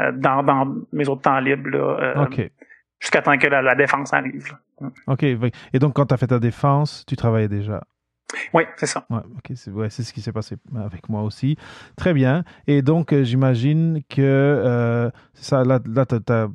euh 0.00 0.12
dans, 0.12 0.42
dans 0.42 0.74
mes 0.92 1.08
autres 1.08 1.22
temps 1.22 1.40
libres 1.40 1.68
là, 1.68 2.16
euh, 2.18 2.48
jusqu'à 3.00 3.20
temps 3.20 3.36
que 3.36 3.46
la, 3.46 3.74
défense 3.74 4.14
arrive. 4.14 4.56
Mm. 4.80 4.88
OK. 5.08 5.22
Et 5.22 5.78
donc 5.78 5.94
quand 5.94 6.06
tu 6.06 6.14
as 6.14 6.16
fait 6.16 6.28
ta 6.28 6.38
défense, 6.38 7.04
tu 7.06 7.16
travaillais 7.16 7.48
déjà? 7.48 7.82
Oui, 8.54 8.64
c'est 8.76 8.86
ça. 8.86 9.06
Ouais, 9.08 9.20
ok, 9.36 9.52
c'est 9.54 9.70
ouais, 9.70 9.88
ce 9.88 10.12
qui 10.12 10.20
s'est 10.20 10.32
passé 10.32 10.56
avec 10.84 11.08
moi 11.08 11.22
aussi. 11.22 11.56
Très 11.96 12.12
bien. 12.12 12.42
Et 12.66 12.82
donc, 12.82 13.14
j'imagine 13.22 14.02
que 14.10 15.10
ça, 15.32 15.64
là, 15.64 15.78
là 15.86 16.04
tu 16.06 16.16
as, 16.32 16.48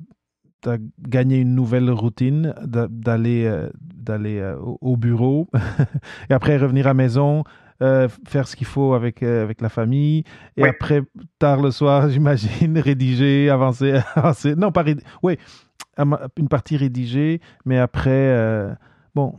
tu 0.61 0.69
as 0.69 0.77
gagné 0.99 1.37
une 1.37 1.55
nouvelle 1.55 1.89
routine 1.89 2.53
d'aller 2.65 3.45
euh, 3.45 3.69
d'aller 3.75 4.39
euh, 4.39 4.57
au 4.59 4.97
bureau 4.97 5.47
et 6.29 6.33
après 6.33 6.57
revenir 6.57 6.87
à 6.87 6.89
la 6.89 6.93
maison, 6.93 7.43
euh, 7.81 8.07
faire 8.27 8.47
ce 8.47 8.55
qu'il 8.55 8.67
faut 8.67 8.93
avec, 8.93 9.23
avec 9.23 9.61
la 9.61 9.69
famille 9.69 10.23
et 10.57 10.63
après, 10.63 11.01
tard 11.39 11.61
le 11.61 11.71
soir, 11.71 12.09
j'imagine, 12.09 12.77
rédiger, 12.77 13.49
avancer, 13.49 13.99
avancer. 14.15 14.55
Non, 14.55 14.71
pas 14.71 14.83
rédiger. 14.83 15.07
Oui, 15.23 15.37
une 16.37 16.47
partie 16.49 16.77
rédigée, 16.77 17.41
mais 17.65 17.77
après, 17.77 18.75
bon, 19.13 19.35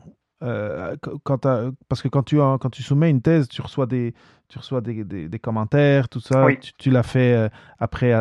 quand 1.24 1.46
parce 1.88 2.02
que 2.02 2.08
quand 2.08 2.22
tu, 2.22 2.36
quand 2.36 2.70
tu 2.70 2.82
soumets 2.82 3.10
une 3.10 3.22
thèse, 3.22 3.48
tu 3.48 3.62
reçois 3.62 3.86
des, 3.86 4.14
tu 4.48 4.58
reçois 4.58 4.80
des, 4.80 5.02
des, 5.02 5.38
commentaires, 5.38 6.08
tout 6.08 6.20
ça. 6.20 6.46
Tu, 6.60 6.72
tu 6.74 6.90
l'as 6.90 7.02
fait 7.02 7.50
après 7.78 8.12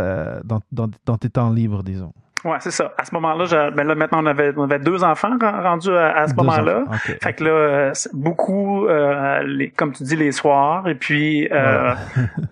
dans, 0.44 0.62
dans, 0.72 0.90
dans, 1.06 1.18
tes 1.18 1.30
temps 1.30 1.52
libres, 1.52 1.84
disons. 1.84 2.14
Ouais, 2.44 2.58
c'est 2.60 2.72
ça. 2.72 2.94
À 2.98 3.06
ce 3.06 3.14
moment-là, 3.16 3.72
ben 3.72 3.86
là 3.86 3.94
maintenant 3.94 4.24
on 4.24 4.26
avait, 4.26 4.52
on 4.56 4.64
avait 4.64 4.80
deux 4.80 5.04
enfants 5.04 5.38
rendus 5.40 5.92
à, 5.92 6.28
ce 6.28 6.34
moment-là. 6.36 6.86
Fait 7.22 7.34
que 7.34 7.44
là, 7.44 7.92
beaucoup, 8.14 8.88
euh, 8.88 9.44
les, 9.44 9.70
comme 9.70 9.92
tu 9.94 10.04
dis, 10.04 10.16
les 10.16 10.32
soirs 10.32 10.88
et 10.88 10.96
puis 10.96 11.48
euh, 11.52 11.94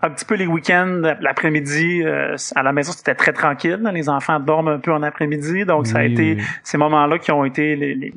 un 0.02 0.10
petit 0.12 0.26
peu 0.26 0.36
les 0.36 0.46
week-ends, 0.46 1.02
l'après-midi 1.22 2.04
euh, 2.04 2.36
à 2.56 2.64
la 2.64 2.72
maison 2.72 2.92
c'était 2.92 3.16
très 3.16 3.34
tranquille. 3.34 3.80
Les 3.92 4.10
enfants 4.10 4.40
dorment 4.40 4.70
un 4.70 4.80
peu 4.80 4.94
en 4.94 5.02
après-midi, 5.02 5.66
donc 5.66 5.88
ça 5.88 6.00
a 6.00 6.04
été 6.04 6.38
ces 6.64 6.78
moments-là 6.78 7.18
qui 7.18 7.32
ont 7.32 7.44
été 7.44 7.76
les, 7.76 7.96
les, 7.96 8.14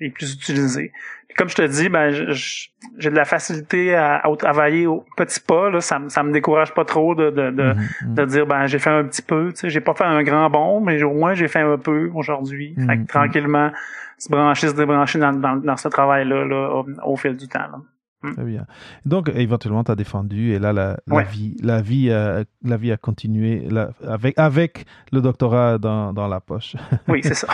les 0.00 0.10
plus 0.10 0.34
utilisés 0.34 0.92
comme 1.36 1.48
je 1.48 1.54
te 1.54 1.66
dis, 1.66 1.88
ben 1.88 2.10
j'ai 2.10 3.10
de 3.10 3.14
la 3.14 3.24
facilité 3.24 3.94
à, 3.94 4.22
travailler 4.38 4.86
au 4.86 5.04
petit 5.16 5.40
pas. 5.40 5.70
Là, 5.70 5.80
ça, 5.80 6.00
ça 6.08 6.22
me 6.22 6.32
décourage 6.32 6.74
pas 6.74 6.84
trop 6.84 7.14
de, 7.14 7.30
de, 7.30 7.50
de, 7.50 7.74
mhm, 7.74 8.14
mhm. 8.16 8.26
dire 8.26 8.46
ben 8.46 8.66
j'ai 8.66 8.78
fait 8.78 8.90
un 8.90 9.04
petit 9.04 9.22
peu. 9.22 9.52
J'ai 9.62 9.80
pas 9.80 9.94
fait 9.94 10.04
un 10.04 10.22
grand 10.22 10.50
bond, 10.50 10.80
mais 10.80 11.02
au 11.02 11.14
moins 11.14 11.34
j'ai 11.34 11.48
fait 11.48 11.60
un 11.60 11.78
peu 11.78 12.10
aujourd'hui. 12.14 12.74
Mhm, 12.76 13.06
tranquillement, 13.06 13.70
se 14.18 14.28
brancher, 14.28 14.68
se 14.68 14.74
débrancher 14.74 15.18
dans, 15.18 15.32
dans, 15.32 15.56
dans 15.56 15.76
ce 15.76 15.88
travail-là 15.88 16.44
là, 16.44 16.82
au, 17.04 17.16
fil 17.16 17.36
du 17.36 17.48
temps. 17.48 17.60
Là. 17.60 17.78
Hmm. 18.22 18.34
Très 18.34 18.44
bien. 18.44 18.66
Donc, 19.04 19.30
éventuellement, 19.34 19.82
tu 19.82 19.90
as 19.90 19.96
défendu 19.96 20.52
et 20.52 20.60
là, 20.60 20.72
la, 20.72 20.96
la 21.08 21.22
vie, 21.22 21.56
la, 21.60 21.82
vie 21.82 22.10
a, 22.12 22.44
la 22.62 22.76
vie 22.76 22.92
a 22.92 22.96
continué 22.96 23.66
avec, 24.06 24.38
avec 24.38 24.86
le 25.10 25.20
doctorat 25.20 25.78
dans, 25.78 26.12
dans 26.12 26.28
la 26.28 26.40
poche. 26.40 26.76
Oui, 27.08 27.20
c'est 27.22 27.34
ça. 27.34 27.48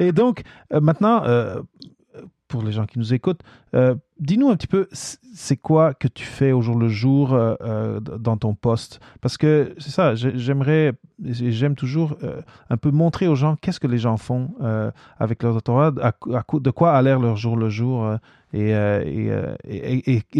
et 0.00 0.12
donc, 0.12 0.42
euh, 0.72 0.80
maintenant, 0.80 1.24
euh, 1.24 1.62
pour 2.54 2.62
les 2.62 2.70
gens 2.70 2.86
qui 2.86 3.00
nous 3.00 3.12
écoutent, 3.12 3.40
euh, 3.74 3.96
dis-nous 4.20 4.48
un 4.48 4.54
petit 4.54 4.68
peu, 4.68 4.86
c'est 4.92 5.56
quoi 5.56 5.92
que 5.92 6.06
tu 6.06 6.24
fais 6.24 6.52
au 6.52 6.62
jour 6.62 6.78
le 6.78 6.86
jour 6.86 7.34
euh, 7.34 7.56
euh, 7.62 7.98
dans 7.98 8.36
ton 8.36 8.54
poste? 8.54 9.00
Parce 9.20 9.36
que 9.36 9.74
c'est 9.78 9.90
ça, 9.90 10.14
j'aimerais, 10.14 10.92
j'aime 11.20 11.74
toujours 11.74 12.16
un 12.70 12.76
peu 12.76 12.92
montrer 12.92 13.26
aux 13.26 13.34
gens 13.34 13.56
qu'est-ce 13.56 13.80
que 13.80 13.88
les 13.88 13.98
gens 13.98 14.16
font 14.18 14.54
avec 15.18 15.42
leur 15.42 15.54
doctorat, 15.54 15.90
de 15.90 16.70
quoi 16.70 16.92
a 16.92 17.02
l'air 17.02 17.18
leur 17.18 17.34
jour 17.34 17.56
le 17.56 17.70
jour, 17.70 18.08
et, 18.52 18.70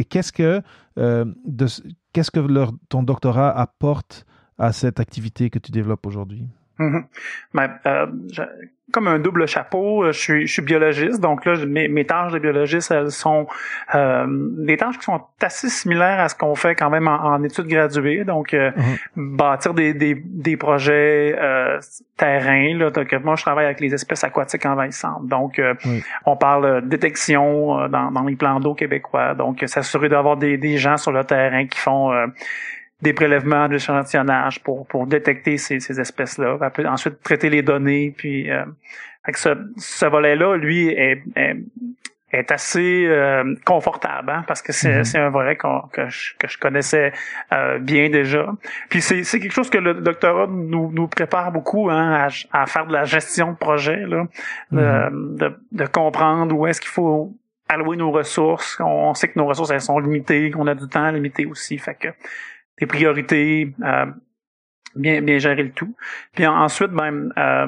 qu'est-ce 0.09 0.31
que, 0.31 0.63
qu'est-ce 2.13 2.31
que 2.31 2.71
ton 2.89 3.03
doctorat 3.03 3.51
apporte 3.51 4.25
à 4.57 4.73
cette 4.73 5.01
activité 5.01 5.51
que 5.51 5.59
tu 5.59 5.73
développes 5.73 6.07
aujourd'hui? 6.07 6.47
Mm-hmm. 6.79 7.07
Comme 8.93 9.09
un 9.09 9.19
double 9.19 9.49
chapeau, 9.49 10.05
euh, 10.05 10.13
je 10.13 10.19
suis, 10.19 10.47
je 10.47 10.53
suis 10.53 10.63
biologiste, 10.63 11.21
donc 11.21 11.45
là, 11.47 11.55
mes, 11.67 11.89
mes 11.89 12.05
tâches 12.05 12.33
de 12.33 12.39
biologiste, 12.39 12.91
elles 12.91 13.11
sont 13.11 13.47
euh, 13.95 14.27
des 14.29 14.77
tâches 14.77 14.99
qui 14.99 15.05
sont 15.05 15.21
assez 15.41 15.69
similaires 15.69 16.21
à 16.21 16.29
ce 16.29 16.35
qu'on 16.35 16.55
fait 16.55 16.75
quand 16.75 16.91
même 16.91 17.09
en, 17.09 17.43
études 17.43 17.67
graduées, 17.67 18.25
donc 18.25 18.53
euh, 18.53 18.71
mm-hmm. 18.71 19.37
bâtir 19.37 19.75
des, 19.75 19.95
des, 19.95 20.15
des 20.15 20.57
projets 20.57 21.35
euh, 21.39 21.79
terrain. 22.17 22.77
Là, 22.77 22.91
donc, 22.91 23.13
moi, 23.25 23.37
je 23.37 23.43
travaille 23.43 23.65
avec 23.65 23.81
les 23.81 23.95
espèces 23.95 24.23
aquatiques 24.23 24.67
envahissantes, 24.67 25.27
donc 25.27 25.61
on 26.27 26.37
parle 26.37 26.87
détection 26.87 27.89
dans, 27.89 28.11
dans 28.11 28.23
les 28.23 28.37
plans 28.37 28.61
d'eau 28.61 28.75
québécois, 28.75 29.35
donc 29.35 29.63
s'assurer 29.67 30.09
d'avoir 30.09 30.37
des, 30.37 30.57
des 30.57 30.77
gens 30.77 30.97
sur 30.97 31.13
le 31.13 31.25
terrain 31.25 31.67
qui 31.67 31.79
font 31.79 32.13
des 33.05 33.13
prélèvements 33.13 33.69
de 33.69 33.75
l'échantillonnage 33.75 34.63
pour, 34.63 34.87
pour 34.87 35.07
détecter 35.07 35.59
ces, 35.59 35.79
ces 35.79 36.01
espèces-là. 36.01 36.59
Ensuite, 36.87 37.23
traiter 37.23 37.51
les 37.51 37.63
données. 37.63 38.15
Puis, 38.17 38.51
euh, 38.51 38.65
ce, 39.35 39.51
ce 39.77 40.07
volet-là, 40.07 40.57
lui, 40.57 40.89
est, 40.89 41.23
est, 41.37 41.57
est 42.33 42.51
assez 42.51 43.07
euh, 43.07 43.55
confortable, 43.65 44.31
hein, 44.31 44.45
parce 44.49 44.63
que 44.63 44.73
c'est 44.73 45.03
mm-hmm. 45.03 45.19
un 45.19 45.31
volet 45.31 45.57
que, 45.57 46.09
je, 46.09 46.35
que 46.39 46.49
je 46.49 46.59
connaissais 46.59 47.13
euh, 47.53 47.79
bien 47.79 48.09
déjà. 48.09 48.53
Puis 48.89 49.03
c'est 49.03 49.23
quelque 49.23 49.53
chose 49.53 49.71
que 49.71 49.79
le 49.79 49.95
doctorat 49.95 50.47
nous, 50.49 50.91
nous 50.91 51.07
prépare 51.07 51.53
beaucoup 51.53 51.91
hein, 51.91 52.27
à, 52.27 52.63
à 52.63 52.67
faire 52.67 52.87
de 52.87 52.93
la 52.93 53.05
gestion 53.05 53.53
de 53.53 53.57
projet, 53.57 53.99
là, 54.07 54.25
de, 54.73 54.81
mm-hmm. 54.81 55.55
de, 55.73 55.87
comprendre 55.87 56.57
où 56.57 56.67
est-ce 56.67 56.81
qu'il 56.81 56.91
faut 56.91 57.35
allouer 57.69 57.97
nos 57.97 58.11
ressources. 58.11 58.79
On 58.81 59.15
sait 59.15 59.29
que 59.29 59.39
nos 59.39 59.47
ressources 59.47 59.71
elles 59.71 59.81
sont 59.81 59.99
limitées, 59.99 60.51
qu'on 60.51 60.67
a 60.67 60.75
du 60.75 60.89
temps 60.89 61.11
limité 61.11 61.45
aussi, 61.47 61.79
fait 61.79 61.95
que 61.95 62.09
des 62.79 62.87
priorités, 62.87 63.73
euh, 63.83 64.07
bien 64.97 65.21
bien 65.23 65.39
gérer 65.39 65.63
le 65.63 65.71
tout. 65.71 65.95
Puis 66.35 66.47
ensuite, 66.47 66.91
ben, 66.91 67.33
euh, 67.37 67.67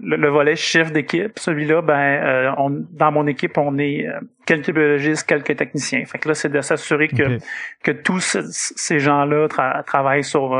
le, 0.00 0.28
volet 0.28 0.56
chef 0.56 0.92
d'équipe, 0.92 1.38
celui-là, 1.38 1.82
ben, 1.82 1.94
euh, 1.94 2.52
on, 2.58 2.70
dans 2.90 3.12
mon 3.12 3.26
équipe, 3.26 3.58
on 3.58 3.78
est 3.78 4.06
euh, 4.06 4.20
quelques 4.46 4.72
biologistes, 4.72 5.26
quelques 5.26 5.56
techniciens. 5.56 6.04
Fait 6.04 6.18
que 6.18 6.28
là, 6.28 6.34
c'est 6.34 6.50
de 6.50 6.60
s'assurer 6.60 7.08
que 7.08 7.38
que 7.82 7.90
tous 7.90 8.38
ces 8.50 8.98
gens-là 8.98 9.48
travaillent 9.86 10.24
sur 10.24 10.54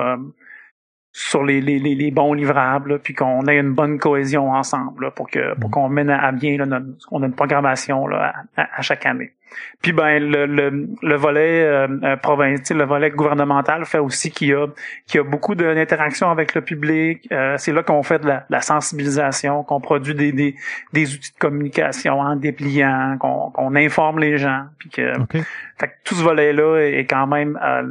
sur 1.17 1.45
les, 1.45 1.61
les, 1.61 1.79
les, 1.79 2.11
bons 2.11 2.33
livrables, 2.33 2.99
puis 2.99 3.15
qu'on 3.15 3.47
ait 3.47 3.57
une 3.57 3.73
bonne 3.73 3.99
cohésion 4.01 4.51
ensemble 4.51 5.13
pour 5.13 5.31
que 5.31 5.55
pour 5.55 5.71
mm. 5.71 5.73
qu'on 5.73 5.89
mène 5.89 6.11
à 6.11 6.33
bien 6.33 6.57
là, 6.59 6.67
notre, 6.67 6.87
on 7.13 7.23
a 7.23 7.27
une 7.27 7.35
programmation 7.35 8.09
là, 8.09 8.33
à, 8.57 8.83
chaque 8.83 9.07
année. 9.07 9.33
Puis 9.81 9.93
ben 9.93 10.19
le, 10.19 10.47
le, 10.47 10.89
le 11.01 11.15
volet 11.15 11.63
euh, 11.63 11.87
euh 12.03 12.17
provincial, 12.17 12.77
le 12.77 12.85
volet 12.85 13.11
gouvernemental 13.11 13.85
fait 13.85 14.01
aussi 14.01 14.33
qu'il 14.33 14.49
y 14.49 14.55
a 14.55 14.67
qu'il 15.07 15.19
y 15.19 15.21
a 15.21 15.23
beaucoup 15.23 15.55
d'interactions 15.55 16.33
avec 16.33 16.57
le 16.57 16.63
public. 16.63 17.29
Euh, 17.31 17.55
c'est 17.59 17.73
là 17.73 17.85
qu'on 17.85 18.03
fait 18.03 18.19
de 18.19 18.33
la, 18.49 18.61
sensibilisation, 18.61 19.63
qu'on 19.63 19.81
produit 19.81 20.17
des, 20.17 20.33
des, 20.33 20.57
des, 20.93 21.15
outils 21.15 21.33
de 21.33 21.39
communication 21.39 22.19
en 22.19 22.35
dépliant, 22.35 23.19
qu'on 23.21 23.53
qu'on 23.53 23.77
informe 23.77 24.19
les 24.19 24.37
gens, 24.37 24.65
puis 24.81 24.91
que, 24.91 25.13
fait 25.31 25.87
que 25.87 25.93
tout 26.03 26.17
ce 26.17 26.25
volet 26.25 26.53
là 26.53 26.79
est 26.79 27.07
quand 27.09 27.29
même 27.29 27.57
euh, 27.63 27.85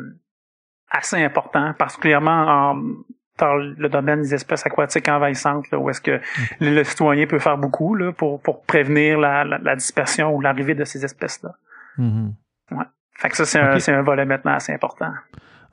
assez 0.94 1.22
important, 1.22 1.74
particulièrement 1.74 2.76
dans 3.40 3.56
le 3.56 3.90
domaine 3.90 4.22
des 4.22 4.34
espèces 4.34 4.66
aquatiques 4.66 5.10
envahissantes, 5.10 5.70
là, 5.72 5.80
où 5.80 5.90
est-ce 5.90 6.02
que 6.02 6.22
le 6.62 6.84
citoyen 6.84 7.26
peut 7.26 7.40
faire 7.40 7.58
beaucoup 7.58 7.96
là, 7.96 8.12
pour, 8.12 8.42
pour 8.42 8.64
prévenir 8.64 9.20
la, 9.20 9.44
la, 9.44 9.76
dispersion 9.76 10.34
ou 10.36 10.40
l'arrivée 10.40 10.76
de 10.76 10.86
ces 10.86 11.04
espèces-là. 11.04 11.56
Mm-hmm. 11.98 12.32
ouais. 12.72 12.86
Fait 13.16 13.30
que 13.30 13.38
ça, 13.38 13.46
c'est 13.46 13.92
un, 13.92 13.98
un 13.98 14.02
volet 14.04 14.26
maintenant 14.26 14.54
assez 14.54 14.72
important. 14.72 15.12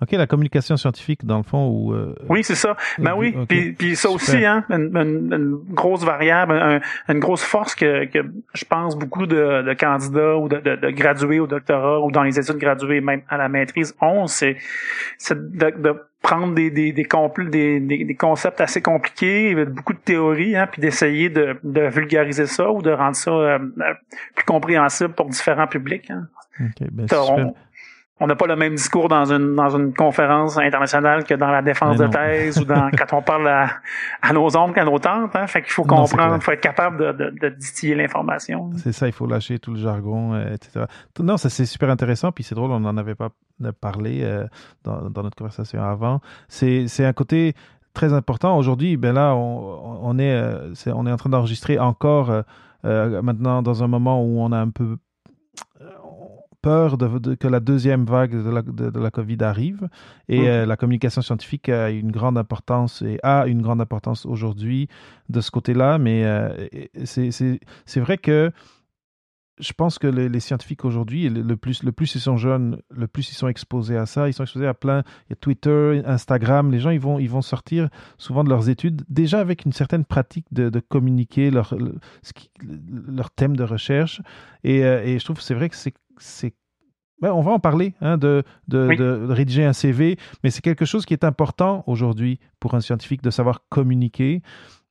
OK, 0.03 0.13
la 0.13 0.27
communication 0.27 0.77
scientifique, 0.77 1.27
dans 1.27 1.37
le 1.37 1.43
fond, 1.43 1.69
ou... 1.69 1.93
Euh, 1.93 2.15
oui, 2.29 2.43
c'est 2.43 2.55
ça. 2.55 2.77
Ben 2.99 3.15
oui, 3.15 3.37
puis, 3.49 3.73
puis 3.73 3.97
ça 3.97 4.09
aussi, 4.09 4.45
hein, 4.47 4.65
une, 4.71 4.97
une, 4.97 5.61
grosse 5.75 6.05
variable, 6.05 6.81
une 7.09 7.19
grosse 7.19 7.43
force 7.43 7.75
que, 7.75 8.07
que 8.07 8.19
je 8.55 8.65
pense 8.65 8.97
beaucoup 8.97 9.27
de, 9.27 9.63
de 9.63 9.75
candidats 9.75 10.37
ou 10.37 10.49
de, 10.49 10.57
de, 10.57 10.77
de, 10.77 10.91
gradués 10.91 11.39
au 11.39 11.47
doctorat 11.47 12.01
ou 12.01 12.11
dans 12.11 12.23
les 12.23 12.39
études 12.39 12.57
graduées, 12.57 13.03
même 13.03 13.23
à 13.29 13.37
la 13.37 13.51
maîtrise, 13.51 13.95
ont, 14.01 14.27
c'est, 14.27 14.57
de, 15.31 15.71
de 15.79 15.95
prendre 16.23 16.55
des 16.55 16.71
des 16.71 16.93
des, 16.93 17.81
des, 17.81 18.05
des, 18.05 18.15
concepts 18.15 18.61
assez 18.61 18.83
compliqués, 18.83 19.55
beaucoup 19.67 19.95
de 19.95 19.99
théories, 19.99 20.57
hein, 20.57 20.67
puis 20.67 20.81
d'essayer 20.81 21.29
de, 21.29 21.59
de 21.63 21.83
vulgariser 21.89 22.47
ça 22.47 22.71
ou 22.71 22.83
de 22.83 22.91
rendre 22.91 23.17
ça 23.17 23.31
euh, 23.31 23.59
plus 24.35 24.45
compréhensible 24.45 25.13
pour 25.15 25.29
différents 25.29 25.67
publics. 25.67 26.11
Hein. 26.11 26.29
Okay, 26.61 26.89
ben, 26.91 27.07
on 28.21 28.27
n'a 28.27 28.37
pas 28.37 28.47
le 28.47 28.55
même 28.55 28.75
discours 28.75 29.09
dans 29.09 29.33
une 29.33 29.57
dans 29.57 29.75
une 29.77 29.95
conférence 29.95 30.59
internationale 30.59 31.25
que 31.25 31.35
dans 31.35 31.51
la 31.51 31.63
défense 31.63 31.97
de 31.97 32.07
thèse 32.07 32.59
ou 32.59 32.65
dans 32.65 32.91
quand 32.97 33.17
on 33.17 33.23
parle 33.23 33.49
à, 33.49 33.71
à 34.21 34.33
nos 34.33 34.57
oncles, 34.57 34.79
à 34.79 34.85
nos 34.85 34.99
tantes. 34.99 35.35
Hein? 35.35 35.47
Fait 35.47 35.63
qu'il 35.63 35.73
faut 35.73 35.85
comprendre, 35.85 36.37
il 36.37 36.43
faut 36.43 36.53
être 36.53 36.61
capable 36.61 36.99
de, 36.99 37.13
de, 37.13 37.31
de 37.31 37.49
distiller 37.49 37.95
l'information. 37.95 38.71
C'est 38.77 38.93
ça, 38.93 39.07
il 39.07 39.13
faut 39.13 39.27
lâcher 39.27 39.59
tout 39.59 39.73
le 39.73 39.81
jargon, 39.81 40.35
euh, 40.35 40.55
etc. 40.55 40.85
Non, 41.19 41.39
ça 41.39 41.49
c'est 41.49 41.67
super 41.67 41.89
intéressant, 41.89 42.31
puis 42.31 42.45
c'est 42.45 42.55
drôle, 42.55 42.71
on 42.71 42.81
n'en 42.81 42.97
avait 42.97 43.15
pas 43.15 43.31
parlé 43.81 44.21
euh, 44.23 44.47
dans, 44.85 45.09
dans 45.11 45.23
notre 45.23 45.37
conversation 45.37 45.83
avant. 45.83 46.21
C'est 46.49 46.89
c'est 46.89 47.05
un 47.05 47.13
côté 47.13 47.55
très 47.95 48.13
important. 48.13 48.57
Aujourd'hui, 48.57 48.97
ben 48.97 49.15
là, 49.15 49.35
on, 49.35 49.99
on 50.03 50.19
est, 50.19 50.35
euh, 50.35 50.73
est, 50.73 50.93
on 50.93 51.07
est 51.07 51.13
en 51.13 51.17
train 51.17 51.31
d'enregistrer 51.31 51.79
encore 51.79 52.31
euh, 52.85 53.23
maintenant 53.23 53.63
dans 53.63 53.83
un 53.83 53.89
moment 53.89 54.23
où 54.23 54.41
on 54.41 54.53
a 54.53 54.59
un 54.59 54.71
peu 54.71 54.97
peur 56.63 56.99
de, 56.99 57.35
que 57.35 57.49
la 57.49 57.61
deuxième 57.61 58.05
vague 58.05 58.33
de 58.33 58.51
la, 58.51 58.63
de, 58.63 58.99
la 58.99 59.11
COVID 59.11 59.39
arrive. 59.43 59.89
Et 60.29 60.49
euh, 60.49 60.67
la 60.67 60.77
communication 60.77 61.23
scientifique 61.23 61.69
a 61.69 61.91
une 61.91 62.11
grande 62.11 62.39
importance 62.39 63.03
et 63.03 63.19
a 63.23 63.47
une 63.47 63.63
grande 63.63 63.81
importance 63.81 64.27
aujourd'hui 64.27 64.89
de 65.29 65.41
ce 65.41 65.51
côté-là. 65.51 65.99
Mais 65.99 66.25
euh, 66.25 66.69
c'est 67.05 68.01
vrai 68.01 68.19
que 68.19 68.53
je 69.61 69.73
pense 69.75 69.99
que 69.99 70.07
les, 70.07 70.41
scientifiques 70.41 70.85
aujourd'hui, 70.85 71.29
le, 71.29 71.57
plus, 71.57 71.83
le 71.83 71.93
plus 71.93 72.15
ils 72.15 72.21
sont 72.21 72.37
jeunes, 72.37 72.81
le 72.91 73.07
plus 73.07 73.31
ils 73.31 73.35
sont 73.35 73.49
exposés 73.49 73.97
à 73.97 74.07
ça. 74.07 74.29
Ils 74.29 74.33
sont 74.33 74.43
exposés 74.43 74.67
à 74.67 74.75
plein. 74.75 75.03
Il 75.29 75.31
y 75.31 75.33
a 75.35 75.37
Twitter, 75.37 76.03
Instagram. 76.07 76.71
Les 76.71 76.81
gens, 76.81 76.91
ils 76.91 77.01
vont, 77.01 77.19
ils 77.19 77.29
vont 77.29 77.43
sortir 77.43 77.89
souvent 78.17 78.43
de 78.43 78.49
leurs 78.49 78.69
études 78.71 79.03
déjà 79.09 79.39
avec 79.39 79.65
une 79.65 79.73
certaine 79.73 80.05
pratique 80.05 80.47
de, 80.51 80.71
de 80.71 80.81
communiquer 80.81 81.51
leur, 81.51 81.75
leur 83.09 83.31
thème 83.31 83.57
de 83.57 83.65
recherche. 83.65 84.23
Et, 84.65 84.85
euh, 84.85 85.05
et 85.05 85.19
je 85.19 85.25
trouve 85.25 85.37
que 85.37 85.43
c'est 85.43 85.55
vrai 85.55 85.69
que 85.69 85.77
c'est 85.77 85.95
c'est 86.21 86.55
ben, 87.21 87.33
on 87.33 87.43
va 87.43 87.53
en 87.53 87.59
parler, 87.59 87.95
hein, 88.01 88.17
de, 88.17 88.43
de, 88.69 89.27
rédiger 89.29 89.65
un 89.65 89.75
CV, 89.75 90.17
mais 90.43 90.51
c'est 90.51 90.63
quelque 90.63 90.87
chose 90.87 91.05
qui 91.05 91.13
est 91.13 91.23
important 91.23 91.85
aujourd'hui 91.87 92.41
pour 92.61 92.75
un 92.75 92.81
scientifique 92.81 93.23
de 93.23 93.31
savoir 93.31 93.63
communiquer. 93.69 94.43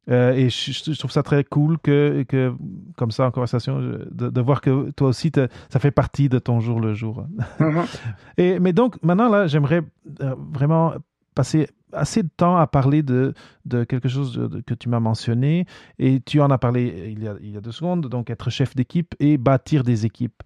Euh, 0.09 0.33
et 0.33 0.49
je, 0.49 0.97
trouve 0.97 1.11
ça 1.11 1.23
très 1.23 1.43
cool 1.43 1.77
que, 1.79 2.23
que 2.27 2.53
comme 2.97 3.11
ça, 3.11 3.25
en 3.25 3.31
conversation, 3.31 3.79
de, 3.79 4.41
voir 4.41 4.61
que 4.61 4.91
toi 4.91 5.09
aussi, 5.09 5.31
ça 5.69 5.79
fait 5.79 5.91
partie 5.91 6.29
de 6.29 6.39
ton 6.39 6.59
jour 6.59 6.79
le 6.79 6.93
jour. 6.93 7.25
Mm-hmm. 7.59 7.85
et, 8.37 8.59
mais 8.59 8.73
donc, 8.73 9.01
maintenant, 9.03 9.29
là, 9.29 9.47
j'aimerais 9.47 9.81
euh, 10.21 10.35
vraiment 10.51 10.93
passer 11.35 11.67
assez 11.91 12.21
de 12.21 12.29
temps 12.35 12.57
à 12.57 12.67
parler 12.67 13.01
de, 13.01 13.33
de 13.65 13.83
quelque 13.83 14.07
chose 14.07 14.39
que 14.65 14.73
tu 14.75 14.89
m'as 14.89 14.99
mentionné. 14.99 15.65
Et 15.97 16.19
tu 16.21 16.41
en 16.41 16.49
as 16.51 16.57
parlé 16.59 17.11
il 17.11 17.23
y 17.23 17.27
a, 17.27 17.35
il 17.41 17.51
y 17.51 17.57
a 17.57 17.61
deux 17.61 17.71
secondes, 17.71 18.07
donc 18.07 18.29
être 18.29 18.49
chef 18.49 18.75
d'équipe 18.75 19.15
et 19.19 19.37
bâtir 19.37 19.83
des 19.83 20.05
équipes. 20.05 20.43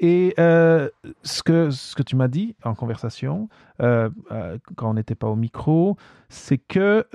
Et 0.00 0.34
euh, 0.38 0.88
ce, 1.22 1.42
que, 1.42 1.70
ce 1.70 1.94
que 1.94 2.02
tu 2.02 2.14
m'as 2.16 2.28
dit 2.28 2.54
en 2.62 2.74
conversation, 2.74 3.48
euh, 3.82 4.08
euh, 4.30 4.58
quand 4.76 4.90
on 4.90 4.94
n'était 4.94 5.16
pas 5.16 5.26
au 5.26 5.36
micro, 5.36 5.96
c'est 6.28 6.58
que 6.58 7.06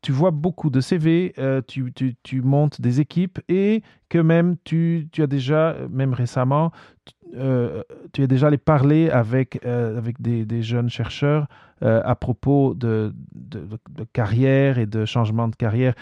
tu 0.00 0.12
vois 0.12 0.32
beaucoup 0.32 0.68
de 0.68 0.80
CV, 0.80 1.34
tu, 1.66 1.92
tu, 2.22 2.42
montes 2.42 2.80
des 2.80 3.00
équipes 3.00 3.40
et 3.48 3.82
que 4.10 4.18
même 4.18 4.56
tu, 4.64 5.08
tu 5.12 5.22
as 5.22 5.26
déjà, 5.26 5.76
même 5.90 6.12
récemment, 6.12 6.72
tu 7.32 8.22
as 8.22 8.26
déjà 8.26 8.48
allé 8.48 8.58
parler 8.58 9.08
avec, 9.08 9.64
avec 9.64 10.20
des, 10.20 10.44
des, 10.44 10.62
jeunes 10.62 10.90
chercheurs 10.90 11.48
à 11.80 12.14
propos 12.16 12.74
de, 12.74 13.14
de, 13.34 14.04
carrière 14.12 14.78
et 14.78 14.86
de 14.86 15.06
changement 15.06 15.48
de 15.48 15.56
carrière 15.56 15.94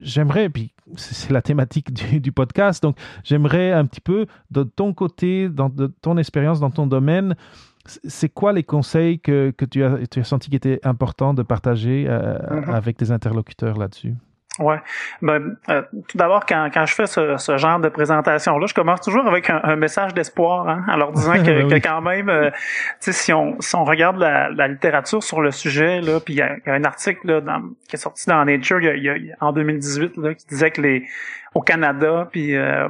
j'aimerais, 0.00 0.48
puis 0.48 0.72
c'est 0.96 1.32
la 1.32 1.42
thématique 1.42 1.92
du, 1.92 2.32
podcast, 2.32 2.82
donc 2.82 2.96
j'aimerais 3.22 3.72
un 3.72 3.86
petit 3.86 4.00
peu, 4.00 4.26
de 4.50 4.62
ton 4.62 4.92
côté, 4.92 5.48
dans 5.48 5.68
de 5.68 5.86
ton 5.86 6.16
expérience 6.16 6.60
dans 6.60 6.70
ton 6.70 6.86
domaine, 6.86 7.34
c'est 7.86 8.28
quoi 8.28 8.52
les 8.52 8.62
conseils 8.62 9.18
que, 9.20 9.52
que 9.56 9.64
tu, 9.64 9.84
as, 9.84 10.06
tu 10.06 10.20
as 10.20 10.24
senti 10.24 10.50
qui 10.50 10.56
étaient 10.56 10.80
importants 10.84 11.34
de 11.34 11.42
partager 11.42 12.06
euh, 12.08 12.38
mm-hmm. 12.38 12.70
avec 12.70 12.96
tes 12.96 13.10
interlocuteurs 13.10 13.76
là-dessus? 13.76 14.14
Ouais. 14.60 14.76
Ben, 15.20 15.56
euh, 15.68 15.82
tout 16.06 16.16
d'abord, 16.16 16.46
quand, 16.46 16.68
quand 16.72 16.86
je 16.86 16.94
fais 16.94 17.06
ce, 17.06 17.36
ce 17.38 17.56
genre 17.56 17.80
de 17.80 17.88
présentation-là, 17.88 18.66
je 18.66 18.74
commence 18.74 19.00
toujours 19.00 19.26
avec 19.26 19.50
un, 19.50 19.74
message 19.74 20.14
d'espoir, 20.14 20.68
hein, 20.68 20.84
en 20.88 20.96
leur 20.96 21.12
disant 21.12 21.32
que, 21.32 21.68
que 21.70 21.74
quand 21.76 22.00
même, 22.00 22.28
euh, 22.28 22.50
si 23.00 23.32
on 23.32 23.60
si 23.60 23.74
on 23.74 23.84
regarde 23.84 24.18
la, 24.18 24.50
la, 24.50 24.68
littérature 24.68 25.22
sur 25.22 25.40
le 25.40 25.50
sujet, 25.50 26.00
là, 26.00 26.20
puis 26.20 26.34
il 26.34 26.38
y, 26.38 26.42
a 26.42 26.56
un 26.66 26.84
article 26.84 27.26
là, 27.26 27.40
dans, 27.40 27.62
qui 27.88 27.96
est 27.96 27.98
sorti 27.98 28.26
dans 28.28 28.44
Nature 28.44 28.80
il 28.80 29.02
y 29.02 29.08
a, 29.08 29.36
en 29.40 29.52
2018 29.52 30.16
là, 30.18 30.34
qui 30.34 30.46
disait 30.46 30.70
que 30.70 30.82
les 30.82 31.08
au 31.54 31.60
Canada 31.60 32.28
puis 32.30 32.56
euh, 32.56 32.88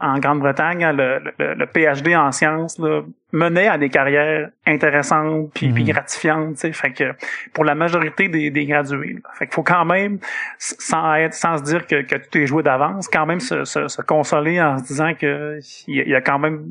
en 0.00 0.18
Grande-Bretagne, 0.18 0.86
le, 0.94 1.20
le, 1.38 1.66
PhD 1.66 2.14
en 2.14 2.30
sciences 2.30 2.78
là, 2.78 3.02
menait 3.32 3.68
à 3.68 3.78
des 3.78 3.88
carrières 3.88 4.50
intéressantes 4.66 5.50
puis, 5.54 5.68
mhm. 5.68 5.84
gratifiantes. 5.84 6.58
Fait 6.58 6.92
que 6.92 7.14
pour 7.54 7.64
la 7.64 7.74
majorité 7.74 8.28
des, 8.28 8.50
des 8.50 8.66
gradués, 8.66 9.16
fait 9.38 9.46
qu'il 9.46 9.54
faut 9.54 9.62
quand 9.62 9.86
même 9.86 10.18
sans 10.58 11.14
être 11.14 11.34
sans 11.34 11.58
se 11.58 11.62
dire 11.62 11.86
que, 11.86 12.02
que 12.02 12.16
tout 12.16 12.38
est 12.38 12.46
joué 12.46 12.62
d'avance, 12.62 13.08
quand 13.08 13.24
même 13.24 13.40
se, 13.40 13.64
se, 13.64 14.02
consoler 14.02 14.60
en 14.60 14.78
se 14.78 14.84
disant 14.84 15.14
que 15.14 15.58
il 15.88 16.08
y, 16.08 16.14
a 16.14 16.20
quand 16.20 16.38
même 16.38 16.66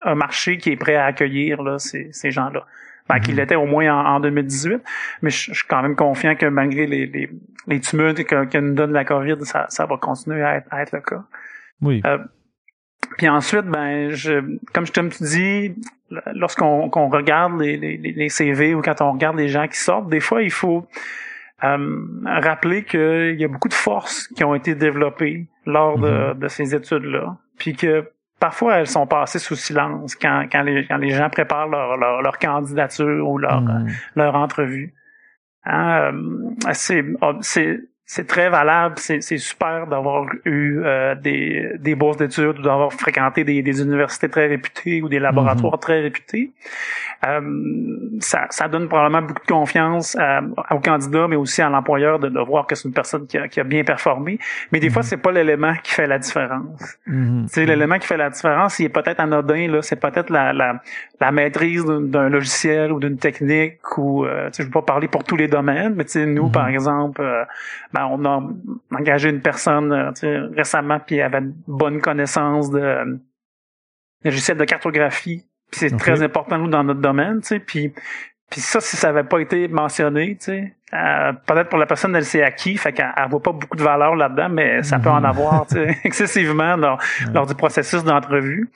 un 0.00 0.14
marché 0.14 0.56
qui 0.56 0.70
est 0.70 0.76
prêt 0.76 0.96
à 0.96 1.04
accueillir 1.04 1.62
là, 1.62 1.78
ces, 1.78 2.08
ces 2.12 2.30
gens-là. 2.30 2.64
Ben, 3.08 3.20
qu'il 3.20 3.36
l'était 3.36 3.54
au 3.54 3.64
moins 3.64 4.04
en, 4.04 4.20
2018, 4.20 4.82
mais 5.22 5.30
je, 5.30 5.54
suis 5.54 5.66
quand 5.66 5.80
même 5.80 5.96
confiant 5.96 6.36
que 6.36 6.44
malgré 6.44 6.86
les, 6.86 7.06
les, 7.06 7.30
les 7.66 7.80
tumultes 7.80 8.22
que, 8.24 8.44
que, 8.44 8.58
nous 8.58 8.74
donne 8.74 8.92
la 8.92 9.04
COVID, 9.04 9.36
ça, 9.46 9.64
ça 9.70 9.86
va 9.86 9.96
continuer 9.96 10.42
à 10.42 10.56
être, 10.56 10.66
à 10.70 10.82
être 10.82 10.92
le 10.92 11.00
cas. 11.00 11.24
Oui. 11.80 12.02
Euh, 12.04 12.18
puis 13.16 13.28
ensuite, 13.28 13.64
ben, 13.64 14.10
je, 14.10 14.58
comme 14.74 14.84
je 14.84 14.92
te 14.92 15.24
dis, 15.24 15.74
lorsqu'on 16.34 17.08
regarde 17.08 17.58
les, 17.60 17.78
les, 17.78 17.96
les, 17.96 18.28
CV 18.28 18.74
ou 18.74 18.82
quand 18.82 19.00
on 19.00 19.12
regarde 19.12 19.36
les 19.36 19.48
gens 19.48 19.66
qui 19.66 19.78
sortent, 19.78 20.10
des 20.10 20.20
fois, 20.20 20.42
il 20.42 20.50
faut 20.50 20.86
euh, 21.64 22.00
rappeler 22.26 22.84
qu'il 22.84 23.36
y 23.38 23.44
a 23.44 23.48
beaucoup 23.48 23.68
de 23.68 23.74
forces 23.74 24.28
qui 24.28 24.44
ont 24.44 24.54
été 24.54 24.74
développées 24.74 25.46
lors 25.64 25.98
de, 25.98 26.08
mm-hmm. 26.08 26.38
de 26.38 26.48
ces 26.48 26.74
études-là. 26.74 27.36
puis 27.56 27.74
que 27.74 28.10
parfois 28.40 28.76
elles 28.76 28.86
sont 28.86 29.06
passées 29.06 29.38
sous 29.38 29.56
silence 29.56 30.14
quand, 30.14 30.46
quand, 30.50 30.62
les, 30.62 30.86
quand 30.86 30.96
les 30.98 31.10
gens 31.10 31.30
préparent 31.30 31.68
leur, 31.68 31.96
leur, 31.96 32.22
leur 32.22 32.38
candidature 32.38 33.28
ou 33.28 33.38
leur, 33.38 33.60
Mhm. 33.62 33.88
leur 34.16 34.34
entrevue. 34.34 34.94
Hein, 35.64 36.12
euh, 36.12 36.72
c'est, 36.72 37.04
c'est, 37.40 37.80
c'est 38.06 38.26
très 38.26 38.48
valable, 38.48 38.94
c'est, 38.98 39.20
c'est 39.20 39.36
super 39.36 39.86
d'avoir 39.86 40.24
eu 40.46 40.80
euh, 40.82 41.14
des, 41.14 41.72
des 41.78 41.94
bourses 41.94 42.16
d'études 42.16 42.58
ou 42.58 42.62
d'avoir 42.62 42.90
fréquenté 42.92 43.44
des, 43.44 43.60
des 43.62 43.82
universités 43.82 44.30
très 44.30 44.46
réputées 44.46 45.02
ou 45.02 45.08
des 45.10 45.18
laboratoires 45.18 45.78
très 45.78 46.00
réputés. 46.00 46.52
Euh, 47.26 47.40
ça, 48.20 48.46
ça 48.50 48.68
donne 48.68 48.88
probablement 48.88 49.22
beaucoup 49.22 49.40
de 49.44 49.52
confiance 49.52 50.16
au 50.70 50.78
candidat, 50.80 51.26
mais 51.28 51.36
aussi 51.36 51.62
à 51.62 51.68
l'employeur 51.68 52.18
de, 52.18 52.28
de 52.28 52.40
voir 52.40 52.66
que 52.66 52.74
c'est 52.74 52.86
une 52.88 52.94
personne 52.94 53.26
qui 53.26 53.38
a, 53.38 53.48
qui 53.48 53.60
a 53.60 53.64
bien 53.64 53.82
performé. 53.84 54.38
Mais 54.72 54.78
des 54.80 54.88
fois, 54.90 55.02
c'est 55.02 55.16
pas 55.16 55.32
l'élément 55.32 55.74
qui 55.82 55.92
fait 55.94 56.06
la 56.06 56.18
différence. 56.18 56.98
Mhm. 57.06 57.46
Tu 57.46 57.54
sais, 57.54 57.66
l'élément 57.66 57.98
qui 57.98 58.06
fait 58.06 58.16
la 58.16 58.30
différence, 58.30 58.78
il 58.78 58.84
est 58.86 58.88
peut-être 58.88 59.20
anodin, 59.20 59.68
là, 59.68 59.82
c'est 59.82 59.96
peut-être 60.00 60.30
la, 60.30 60.52
la, 60.52 60.80
la 61.20 61.32
maîtrise 61.32 61.84
d'un 61.84 62.28
logiciel 62.28 62.92
ou 62.92 63.00
d'une 63.00 63.18
technique 63.18 63.98
ou, 63.98 64.24
euh, 64.24 64.48
je 64.56 64.62
vais 64.62 64.70
pas 64.70 64.82
parler 64.82 65.08
pour 65.08 65.24
tous 65.24 65.36
les 65.36 65.48
domaines, 65.48 65.94
mais 65.96 66.04
tu 66.04 66.24
nous, 66.26 66.46
Mhm. 66.46 66.52
par 66.52 66.68
exemple, 66.68 67.20
euh, 67.22 67.44
ben, 67.92 68.06
on 68.10 68.24
a 68.24 68.42
engagé 68.94 69.30
une 69.30 69.40
personne 69.40 69.92
euh, 69.92 70.48
récemment 70.56 71.00
puis 71.04 71.16
elle 71.16 71.22
avait 71.34 71.38
une 71.38 71.54
bonne 71.66 72.00
connaissance 72.00 72.70
de 72.70 73.18
logiciel 74.24 74.56
de 74.56 74.64
cartographie. 74.64 75.44
C'est 75.72 75.96
très 75.96 76.22
important 76.22 76.58
nous 76.58 76.68
dans 76.68 76.82
notre 76.84 77.00
domaine, 77.00 77.40
tu 77.40 77.48
sais, 77.48 77.60
puis 77.60 77.92
puis 78.50 78.62
ça, 78.62 78.80
si 78.80 78.96
ça 78.96 79.10
avait 79.10 79.24
pas 79.24 79.40
été 79.40 79.68
mentionné, 79.68 80.36
tu 80.36 80.44
sais, 80.46 80.74
euh, 80.94 81.32
peut-être 81.44 81.68
pour 81.68 81.78
la 81.78 81.84
personne, 81.84 82.16
elle 82.16 82.24
s'est 82.24 82.42
acquis, 82.42 82.78
fait 82.78 82.94
qu'elle 82.94 83.12
elle 83.14 83.28
voit 83.28 83.42
pas 83.42 83.52
beaucoup 83.52 83.76
de 83.76 83.82
valeur 83.82 84.16
là-dedans, 84.16 84.48
mais 84.48 84.82
ça 84.82 84.98
peut 84.98 85.10
en 85.10 85.18
Mhm. 85.20 85.24
avoir, 85.26 85.66
tu 85.66 85.74
sais, 85.74 85.98
excessivement 86.04 86.76
lors, 86.76 86.98
lors 87.34 87.44
du 87.46 87.54
processus 87.54 88.02
d'entrevue. 88.04 88.70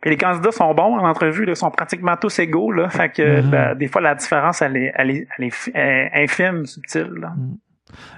Puis 0.00 0.10
les 0.10 0.16
candidats 0.16 0.50
sont 0.50 0.74
bons 0.74 0.96
en 0.98 1.06
entrevue, 1.08 1.44
là, 1.44 1.52
ils 1.52 1.56
sont 1.56 1.70
pratiquement 1.70 2.16
tous 2.16 2.36
égaux, 2.40 2.72
là, 2.72 2.88
fait 2.88 3.08
que 3.10 3.40
Mhm. 3.42 3.50
la- 3.52 3.74
des 3.76 3.86
fois 3.86 4.00
la 4.00 4.16
différence, 4.16 4.60
elle 4.62 4.76
est, 4.76 4.92
elle 4.96 5.10
est, 5.12 5.28
elle 5.38 5.44
est 5.44 5.70
elle 5.72 6.08
est 6.20 6.24
infime, 6.24 6.66
subtile. 6.66 7.12
Là. 7.20 7.34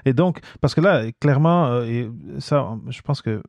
Et 0.07 0.15
donc, 0.15 0.39
parce 0.63 0.75
que 0.75 0.81
là, 0.81 1.03
clairement, 1.21 1.67
euh, 1.67 1.85
et 1.85 2.09
ça, 2.39 2.69
je 2.89 3.03
pense 3.03 3.21
que 3.21 3.43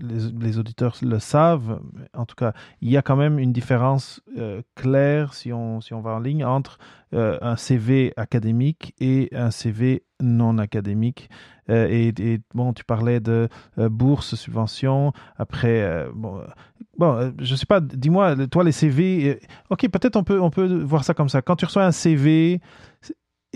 les, 0.00 0.58
auditeurs 0.58 0.96
le 1.02 1.18
savent, 1.18 1.80
en 2.14 2.26
tout 2.26 2.34
cas, 2.34 2.52
il 2.80 2.90
y 2.90 2.96
a 2.96 3.02
quand 3.02 3.16
même 3.16 3.38
une 3.38 3.52
différence 3.52 4.22
euh, 4.36 4.62
claire, 4.74 5.34
si 5.34 5.52
on, 5.52 5.80
si 5.80 5.94
on 5.94 6.00
va 6.00 6.12
en 6.12 6.18
ligne, 6.18 6.44
entre 6.44 6.78
euh, 7.14 7.38
un 7.42 7.56
CV 7.56 8.12
académique 8.16 8.94
et 9.00 9.28
un 9.32 9.50
CV 9.50 10.04
non 10.20 10.58
académique. 10.58 11.28
Euh, 11.70 11.86
et, 11.90 12.40
bon, 12.54 12.72
tu 12.72 12.84
parlais 12.84 13.20
de 13.20 13.48
bourse, 13.76 14.34
subvention, 14.34 15.12
après, 15.36 16.06
bon, 16.14 16.42
bon 16.98 17.32
je 17.38 17.54
sais 17.54 17.66
pas, 17.66 17.80
dis-moi, 17.80 18.46
toi, 18.48 18.64
les 18.64 18.72
CV, 18.72 19.40
ok, 19.70 19.88
peut-être 19.88 20.16
on 20.16 20.24
peut, 20.24 20.40
on 20.40 20.50
peut 20.50 20.82
voir 20.82 21.04
ça 21.04 21.14
comme 21.14 21.28
ça. 21.28 21.42
Quand 21.42 21.56
tu 21.56 21.64
reçois 21.64 21.84
un 21.84 21.92
CV, 21.92 22.60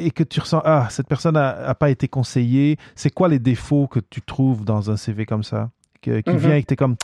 et 0.00 0.12
que 0.12 0.22
tu 0.22 0.38
ressens 0.38 0.62
ah 0.64 0.86
cette 0.90 1.09
personne 1.09 1.36
a, 1.36 1.48
a 1.48 1.74
pas 1.74 1.90
été 1.90 2.06
conseillée 2.06 2.76
c'est 2.94 3.11
quoi 3.11 3.26
les 3.26 3.40
défauts 3.40 3.88
que 3.88 3.98
tu 3.98 4.22
trouves 4.22 4.64
dans 4.64 4.92
un 4.92 4.96
CV 4.96 5.26
comme 5.26 5.42
ça? 5.42 5.70
Que- 6.03 6.20
qui 6.20 6.30
Mhm. 6.32 6.38
vient 6.38 6.55
et 6.57 6.62
que 6.62 6.66
t'es 6.68 6.76
comme 6.76 6.96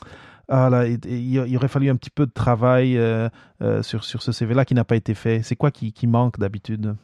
ah 0.48 0.68
là 0.70 0.86
il, 0.86 1.56
aurait 1.56 1.68
fallu 1.68 1.88
un 1.90 1.96
petit 1.96 2.10
peu 2.10 2.26
de 2.26 2.32
travail 2.32 2.98
euh, 2.98 3.28
euh, 3.62 3.82
sur 3.82 4.04
sur 4.04 4.22
ce 4.22 4.30
CV 4.32 4.52
là 4.54 4.64
qui 4.64 4.74
n'a 4.74 4.84
pas 4.84 4.96
été 4.96 5.14
fait 5.14 5.40
c'est 5.42 5.56
quoi 5.56 5.70
qui, 5.70 5.92
qui 5.92 6.06
manque 6.06 6.38
d'habitude? 6.38 6.94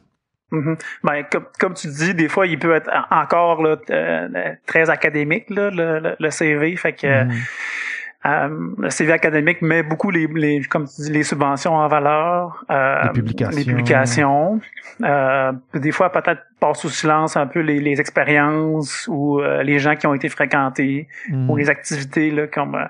Mhm. 0.53 0.75
Ben, 1.05 1.23
comme, 1.31 1.45
comme 1.61 1.73
tu 1.75 1.87
dis, 1.87 2.13
des 2.13 2.27
fois, 2.27 2.45
il 2.45 2.59
peut 2.59 2.75
être 2.75 2.89
en- 2.89 3.21
encore 3.21 3.63
là, 3.63 3.77
euh, 3.89 4.27
très 4.65 4.89
académique, 4.89 5.49
là, 5.49 5.69
le, 5.71 6.13
le- 6.19 6.29
CV. 6.29 6.75
Fait 6.75 6.91
que 6.91 7.07
Mhm. 7.07 7.31
euh, 7.31 7.33
le 8.23 8.89
CV 8.89 9.11
académique 9.13 9.61
met 9.61 9.81
beaucoup 9.83 10.11
les, 10.11 10.27
les 10.27 10.61
comme 10.61 10.85
tu 10.87 11.01
dis, 11.01 11.11
les 11.11 11.23
subventions 11.23 11.73
en 11.73 11.87
valeur, 11.87 12.63
euh, 12.69 13.03
Les 13.03 13.09
publications. 13.09 13.57
les 13.57 13.65
publications. 13.65 14.61
Euh, 15.03 15.51
des 15.73 15.91
fois, 15.91 16.11
peut-être 16.11 16.41
passe 16.59 16.81
sous 16.81 16.89
silence 16.89 17.35
un 17.35 17.47
peu 17.47 17.59
les, 17.61 17.79
les 17.79 17.99
expériences 17.99 19.07
ou 19.11 19.39
euh, 19.41 19.63
les 19.63 19.79
gens 19.79 19.95
qui 19.95 20.05
ont 20.05 20.13
été 20.13 20.29
fréquentés 20.29 21.07
Mhm. 21.29 21.49
ou 21.49 21.57
les 21.57 21.69
activités 21.69 22.29
là, 22.29 22.45
comme 22.47 22.75
euh, 22.75 22.85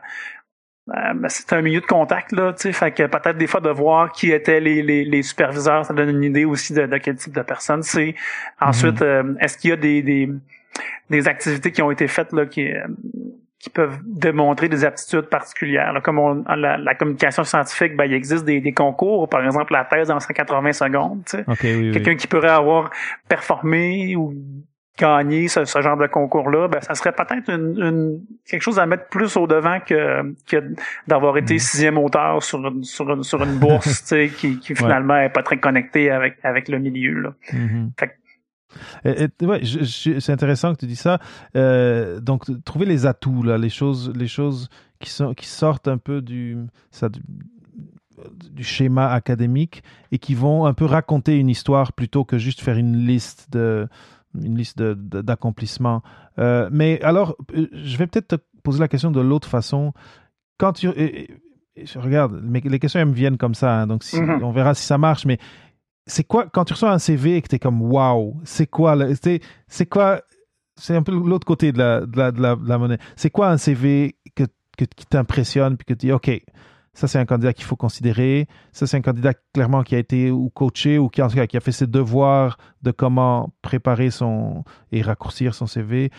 euh, 0.90 1.14
ben, 1.16 1.30
c'est 1.30 1.54
un 1.54 1.62
milieu 1.62 1.80
de 1.80 1.86
contact 1.86 2.34
là, 2.34 2.52
tu 2.52 2.64
sais, 2.64 2.74
fait 2.74 2.92
que 2.92 3.04
peut-être 3.04 3.38
des 3.38 3.48
fois 3.48 3.62
de 3.62 3.70
voir 3.70 4.12
qui 4.12 4.32
étaient 4.32 4.60
les, 4.60 4.82
les, 4.84 5.06
les 5.06 5.24
superviseurs, 5.24 5.86
ça 5.86 5.94
donne 5.94 6.10
une 6.10 6.24
idée 6.24 6.44
aussi 6.44 6.74
de, 6.74 6.86
de 6.88 6.98
quel 6.98 7.16
type 7.16 7.34
de 7.34 7.42
personne 7.44 7.84
c'est. 7.84 8.16
Ensuite, 8.60 9.02
euh, 9.02 9.34
est-ce 9.40 9.58
qu'il 9.58 9.70
y 9.70 9.74
a 9.74 9.78
des, 9.78 10.02
des 10.02 10.30
des 11.10 11.28
activités 11.28 11.72
qui 11.72 11.82
ont 11.82 11.92
été 11.92 12.08
faites 12.08 12.32
là 12.34 12.46
qui 12.46 12.68
euh, 12.72 12.88
qui 13.62 13.70
peuvent 13.70 14.00
démontrer 14.04 14.70
des 14.70 14.84
aptitudes 14.86 15.30
particulières. 15.30 15.94
là. 15.94 16.02
Comme 16.02 16.18
on, 16.18 16.44
la, 16.56 16.78
la 16.78 16.96
communication 16.96 17.44
scientifique, 17.44 17.96
ben, 17.96 18.06
il 18.06 18.14
existe 18.14 18.44
des, 18.44 18.60
des 18.60 18.74
concours, 18.74 19.30
par 19.30 19.46
exemple 19.46 19.72
la 19.74 19.86
thèse 19.86 20.10
en 20.10 20.20
180 20.20 20.74
secondes. 20.74 21.22
tu 21.26 21.38
sais. 21.38 21.44
ok 21.48 21.60
oui, 21.64 21.76
oui. 21.76 21.92
Quelqu'un 21.92 22.16
qui 22.16 22.28
pourrait 22.28 22.50
avoir 22.50 22.90
performé 23.30 24.16
ou 24.16 24.34
gagné 25.00 25.48
ce, 25.48 25.66
ce 25.66 25.82
genre 25.82 25.98
de 25.98 26.06
concours-là, 26.06 26.68
ben, 26.68 26.80
ça 26.82 26.94
serait 26.96 27.14
peut-être 27.14 27.50
une, 27.50 27.76
une- 27.82 28.22
quelque 28.48 28.62
chose 28.62 28.78
à 28.78 28.86
mettre 28.86 29.08
plus 29.08 29.36
au 29.38 29.48
devant 29.48 29.80
que, 29.80 30.36
que 30.50 30.74
d'avoir 31.08 31.38
été 31.38 31.54
Mhm. 31.54 31.60
sixième 31.60 31.98
auteur 31.98 32.44
sur 32.44 32.60
une, 32.68 32.84
sur 32.84 33.10
une, 33.12 33.24
sur 33.24 33.42
une 33.42 33.58
bourse, 33.58 34.02
tu 34.04 34.08
sais, 34.08 34.30
qui, 34.30 34.60
qui 34.60 34.76
finalement 34.76 35.18
est 35.18 35.30
pas 35.30 35.44
très 35.44 35.58
connectée 35.60 36.12
avec, 36.12 36.38
avec 36.44 36.68
le 36.68 36.78
milieu, 36.80 37.20
là. 37.20 37.34
Mhm. 37.54 37.92
Fait 38.00 38.12
Et- 39.06 39.28
et- 39.42 39.46
ouais, 39.46 39.62
c'est 39.66 40.32
intéressant 40.32 40.74
que 40.74 40.80
tu 40.80 40.88
dis 40.88 40.96
ça. 40.96 41.20
Euh, 41.56 42.20
donc, 42.20 42.46
trouver 42.64 42.86
les 42.86 43.06
atouts, 43.06 43.44
là, 43.44 43.58
les 43.58 43.70
choses, 43.70 44.12
les 44.16 44.28
choses 44.28 44.70
qui, 45.00 45.10
sont, 45.10 45.34
qui 45.34 45.48
sortent 45.48 45.88
un 45.88 45.98
peu 45.98 46.22
du, 46.22 46.58
ça, 46.92 47.10
du, 47.10 47.22
du 48.52 48.64
schéma 48.64 49.10
académique 49.12 49.84
et 50.12 50.20
qui 50.20 50.36
vont 50.36 50.66
un 50.66 50.74
peu 50.74 50.86
raconter 50.86 51.38
une 51.38 51.50
histoire 51.50 51.94
plutôt 51.94 52.24
que 52.24 52.38
juste 52.38 52.62
faire 52.62 52.78
une 52.78 53.06
liste 53.08 53.48
de 53.52 53.88
une 54.42 54.58
liste 54.58 54.82
d'accomplissements. 54.82 56.04
Euh, 56.40 56.70
mais 56.72 57.02
alors, 57.02 57.36
euh, 57.56 57.68
je 57.74 57.98
vais 57.98 58.08
peut-être 58.08 58.30
te 58.30 58.36
poser 58.64 58.80
la 58.80 58.88
question 58.88 59.12
de 59.12 59.20
l'autre 59.20 59.48
façon. 59.50 59.92
Quand 60.58 60.72
tu 60.74 60.88
et- 60.90 61.30
regarde, 61.96 62.40
mais 62.44 62.62
les 62.64 62.80
questions 62.80 63.00
elles 63.02 63.08
me 63.08 63.14
viennent 63.14 63.38
comme 63.38 63.56
ça, 63.56 63.82
hein, 63.82 63.88
donc 63.88 64.04
si, 64.04 64.22
Mhm. 64.22 64.42
on 64.44 64.52
verra 64.52 64.74
si 64.74 64.86
ça 64.86 64.98
marche. 64.98 65.26
Mais 65.26 65.38
c'est 66.08 66.24
quoi 66.24 66.48
quand 66.48 66.66
tu 66.66 66.74
reçois 66.74 66.92
un 66.92 67.00
CV 67.00 67.38
et 67.38 67.42
que 67.42 67.48
tu 67.48 67.56
es 67.56 67.60
comme 67.60 67.82
waouh, 67.82 68.40
c'est 68.44 68.68
quoi 68.68 68.98
c'est 69.68 69.86
quoi 69.88 70.22
c'est 70.76 70.96
un 70.96 71.04
peu 71.04 71.12
l'autre 71.12 71.46
côté 71.46 71.72
de 71.72 71.78
la, 71.78 72.06
de 72.06 72.18
la, 72.18 72.32
de 72.32 72.42
la, 72.42 72.56
de 72.56 72.68
la 72.68 72.78
monnaie. 72.78 72.98
C'est 73.16 73.30
quoi 73.30 73.50
un 73.50 73.58
CV 73.58 74.16
que, 74.36 74.44
que- 74.78 74.86
qui 74.86 75.06
t'impressionne 75.06 75.78
puis 75.78 75.86
que 75.86 75.94
tu 75.94 76.08
dis 76.08 76.12
OK, 76.12 76.32
ça 76.94 77.08
c'est 77.08 77.20
un 77.20 77.26
candidat 77.26 77.54
qu'il 77.54 77.66
faut 77.66 77.76
considérer, 77.76 78.48
ça 78.72 78.88
c'est 78.88 78.98
un 78.98 79.02
candidat 79.02 79.34
clairement 79.54 79.84
qui 79.84 79.96
a 79.96 80.00
été 80.00 80.32
ou 80.32 80.50
coaché 80.50 80.98
ou 80.98 81.08
qui 81.10 81.22
en 81.22 81.28
tout 81.28 81.36
cas 81.36 81.46
qui 81.46 81.58
a 81.58 81.60
fait 81.60 81.72
ses 81.72 81.88
devoirs 81.88 82.58
de 82.82 82.92
comment 82.92 83.54
préparer 83.62 84.10
son 84.10 84.64
et 84.92 85.02
raccourcir 85.02 85.54
son 85.54 85.68
CV. 85.68 86.10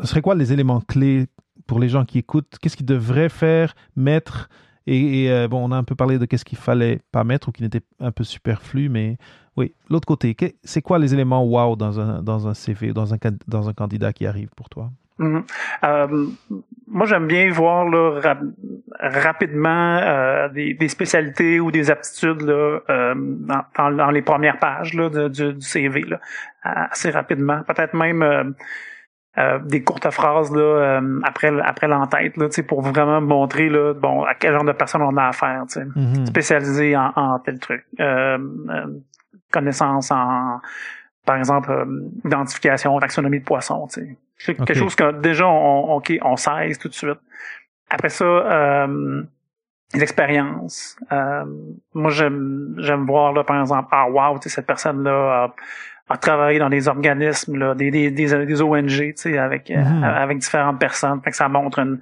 Ce 0.00 0.06
serait 0.06 0.22
quoi 0.22 0.34
les 0.34 0.52
éléments 0.52 0.80
clés 0.80 1.26
pour 1.66 1.78
les 1.78 1.88
gens 1.88 2.04
qui 2.04 2.18
écoutent? 2.18 2.56
Qu'est-ce 2.60 2.76
qu'ils 2.76 2.86
devraient 2.86 3.28
faire, 3.28 3.74
mettre 3.96 4.48
et, 4.92 5.30
euh, 5.30 5.46
bon, 5.46 5.68
on 5.68 5.72
a 5.72 5.76
un 5.76 5.84
peu 5.84 5.94
parlé 5.94 6.18
de 6.18 6.26
qu'est-ce 6.26 6.44
qu'il 6.44 6.58
fallait 6.58 7.00
pas 7.12 7.22
mettre 7.22 7.48
ou 7.48 7.52
qui 7.52 7.62
n'était 7.62 7.82
un 8.00 8.10
peu 8.10 8.24
superflu, 8.24 8.88
mais 8.88 9.18
oui, 9.56 9.72
l'autre 9.88 10.06
côté, 10.06 10.36
c'est 10.64 10.82
quoi 10.82 10.98
les 10.98 11.14
éléments 11.14 11.44
wow 11.44 11.76
dans 11.76 12.00
un, 12.00 12.54
CV, 12.54 12.92
dans 12.92 13.14
un, 13.14 13.18
dans 13.46 13.68
un 13.68 13.72
candidat 13.72 14.12
qui 14.12 14.26
arrive 14.26 14.50
pour 14.56 14.68
toi? 14.68 14.90
Mhm. 15.18 15.44
Euh, 15.84 16.26
moi, 16.88 17.06
j'aime 17.06 17.28
bien 17.28 17.50
voir 17.52 17.86
rapidement 18.98 19.98
euh, 19.98 20.48
des, 20.48 20.88
spécialités 20.88 21.60
ou 21.60 21.70
des 21.70 21.90
aptitudes 21.90 22.44
dans, 22.44 24.10
les 24.10 24.22
premières 24.22 24.58
pages 24.58 24.92
du, 24.92 25.60
CV, 25.60 26.04
assez 26.62 27.10
rapidement. 27.10 27.62
Peut-être 27.62 27.94
même 27.94 28.54
euh, 29.38 29.40
euh, 29.40 29.58
des 29.60 29.82
courtes 29.84 30.10
phrases 30.10 30.50
là, 30.54 30.60
euh, 30.60 31.20
après, 31.24 31.50
après 31.62 31.86
l'entête 31.88 32.36
là, 32.36 32.48
tu 32.48 32.54
sais, 32.56 32.62
pour 32.62 32.82
vraiment 32.82 33.20
montrer 33.20 33.68
là, 33.68 33.94
bon, 33.94 34.24
à 34.24 34.34
quel 34.34 34.52
genre 34.52 34.64
de 34.64 34.72
personne 34.72 35.02
on 35.02 35.16
a 35.16 35.28
affaire. 35.28 35.62
tu 35.68 35.80
sais 35.80 35.86
Mhm. 35.96 36.26
spécialisé 36.26 36.96
en, 36.96 37.12
en 37.16 37.38
tel 37.38 37.58
truc. 37.58 37.84
Euh, 38.00 38.38
euh, 38.70 38.86
connaissance 39.52 40.10
en, 40.10 40.60
par 41.24 41.36
exemple, 41.36 41.70
euh, 41.70 41.84
identification, 42.24 42.98
taxonomie 42.98 43.40
de 43.40 43.44
poissons, 43.44 43.86
tu 43.88 44.00
sais. 44.00 44.16
C'est 44.38 44.60
Ok. 44.60 44.66
quelque 44.66 44.78
chose 44.78 44.94
que 44.94 45.12
déjà 45.20 45.46
on, 45.46 45.96
on, 45.96 46.02
on 46.22 46.36
sait 46.36 46.72
tout 46.80 46.88
de 46.88 46.94
suite. 46.94 47.18
Après 47.90 48.08
ça, 48.08 48.24
les 49.94 50.02
expériences. 50.02 50.96
Euh, 51.12 51.44
moi, 51.94 52.10
j'aime 52.10 52.74
j'aime 52.78 53.06
voir 53.06 53.32
là, 53.32 53.44
par 53.44 53.60
exemple, 53.60 53.88
ah 53.92 54.08
wow, 54.08 54.38
tu 54.38 54.48
sais, 54.48 54.54
cette 54.56 54.66
personne-là 54.66 55.44
a, 55.44 55.54
a 56.12 56.16
travaillé 56.16 56.58
dans 56.58 56.68
des 56.70 56.86
organismes, 56.88 57.56
là, 57.58 57.74
des, 57.74 57.90
des, 57.90 58.10
des, 58.10 58.46
des 58.46 58.62
ONG, 58.62 58.88
tu 58.88 59.12
sais, 59.16 59.38
avec, 59.38 59.70
Mhm. 59.70 60.04
avec 60.04 60.38
différentes 60.38 60.78
personnes. 60.78 61.20
Fait 61.22 61.30
que 61.30 61.36
ça 61.36 61.48
montre 61.48 61.78
une, 61.80 61.98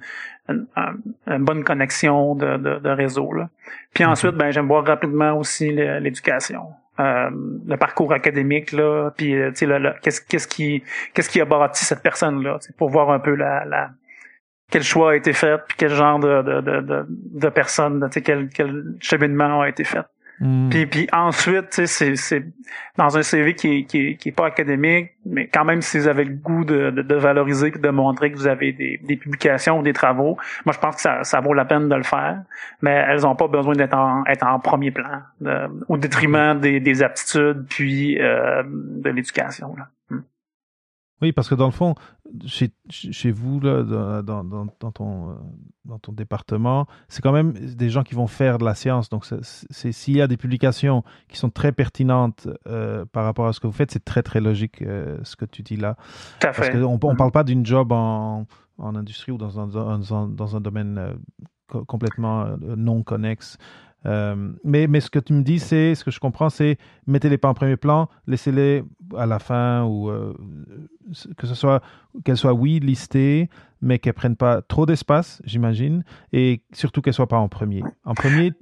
une, 0.49 0.65
un- 0.75 0.95
une 1.35 1.43
bonne 1.43 1.63
connexion 1.63 2.35
de, 2.35 2.57
de, 2.57 2.75
de 2.79 2.89
réseau. 2.89 3.33
Là. 3.33 3.49
Puis 3.93 4.05
ensuite, 4.05 4.35
ben, 4.35 4.51
j'aime 4.51 4.67
voir 4.67 4.85
rapidement 4.85 5.33
aussi 5.33 5.71
l'éducation. 5.71 6.67
Euh, 6.99 7.29
le 7.65 7.77
parcours 7.77 8.11
académique 8.11 8.73
là 8.73 9.11
puis 9.15 9.33
euh, 9.33 9.51
tu 9.51 9.65
sais 9.65 9.81
qu'est-ce 10.01 10.19
qu'est-ce 10.19 10.47
qui 10.49 10.83
qu'est-ce 11.13 11.29
qui 11.29 11.39
a 11.39 11.45
bâti 11.45 11.85
cette 11.85 12.01
personne 12.03 12.43
là 12.43 12.57
pour 12.77 12.89
voir 12.89 13.09
un 13.11 13.19
peu 13.19 13.35
la, 13.35 13.63
la 13.63 13.91
quel 14.69 14.83
choix 14.83 15.11
a 15.11 15.15
été 15.15 15.33
fait, 15.33 15.59
puis 15.67 15.75
quel 15.77 15.89
genre 15.89 16.19
de, 16.19 16.41
de, 16.41 16.61
de, 16.61 17.05
de, 17.07 17.49
personnes, 17.49 18.07
quel, 18.23 18.49
quel 18.49 18.95
cheminement 18.99 19.61
a 19.61 19.69
été 19.69 19.83
fait. 19.83 20.05
Hmm. 20.41 20.69
Puis, 20.69 20.85
puis 20.85 21.07
ensuite, 21.11 21.85
c'est, 21.85 22.15
c'est 22.15 22.45
dans 22.97 23.17
un 23.17 23.21
CV 23.23 23.55
qui 23.55 23.79
est, 23.79 23.83
qui, 23.83 24.07
est, 24.07 24.15
qui 24.15 24.29
est 24.29 24.31
pas 24.31 24.45
académique, 24.45 25.11
mais 25.25 25.47
quand 25.47 25.65
même, 25.65 25.81
si 25.81 25.99
vous 25.99 26.07
avez 26.07 26.23
le 26.23 26.33
goût 26.33 26.63
de, 26.63 26.91
de, 26.91 27.15
valoriser 27.15 27.67
et 27.67 27.71
de 27.71 27.89
montrer 27.89 28.31
que 28.31 28.37
vous 28.37 28.47
avez 28.47 28.71
des, 28.71 29.01
des, 29.03 29.17
publications 29.17 29.79
ou 29.79 29.83
des 29.83 29.91
travaux, 29.91 30.37
moi, 30.65 30.73
je 30.73 30.79
pense 30.79 30.95
que 30.95 31.01
ça, 31.01 31.25
ça 31.25 31.41
vaut 31.41 31.53
la 31.53 31.65
peine 31.65 31.89
de 31.89 31.95
le 31.95 32.03
faire. 32.03 32.41
Mais 32.81 33.03
elles 33.09 33.27
ont 33.27 33.35
pas 33.35 33.49
besoin 33.49 33.75
d'être 33.75 33.97
en, 33.97 34.23
être 34.27 34.47
en 34.47 34.59
premier 34.59 34.91
plan, 34.91 35.23
au 35.89 35.97
détriment 35.97 36.57
des, 36.57 36.79
des 36.79 37.03
aptitudes 37.03 37.65
puis 37.67 38.17
euh, 38.21 38.63
de 38.65 39.09
l'éducation. 39.09 39.75
Là. 39.77 39.89
Oui, 41.21 41.31
parce 41.31 41.49
que 41.49 41.55
dans 41.55 41.65
le 41.65 41.71
fond, 41.71 41.95
chez, 42.45 42.71
chez 42.89 43.31
vous, 43.31 43.59
là, 43.59 43.83
dans, 43.83 44.43
dans, 44.43 44.67
dans, 44.79 44.91
ton, 44.91 45.29
euh, 45.29 45.33
dans 45.85 45.99
ton 45.99 46.13
département, 46.13 46.87
c'est 47.07 47.21
quand 47.21 47.31
même 47.31 47.53
des 47.53 47.89
gens 47.89 48.03
qui 48.03 48.15
vont 48.15 48.27
faire 48.27 48.57
de 48.57 48.65
la 48.65 48.75
science. 48.75 49.09
Donc, 49.09 49.25
c'est, 49.25 49.91
s'il 49.91 50.15
y 50.15 50.21
a 50.21 50.27
des 50.27 50.37
publications 50.37 51.03
qui 51.27 51.37
sont 51.37 51.49
très 51.49 51.71
pertinentes 51.71 52.47
euh, 52.67 53.05
par 53.05 53.25
rapport 53.25 53.47
à 53.47 53.53
ce 53.53 53.59
que 53.59 53.67
vous 53.67 53.73
faites, 53.73 53.91
c'est 53.91 54.05
très, 54.05 54.23
très 54.23 54.39
logique 54.39 54.81
euh, 54.81 55.17
ce 55.23 55.35
que 55.35 55.45
tu 55.45 55.61
dis 55.61 55.77
là. 55.77 55.95
Tout 56.39 56.47
à 56.47 56.53
fait. 56.53 56.61
Parce 56.61 56.69
qu'on 56.71 56.93
ne 56.93 56.97
mm-hmm. 56.97 57.17
parle 57.17 57.31
pas 57.31 57.43
d'une 57.43 57.65
job 57.65 57.91
en, 57.91 58.45
en, 58.77 58.95
industrie 58.95 59.31
ou 59.31 59.37
dans 59.37 59.59
un, 59.59 59.67
dans 59.67 60.13
un, 60.15 60.27
dans 60.27 60.55
un 60.55 60.61
domaine 60.61 61.15
complètement 61.87 62.47
non 62.59 63.03
connexe. 63.03 63.57
Euh, 64.05 64.53
mais, 64.63 64.87
mais 64.87 65.01
ce 65.01 65.09
que 65.09 65.19
tu 65.19 65.33
me 65.33 65.43
dis, 65.43 65.59
c'est, 65.59 65.95
ce 65.95 66.03
que 66.03 66.11
je 66.11 66.19
comprends, 66.19 66.49
c'est 66.49 66.77
mettez-les 67.07 67.37
pas 67.37 67.49
en 67.49 67.53
premier 67.53 67.77
plan, 67.77 68.09
laissez-les 68.27 68.83
à 69.17 69.25
la 69.25 69.39
fin 69.39 69.83
ou 69.83 70.09
euh, 70.09 70.33
que 71.37 71.47
ce 71.47 71.55
soit 71.55 71.81
qu'elles 72.23 72.37
soient 72.37 72.53
oui 72.53 72.79
listées, 72.79 73.49
mais 73.81 73.99
qu'elles 73.99 74.13
prennent 74.13 74.35
pas 74.37 74.61
trop 74.61 74.85
d'espace, 74.85 75.41
j'imagine, 75.43 76.03
et 76.31 76.61
surtout 76.71 77.01
qu'elles 77.01 77.13
soient 77.13 77.27
pas 77.27 77.37
en 77.39 77.49
premier. 77.49 77.83
En 78.05 78.13
premier, 78.13 78.53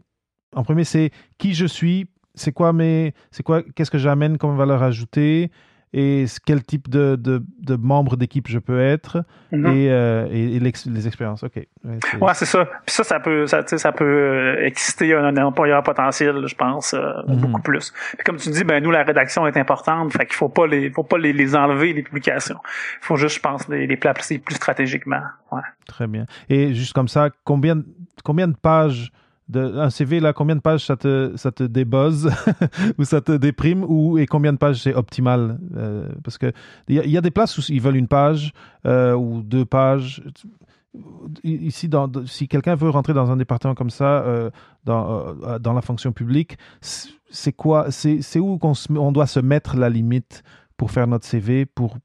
en 0.56 0.64
premier, 0.64 0.84
c'est 0.84 1.12
qui 1.38 1.54
je 1.54 1.66
suis, 1.66 2.08
c'est 2.34 2.52
quoi 2.52 2.74
mes, 2.74 3.14
c'est 3.32 3.44
quoi, 3.44 3.62
qu'est-ce 3.76 3.92
que 3.92 3.98
j'amène 3.98 4.38
comme 4.38 4.58
valeur 4.58 4.82
ajoutée, 4.82 5.52
et 5.94 6.26
quel 6.46 6.64
type 6.64 6.90
de, 6.90 7.16
de, 7.16 7.42
de 7.62 7.76
membre 7.76 8.18
d'équipe 8.18 8.48
je 8.48 8.60
peux 8.60 8.82
être 8.82 9.24
mhm. 9.52 9.66
et, 9.68 9.92
euh, 9.92 10.28
et, 10.30 10.60
les 10.60 11.08
expériences. 11.08 11.44
OK. 11.44 11.56
Ouais, 11.56 12.34
c'est 12.34 12.46
ça. 12.46 12.66
Puis 12.86 12.94
ça, 12.94 13.04
ça 13.04 13.20
peut, 13.20 13.48
ça, 13.48 13.66
ça 13.66 13.92
peut 13.94 14.04
euh, 14.04 14.66
exciter 14.66 15.14
un, 15.14 15.36
employeur 15.38 15.82
potentiel, 15.84 16.46
je 16.46 16.56
pense, 16.56 16.94
euh, 16.94 17.14
mhm. 17.28 17.38
beaucoup 17.38 17.62
plus. 17.62 17.94
Puis 18.18 18.26
comme 18.26 18.36
tu 18.36 18.50
dis, 18.50 18.64
ben 18.66 18.84
nous, 18.84 18.92
la 18.92 19.04
rédaction 19.04 19.48
est 19.48 19.58
importante, 19.58 20.12
fait 20.12 20.26
qu'il 20.26 20.36
faut 20.36 20.50
pas 20.50 20.68
les, 20.68 20.90
faut 20.92 21.04
pas 21.04 21.18
les, 21.18 21.32
les 21.32 21.56
enlever, 21.56 21.94
les 21.94 22.04
publications. 22.04 22.60
Il 23.02 23.06
faut 23.06 23.16
juste, 23.16 23.36
je 23.36 23.42
pense, 23.42 23.68
les, 23.70 23.88
les 23.88 23.98
placer 23.98 24.40
plus 24.40 24.56
stratégiquement. 24.56 25.22
Ouais. 25.52 25.62
Très 25.88 26.08
bien. 26.08 26.26
Et 26.50 26.74
juste 26.74 26.94
comme 26.94 27.08
ça, 27.08 27.30
combien, 27.46 27.82
combien 28.24 28.48
de 28.48 28.56
pages 28.56 29.12
un 29.56 29.90
CV, 29.90 30.20
là, 30.20 30.34
combien 30.34 30.56
de 30.56 30.62
pages 30.62 30.86
ça 30.86 30.96
te, 30.98 31.34
ça 31.36 31.52
débuzz 31.60 32.30
ou 32.98 33.04
ça 33.04 33.22
te 33.22 33.32
déprime 33.32 33.86
ou 33.88 34.18
et 34.18 34.26
combien 34.26 34.54
de 34.54 34.58
pages 34.58 34.82
c'est 34.82 34.94
optimal 34.94 35.60
euh, 35.76 36.10
Parce 36.24 36.38
que 36.38 36.52
il 36.88 36.96
y, 36.96 37.18
a 37.18 37.22
des 37.22 37.32
places 37.32 37.58
où 37.58 37.62
ils 37.70 37.82
veulent 37.82 37.96
une 37.96 38.08
page 38.08 38.52
euh, 38.86 39.14
ou 39.14 39.42
deux 39.42 39.66
pages. 39.66 40.22
Ici, 41.44 41.90
si 42.26 42.48
quelqu'un 42.48 42.76
veut 42.76 42.90
rentrer 42.90 43.14
dans 43.14 43.30
un 43.32 43.38
département 43.38 43.76
comme 43.76 43.90
ça, 43.90 44.24
euh, 44.24 44.50
dans, 44.84 45.36
dans 45.60 45.74
la 45.74 45.82
fonction 45.82 46.12
publique, 46.12 46.58
c'est 46.82 47.54
quoi 47.54 47.92
C'est 47.92 48.40
où 48.40 48.58
qu'on 48.58 48.74
on 48.96 49.12
doit 49.12 49.28
se 49.28 49.40
mettre 49.40 49.78
la 49.78 49.90
limite 49.90 50.44
pour 50.76 50.92
faire 50.92 51.08
notre 51.08 51.26
CV 51.26 51.66
pour 51.66 51.98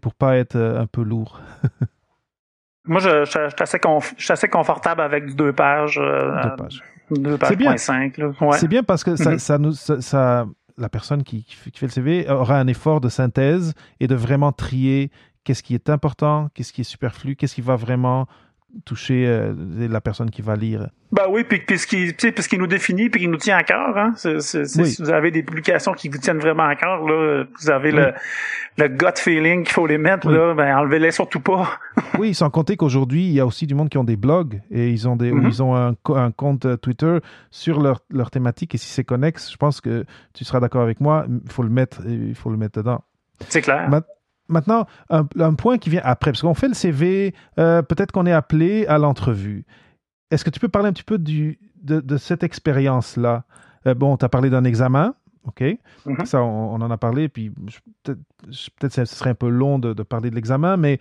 pour 0.00 0.14
pas 0.14 0.36
être 0.36 0.56
un 0.56 0.86
peu 0.86 1.02
lourd? 1.02 1.40
Moi, 2.84 3.00
je, 3.00 3.24
je, 3.24 3.48
je, 3.48 3.64
suis 4.18 4.32
assez, 4.32 4.48
confortable 4.48 5.00
avec 5.00 5.26
du 5.26 5.34
deux 5.34 5.52
pages. 5.52 5.98
Euh, 5.98 6.42
deux 6.42 6.56
pages. 6.56 6.82
Deux 7.10 7.38
pages. 7.38 7.50
C'est 7.50 7.56
bien. 7.56 7.74
Ouais. 8.40 8.58
C'est 8.58 8.68
bien 8.68 8.82
parce 8.82 9.04
que 9.04 9.16
ça, 9.16 9.32
mm-hmm. 9.32 9.38
ça 9.38 9.58
nous, 9.58 9.72
ça, 9.72 10.46
la 10.76 10.88
personne 10.88 11.22
qui, 11.22 11.44
qui, 11.44 11.54
fait, 11.54 11.86
le 11.86 11.88
CV 11.88 12.28
aura 12.28 12.58
un 12.58 12.66
effort 12.66 13.00
de 13.00 13.08
synthèse 13.08 13.74
et 14.00 14.08
de 14.08 14.14
vraiment 14.14 14.52
trier 14.52 15.10
qu'est-ce 15.44 15.62
qui 15.62 15.74
est 15.74 15.90
important, 15.90 16.48
qu'est-ce 16.54 16.72
qui 16.72 16.80
est 16.80 16.84
superflu, 16.84 17.36
qu'est-ce 17.36 17.54
qui 17.54 17.60
va 17.60 17.76
vraiment 17.76 18.26
toucher 18.84 19.26
euh, 19.26 19.54
la 19.76 20.00
personne 20.00 20.30
qui 20.30 20.42
va 20.42 20.56
lire. 20.56 20.88
Ben 21.12 21.24
oui, 21.28 21.44
puis, 21.44 21.58
puis 21.58 21.78
ce 21.78 21.86
qui, 21.86 22.12
puis 22.12 22.42
ce 22.42 22.48
qui 22.48 22.58
nous 22.58 22.66
définit, 22.66 23.10
puis 23.10 23.20
qui 23.20 23.28
nous 23.28 23.36
tient 23.36 23.56
à 23.56 23.62
cœur. 23.62 23.96
Hein? 23.96 24.14
Si 24.16 25.02
vous 25.02 25.10
avez 25.10 25.30
des 25.30 25.42
publications 25.42 25.92
qui 25.92 26.08
vous 26.08 26.18
tiennent 26.18 26.38
vraiment 26.38 26.64
à 26.64 26.74
cœur, 26.74 27.06
là, 27.06 27.44
vous 27.60 27.70
avez 27.70 27.92
le, 27.92 28.12
le 28.78 28.88
gut 28.88 29.16
feeling 29.16 29.64
qu'il 29.64 29.72
faut 29.72 29.86
les 29.86 29.98
mettre, 29.98 30.30
là, 30.30 30.54
ben 30.54 30.76
enlevez-les 30.76 31.10
surtout 31.10 31.40
pas. 31.40 31.78
oui, 32.18 32.34
sans 32.34 32.50
compter 32.50 32.76
qu'aujourd'hui, 32.76 33.26
il 33.26 33.32
y 33.32 33.40
a 33.40 33.46
aussi 33.46 33.66
du 33.66 33.74
monde 33.74 33.90
qui 33.90 33.98
ont 33.98 34.04
des 34.04 34.16
blogs 34.16 34.62
et 34.70 34.88
ils 34.88 35.06
ont 35.06 35.16
des, 35.16 35.32
mm-hmm. 35.32 35.46
ils 35.46 35.62
ont 35.62 35.76
un, 35.76 35.94
un, 36.14 36.30
compte 36.30 36.64
euh, 36.64 36.76
Twitter 36.76 37.18
sur 37.50 37.80
leur, 37.80 38.00
leur 38.10 38.30
thématique 38.30 38.74
et 38.74 38.78
si 38.78 38.88
c'est 38.88 39.04
connexe, 39.04 39.52
je 39.52 39.56
pense 39.56 39.80
que 39.80 40.04
tu 40.32 40.44
seras 40.44 40.60
d'accord 40.60 40.82
avec 40.82 41.00
moi, 41.00 41.26
il 41.28 41.52
faut 41.52 41.62
le 41.62 41.68
mettre, 41.68 42.02
il 42.06 42.34
faut 42.34 42.50
le 42.50 42.56
mettre 42.56 42.80
dedans. 42.80 43.04
C'est 43.48 43.60
clair. 43.60 43.88
Maintenant, 44.52 44.86
un, 45.10 45.54
point 45.54 45.78
qui 45.78 45.90
vient 45.90 46.02
après, 46.04 46.30
parce 46.30 46.42
qu'on 46.42 46.54
fait 46.54 46.68
le 46.68 46.74
CV, 46.74 47.34
euh, 47.58 47.82
peut-être 47.82 48.12
qu'on 48.12 48.26
est 48.26 48.32
appelé 48.32 48.86
à 48.86 48.98
l'entrevue. 48.98 49.64
Est-ce 50.30 50.44
que 50.44 50.50
tu 50.50 50.60
peux 50.60 50.68
parler 50.68 50.88
un 50.88 50.92
petit 50.92 51.02
peu 51.02 51.18
du, 51.18 51.58
de, 51.82 52.16
cette 52.16 52.42
expérience-là? 52.42 53.44
Euh, 53.86 53.94
bon, 53.94 54.16
tu 54.16 54.24
as 54.24 54.28
parlé 54.28 54.50
d'un 54.50 54.64
examen, 54.64 55.14
OK? 55.44 55.60
Mm-hmm. 55.60 56.24
Ça, 56.24 56.42
on, 56.42 56.74
en 56.74 56.90
a 56.90 56.96
parlé, 56.96 57.28
puis 57.28 57.50
peut-être 58.04 58.18
peut 58.78 58.88
ce 58.88 59.04
serait 59.04 59.30
un 59.30 59.34
peu 59.34 59.48
long 59.48 59.78
de, 59.78 59.92
de 59.92 60.02
parler 60.02 60.30
de 60.30 60.34
l'examen, 60.34 60.76
mais 60.76 61.00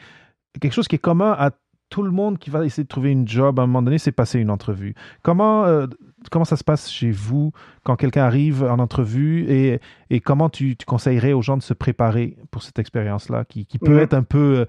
quelque 0.60 0.74
chose 0.74 0.88
qui 0.88 0.96
est 0.96 1.00
commun 1.00 1.36
à 1.38 1.52
tout 1.92 2.02
le 2.02 2.12
monde 2.12 2.40
qui 2.40 2.50
va 2.50 2.66
essayer 2.66 2.84
de 2.84 2.88
trouver 2.88 3.12
une 3.12 3.28
job 3.28 3.60
à 3.60 3.64
un 3.64 3.68
moment 3.68 3.84
donné, 3.84 4.00
c'est 4.00 4.12
passer 4.12 4.40
une 4.40 4.50
entrevue. 4.50 4.96
Comment, 5.22 5.66
euh, 5.66 5.86
comment 6.30 6.46
ça 6.46 6.56
se 6.56 6.64
passe 6.64 6.92
chez 6.92 7.12
vous 7.12 7.52
quand 7.84 7.96
quelqu'un 7.96 8.24
arrive 8.24 8.64
en 8.64 8.80
entrevue 8.80 9.46
et, 9.50 9.80
et 10.10 10.20
comment 10.20 10.50
tu, 10.50 10.76
tu, 10.76 10.86
conseillerais 10.86 11.34
aux 11.34 11.42
gens 11.42 11.58
de 11.58 11.64
se 11.64 11.74
préparer 11.74 12.38
pour 12.52 12.62
cette 12.62 12.80
expérience-là 12.80 13.46
qui, 13.46 13.66
qui, 13.66 13.80
peut 13.80 13.98
mm-hmm. 13.98 14.04
être 14.04 14.14
un 14.14 14.24
peu, 14.24 14.60
euh, 14.60 14.66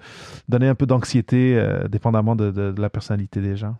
donner 0.49 0.67
un 0.67 0.75
peu 0.75 0.85
d'anxiété 0.85 1.55
euh, 1.57 1.87
dépendamment 1.87 2.35
de, 2.35 2.51
de, 2.51 2.81
la 2.81 2.89
personnalité 2.89 3.41
des 3.41 3.55
gens? 3.55 3.75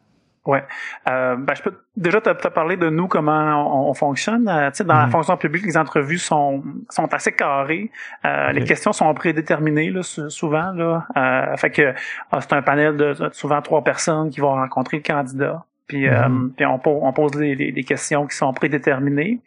Ouais. 0.46 0.64
Euh, 1.10 1.38
ben, 1.38 1.56
je 1.56 1.64
peux 1.64 1.74
déjà 1.96 2.20
te, 2.20 2.30
te, 2.30 2.50
parler 2.50 2.76
de 2.76 2.90
nous 2.90 3.08
comment 3.08 3.88
on, 3.90 3.94
fonctionne. 3.94 4.50
Euh, 4.50 4.70
dans 4.84 4.94
la 4.94 5.06
mhm. 5.06 5.12
fonction 5.12 5.38
publique, 5.38 5.66
les 5.66 5.78
entrevues 5.78 6.18
sont 6.18 6.64
sont 6.90 7.14
assez 7.14 7.32
carrées. 7.32 7.92
Euh, 8.26 8.52
Les 8.52 8.66
questions 8.66 8.92
sont 8.92 9.14
prédéterminées 9.14 9.90
là, 9.90 10.04
souvent 10.04 10.74
là. 10.74 11.56
Fait 11.56 11.70
que 11.70 11.94
ah, 12.32 12.42
c'est 12.42 12.54
un 12.54 12.62
panel 12.62 12.98
de 12.98 13.16
souvent 13.32 13.62
trois 13.62 13.84
personnes 13.86 14.30
qui 14.30 14.42
vont 14.42 14.54
rencontrer 14.54 14.98
le 14.98 15.04
candidat. 15.04 15.66
Puis, 15.88 16.08
euh, 16.08 16.28
mhm. 16.28 16.54
puis 16.56 16.66
on, 16.66 16.80
on, 16.86 17.14
pose 17.14 17.32
des 17.32 17.84
questions 17.86 18.26
qui 18.26 18.36
sont 18.36 18.54
prédéterminées. 18.54 19.40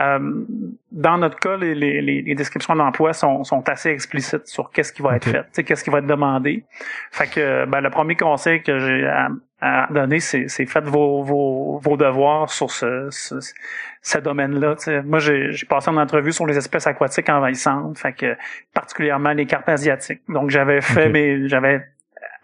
Euh, 0.00 0.46
dans 0.92 1.18
notre 1.18 1.38
cas, 1.38 1.56
les, 1.56 1.74
les, 1.74 2.00
les 2.00 2.34
descriptions 2.34 2.74
d'emploi 2.74 3.12
sont, 3.12 3.44
sont, 3.44 3.68
assez 3.68 3.90
explicites 3.90 4.46
sur 4.46 4.70
qu'est-ce 4.70 4.92
qui 4.92 5.02
va 5.02 5.16
être 5.16 5.28
fait, 5.28 5.62
qu'est-ce 5.62 5.84
qui 5.84 5.90
va 5.90 5.98
être 5.98 6.06
demandé. 6.06 6.64
Fait 7.10 7.26
que 7.26 7.66
ben, 7.66 7.80
le 7.80 7.90
premier 7.90 8.16
conseil 8.16 8.62
que 8.62 8.78
j'ai 8.78 9.06
à, 9.06 9.28
à, 9.60 9.92
donner, 9.92 10.20
c'est, 10.20 10.48
c'est 10.48 10.64
faites 10.64 10.84
vos, 10.84 11.22
vos, 11.22 11.78
vos, 11.82 11.96
devoirs 11.98 12.50
sur 12.50 12.70
ce, 12.70 13.08
ce, 13.10 13.34
ce 14.00 14.18
domaine-là. 14.18 14.76
Moi, 15.04 15.18
j'ai, 15.18 15.52
j'ai 15.52 15.66
passé 15.66 15.90
une 15.90 15.98
entrevue 15.98 16.32
sur 16.32 16.46
les 16.46 16.56
espèces 16.56 16.86
aquatiques 16.86 17.28
envahissantes, 17.28 17.98
fait 17.98 18.14
que 18.14 18.36
particulièrement 18.72 19.32
les 19.32 19.44
carpes 19.44 19.68
asiatiques. 19.68 20.22
Donc 20.28 20.48
j'avais 20.48 20.80
fait 20.80 21.10
mes 21.10 21.46
j'avais 21.46 21.84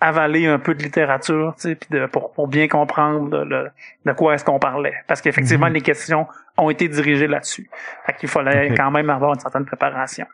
avaler 0.01 0.47
un 0.47 0.59
peu 0.59 0.75
de 0.75 0.83
littérature, 0.83 1.55
tu 1.57 1.63
sais, 1.63 1.75
puis 1.75 1.89
de, 1.91 2.07
pour, 2.07 2.33
pour 2.33 2.49
bien 2.49 2.69
comprendre 2.69 3.45
le, 3.45 3.71
de 4.05 4.13
quoi 4.13 4.35
est-ce 4.35 4.45
qu'on 4.45 4.59
parlait. 4.59 4.95
Parce 5.07 5.21
qu'effectivement, 5.21 5.67
mhm. 5.67 5.75
les 5.75 5.81
questions 5.81 6.27
ont 6.59 6.71
été 6.71 6.89
dirigées 6.89 7.27
là-dessus. 7.27 7.69
Fait 8.05 8.15
qu'il 8.15 8.29
fallait 8.29 8.75
quand 8.75 8.91
même 8.91 9.11
avoir 9.11 9.33
une 9.33 9.41
certaine 9.41 9.65
préparation. 9.65 10.27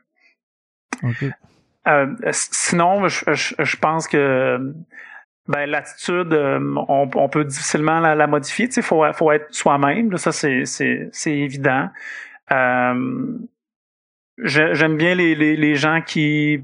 Euh, 1.89 2.15
sinon, 2.31 3.09
je, 3.09 3.25
je, 3.59 3.77
pense 3.77 4.07
que 4.07 4.75
ben 5.49 5.67
l'attitude, 5.67 6.33
euh, 6.33 6.61
on, 6.89 7.11
on, 7.15 7.29
peut 7.29 7.45
difficilement 7.45 7.99
la, 7.99 8.15
la 8.15 8.27
modifier. 8.29 8.69
Tu 8.69 8.75
sais, 8.75 8.83
faut, 8.83 9.05
faut 9.13 9.33
être 9.33 9.53
soi-même. 9.53 10.17
Ça, 10.17 10.31
c'est, 10.31 10.65
c'est, 10.65 11.09
c'est 11.13 11.37
évident. 11.37 11.89
Euh, 12.53 13.39
j'aime 14.39 14.97
bien 14.97 15.15
les, 15.15 15.35
les, 15.35 15.57
les 15.57 15.75
gens 15.75 16.01
qui 16.03 16.63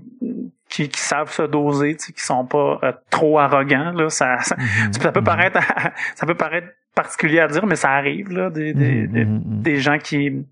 qui, 0.69 0.89
qui, 0.89 1.01
savent 1.01 1.31
se 1.31 1.43
doser, 1.43 1.97
tu 1.97 2.07
sais, 2.07 2.13
qui 2.13 2.23
sont 2.23 2.45
pas 2.45 2.79
euh, 2.83 2.93
trop 3.11 3.39
arrogants. 3.39 3.93
Là, 3.93 4.09
ça, 4.11 4.39
ça, 4.41 4.57
mhm. 4.57 4.93
ça, 4.93 5.13
peut 5.13 5.21
mhm. 5.21 5.27
paraître, 5.27 5.61
ça 6.15 6.27
peut 6.27 6.35
paraître 6.35 6.69
particulier 6.95 7.41
à 7.41 7.49
dire, 7.49 7.65
mais 7.67 7.77
ça 7.77 7.91
arrive 7.91 8.31
là, 8.31 8.51
des, 8.51 8.75
des, 8.75 9.07
mhm, 9.07 9.41
des, 9.45 9.77
gens 9.77 9.99
qui, 9.99 10.45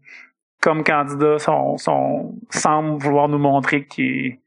comme 0.60 0.84
candidats, 0.84 1.38
sont, 1.38 1.76
sont 1.76 2.34
semblent 2.50 3.02
vouloir 3.02 3.28
nous 3.28 3.38
montrer 3.38 3.84
qu'ils 3.84 4.38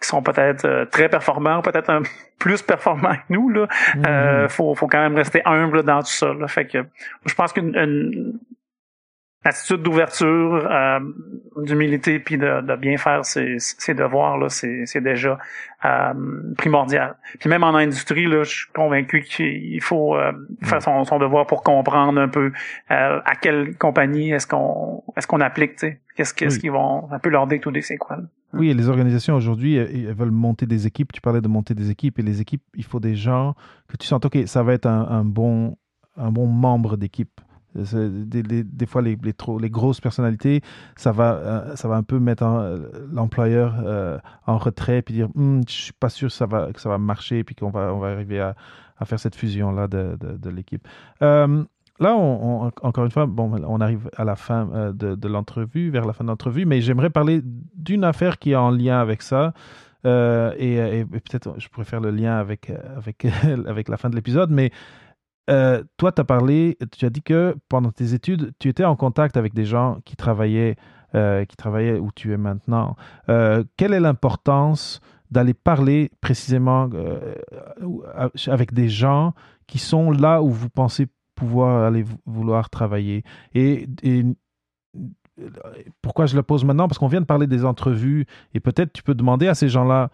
sont 0.00 0.22
peut-être 0.22 0.64
euh, 0.64 0.84
très 0.84 1.08
performants, 1.08 1.60
peut-être 1.62 1.90
un 1.90 2.02
plus 2.38 2.62
performants 2.62 3.14
que 3.14 3.32
nous. 3.32 3.48
Là, 3.50 3.68
euh, 4.06 4.48
faut, 4.48 4.74
faut 4.74 4.86
quand 4.86 5.00
même 5.00 5.16
rester 5.16 5.42
humble 5.44 5.82
dans 5.82 6.00
tout 6.00 6.12
ça. 6.12 6.32
Là. 6.32 6.48
Fait 6.48 6.66
que 6.66 6.84
je 7.26 7.34
pense 7.34 7.52
qu'une 7.52 8.38
attitude 9.44 9.82
d'ouverture, 9.82 10.66
euh, 10.70 11.00
d'humilité, 11.58 12.18
puis 12.18 12.38
de, 12.38 12.62
de, 12.62 12.76
bien 12.76 12.96
faire 12.96 13.24
ses, 13.24 13.56
ses 13.58 13.94
devoirs, 13.94 14.38
là, 14.38 14.48
c'est, 14.48 14.86
c'est 14.86 15.02
déjà 15.02 15.38
euh, 15.84 16.14
primordial. 16.56 17.16
Puis 17.38 17.50
même 17.50 17.62
en 17.62 17.74
industrie, 17.74 18.26
là, 18.26 18.42
je 18.42 18.50
suis 18.50 18.72
convaincu 18.74 19.22
qu'il 19.22 19.82
faut 19.82 20.16
euh, 20.16 20.32
faire 20.62 20.82
son, 20.82 21.04
son, 21.04 21.18
devoir 21.18 21.46
pour 21.46 21.62
comprendre 21.62 22.18
un 22.18 22.28
peu 22.28 22.52
euh, 22.90 23.20
à 23.24 23.34
quelle 23.40 23.76
compagnie 23.76 24.32
est-ce 24.32 24.46
qu'on 24.46 25.02
est-ce 25.16 25.26
qu'on 25.26 25.40
applique, 25.40 25.72
tu 25.72 25.88
sais. 25.88 26.00
Qu'est-ce, 26.16 26.32
qu'est-ce 26.32 26.60
qu'ils 26.60 26.70
vont 26.70 27.10
un 27.10 27.18
peu 27.18 27.28
leur 27.28 27.46
day 27.46 27.58
to 27.58 27.72
c'est 27.82 27.96
quoi. 27.96 28.18
Oui, 28.52 28.70
et 28.70 28.74
les 28.74 28.88
organisations 28.88 29.34
aujourd'hui, 29.34 29.74
elles 29.74 30.14
veulent 30.14 30.30
monter 30.30 30.64
des 30.64 30.86
équipes. 30.86 31.12
Tu 31.12 31.20
parlais 31.20 31.40
de 31.40 31.48
monter 31.48 31.74
des 31.74 31.90
équipes, 31.90 32.20
et 32.20 32.22
les 32.22 32.40
équipes, 32.40 32.62
il 32.76 32.84
faut 32.84 33.00
des 33.00 33.16
gens 33.16 33.54
que 33.88 33.96
tu 33.96 34.06
sens, 34.06 34.24
OK, 34.24 34.38
ça 34.46 34.62
va 34.62 34.74
être 34.74 34.86
un, 34.86 35.08
un 35.10 35.24
bon, 35.24 35.76
un 36.16 36.30
bon 36.30 36.46
membre 36.46 36.96
d'équipe. 36.96 37.40
Des, 37.74 38.42
des, 38.42 38.62
des, 38.62 38.86
fois, 38.86 39.02
les, 39.02 39.18
les, 39.20 39.32
trop, 39.32 39.58
les, 39.58 39.70
grosses 39.70 40.00
personnalités, 40.00 40.62
ça 40.96 41.10
va, 41.10 41.34
euh, 41.34 41.76
ça 41.76 41.88
va 41.88 41.96
un 41.96 42.04
peu 42.04 42.20
mettre 42.20 42.44
l'employeur 43.12 43.74
euh, 43.84 44.18
en 44.46 44.58
retrait 44.58 45.02
puis 45.02 45.14
dire 45.14 45.28
hm, 45.34 45.62
Je 45.66 45.72
suis 45.72 45.92
pas 45.92 46.08
sûr 46.08 46.28
que 46.28 46.34
ça 46.34 46.46
va, 46.46 46.98
marcher 46.98 47.42
puis 47.42 47.56
qu'on 47.56 47.70
va, 47.70 47.92
on 47.92 47.98
va 47.98 48.08
arriver 48.08 48.40
à, 48.40 48.54
à 48.98 49.04
faire 49.04 49.18
cette 49.18 49.34
fusion-là 49.34 49.88
de, 49.88 50.16
de, 50.20 50.50
l'équipe. 50.50 50.86
Euh, 51.22 51.64
là, 51.98 52.14
encore 52.14 53.04
une 53.04 53.10
fois, 53.10 53.26
bon, 53.26 53.60
on 53.66 53.80
arrive 53.80 54.08
à 54.16 54.24
la 54.24 54.36
fin 54.36 54.92
de, 54.92 55.16
de 55.16 55.28
l'entrevue, 55.28 55.90
vers 55.90 56.06
la 56.06 56.12
fin 56.12 56.22
de 56.22 56.28
l'entrevue, 56.28 56.66
mais 56.66 56.80
j'aimerais 56.80 57.10
parler 57.10 57.42
d'une 57.74 58.04
affaire 58.04 58.38
qui 58.38 58.52
est 58.52 58.56
en 58.56 58.70
lien 58.70 59.00
avec 59.00 59.22
ça. 59.22 59.52
Et, 60.04 60.74
et 60.76 61.04
peut-être 61.06 61.54
je 61.58 61.68
pourrais 61.68 61.86
faire 61.86 62.00
le 62.00 62.10
lien 62.10 62.36
avec, 62.36 62.70
avec, 62.96 63.26
avec 63.66 63.88
la 63.88 63.96
fin 63.96 64.10
de 64.10 64.14
l'épisode, 64.14 64.50
mais 64.50 64.70
euh, 65.50 65.82
toi, 65.96 66.12
tu 66.12 66.20
as 66.20 66.24
parlé, 66.24 66.78
tu 66.96 67.04
as 67.04 67.10
dit 67.10 67.22
que 67.22 67.56
pendant 67.68 67.92
tes 67.92 68.14
études, 68.14 68.52
tu 68.58 68.68
étais 68.68 68.84
en 68.84 68.96
contact 68.96 69.36
avec 69.36 69.54
des 69.54 69.64
gens 69.64 69.98
qui 70.04 70.16
travaillaient, 70.16 70.76
euh, 71.14 71.44
qui 71.44 71.56
travaillaient 71.56 71.98
où 71.98 72.10
tu 72.14 72.32
es 72.32 72.36
maintenant. 72.36 72.96
Euh, 73.28 73.64
quelle 73.76 73.92
est 73.92 74.00
l'importance 74.00 75.00
d'aller 75.30 75.54
parler 75.54 76.10
précisément 76.20 76.88
avec 78.46 78.72
des 78.72 78.88
gens 78.88 79.34
qui 79.66 79.78
sont 79.78 80.10
là 80.10 80.42
où 80.42 80.50
vous 80.50 80.70
pensez 80.70 81.08
pouvoir 81.34 81.84
aller 81.84 82.04
vouloir 82.24 82.70
travailler? 82.70 83.24
Et, 83.54 83.88
et 84.02 84.24
pourquoi 86.02 86.26
je 86.26 86.36
le 86.36 86.42
pose 86.42 86.64
maintenant? 86.64 86.88
Parce 86.88 86.98
qu'on 86.98 87.08
vient 87.08 87.20
de 87.20 87.26
parler 87.26 87.46
des 87.46 87.64
entrevues 87.64 88.26
et 88.54 88.60
peut-être 88.60 88.92
tu 88.92 89.02
peux 89.02 89.14
demander 89.14 89.48
à 89.48 89.54
ces 89.54 89.68
gens-là 89.68 90.10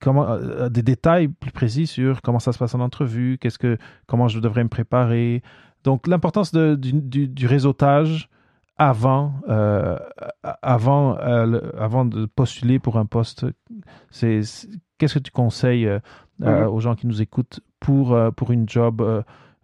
comment, 0.00 0.28
euh, 0.28 0.68
des 0.68 0.82
détails 0.82 1.28
plus 1.28 1.50
précis 1.50 1.86
sur 1.86 2.22
comment 2.22 2.38
ça 2.38 2.52
se 2.52 2.58
passe 2.58 2.74
en 2.74 2.80
entrevue, 2.80 3.38
qu'est-ce 3.40 3.58
que, 3.58 3.78
comment 4.06 4.28
je 4.28 4.40
devrais 4.40 4.64
me 4.64 4.68
préparer. 4.68 5.42
Donc, 5.84 6.06
l'importance 6.06 6.52
du, 6.52 6.92
du, 6.92 7.28
du, 7.28 7.46
réseautage 7.46 8.28
avant, 8.76 9.34
euh, 9.48 9.98
avant, 10.62 11.18
euh, 11.18 11.60
avant 11.78 12.04
de 12.04 12.26
postuler 12.26 12.78
pour 12.78 12.98
un 12.98 13.06
poste, 13.06 13.46
c'est, 14.10 14.40
qu'est-ce 14.98 15.14
que 15.14 15.18
tu 15.18 15.30
conseilles 15.30 15.88
mm-hmm. 16.40 16.66
aux 16.66 16.80
gens 16.80 16.94
qui 16.94 17.06
nous 17.06 17.22
écoutent 17.22 17.60
pour, 17.80 18.18
pour 18.34 18.50
une 18.50 18.68
job 18.68 19.02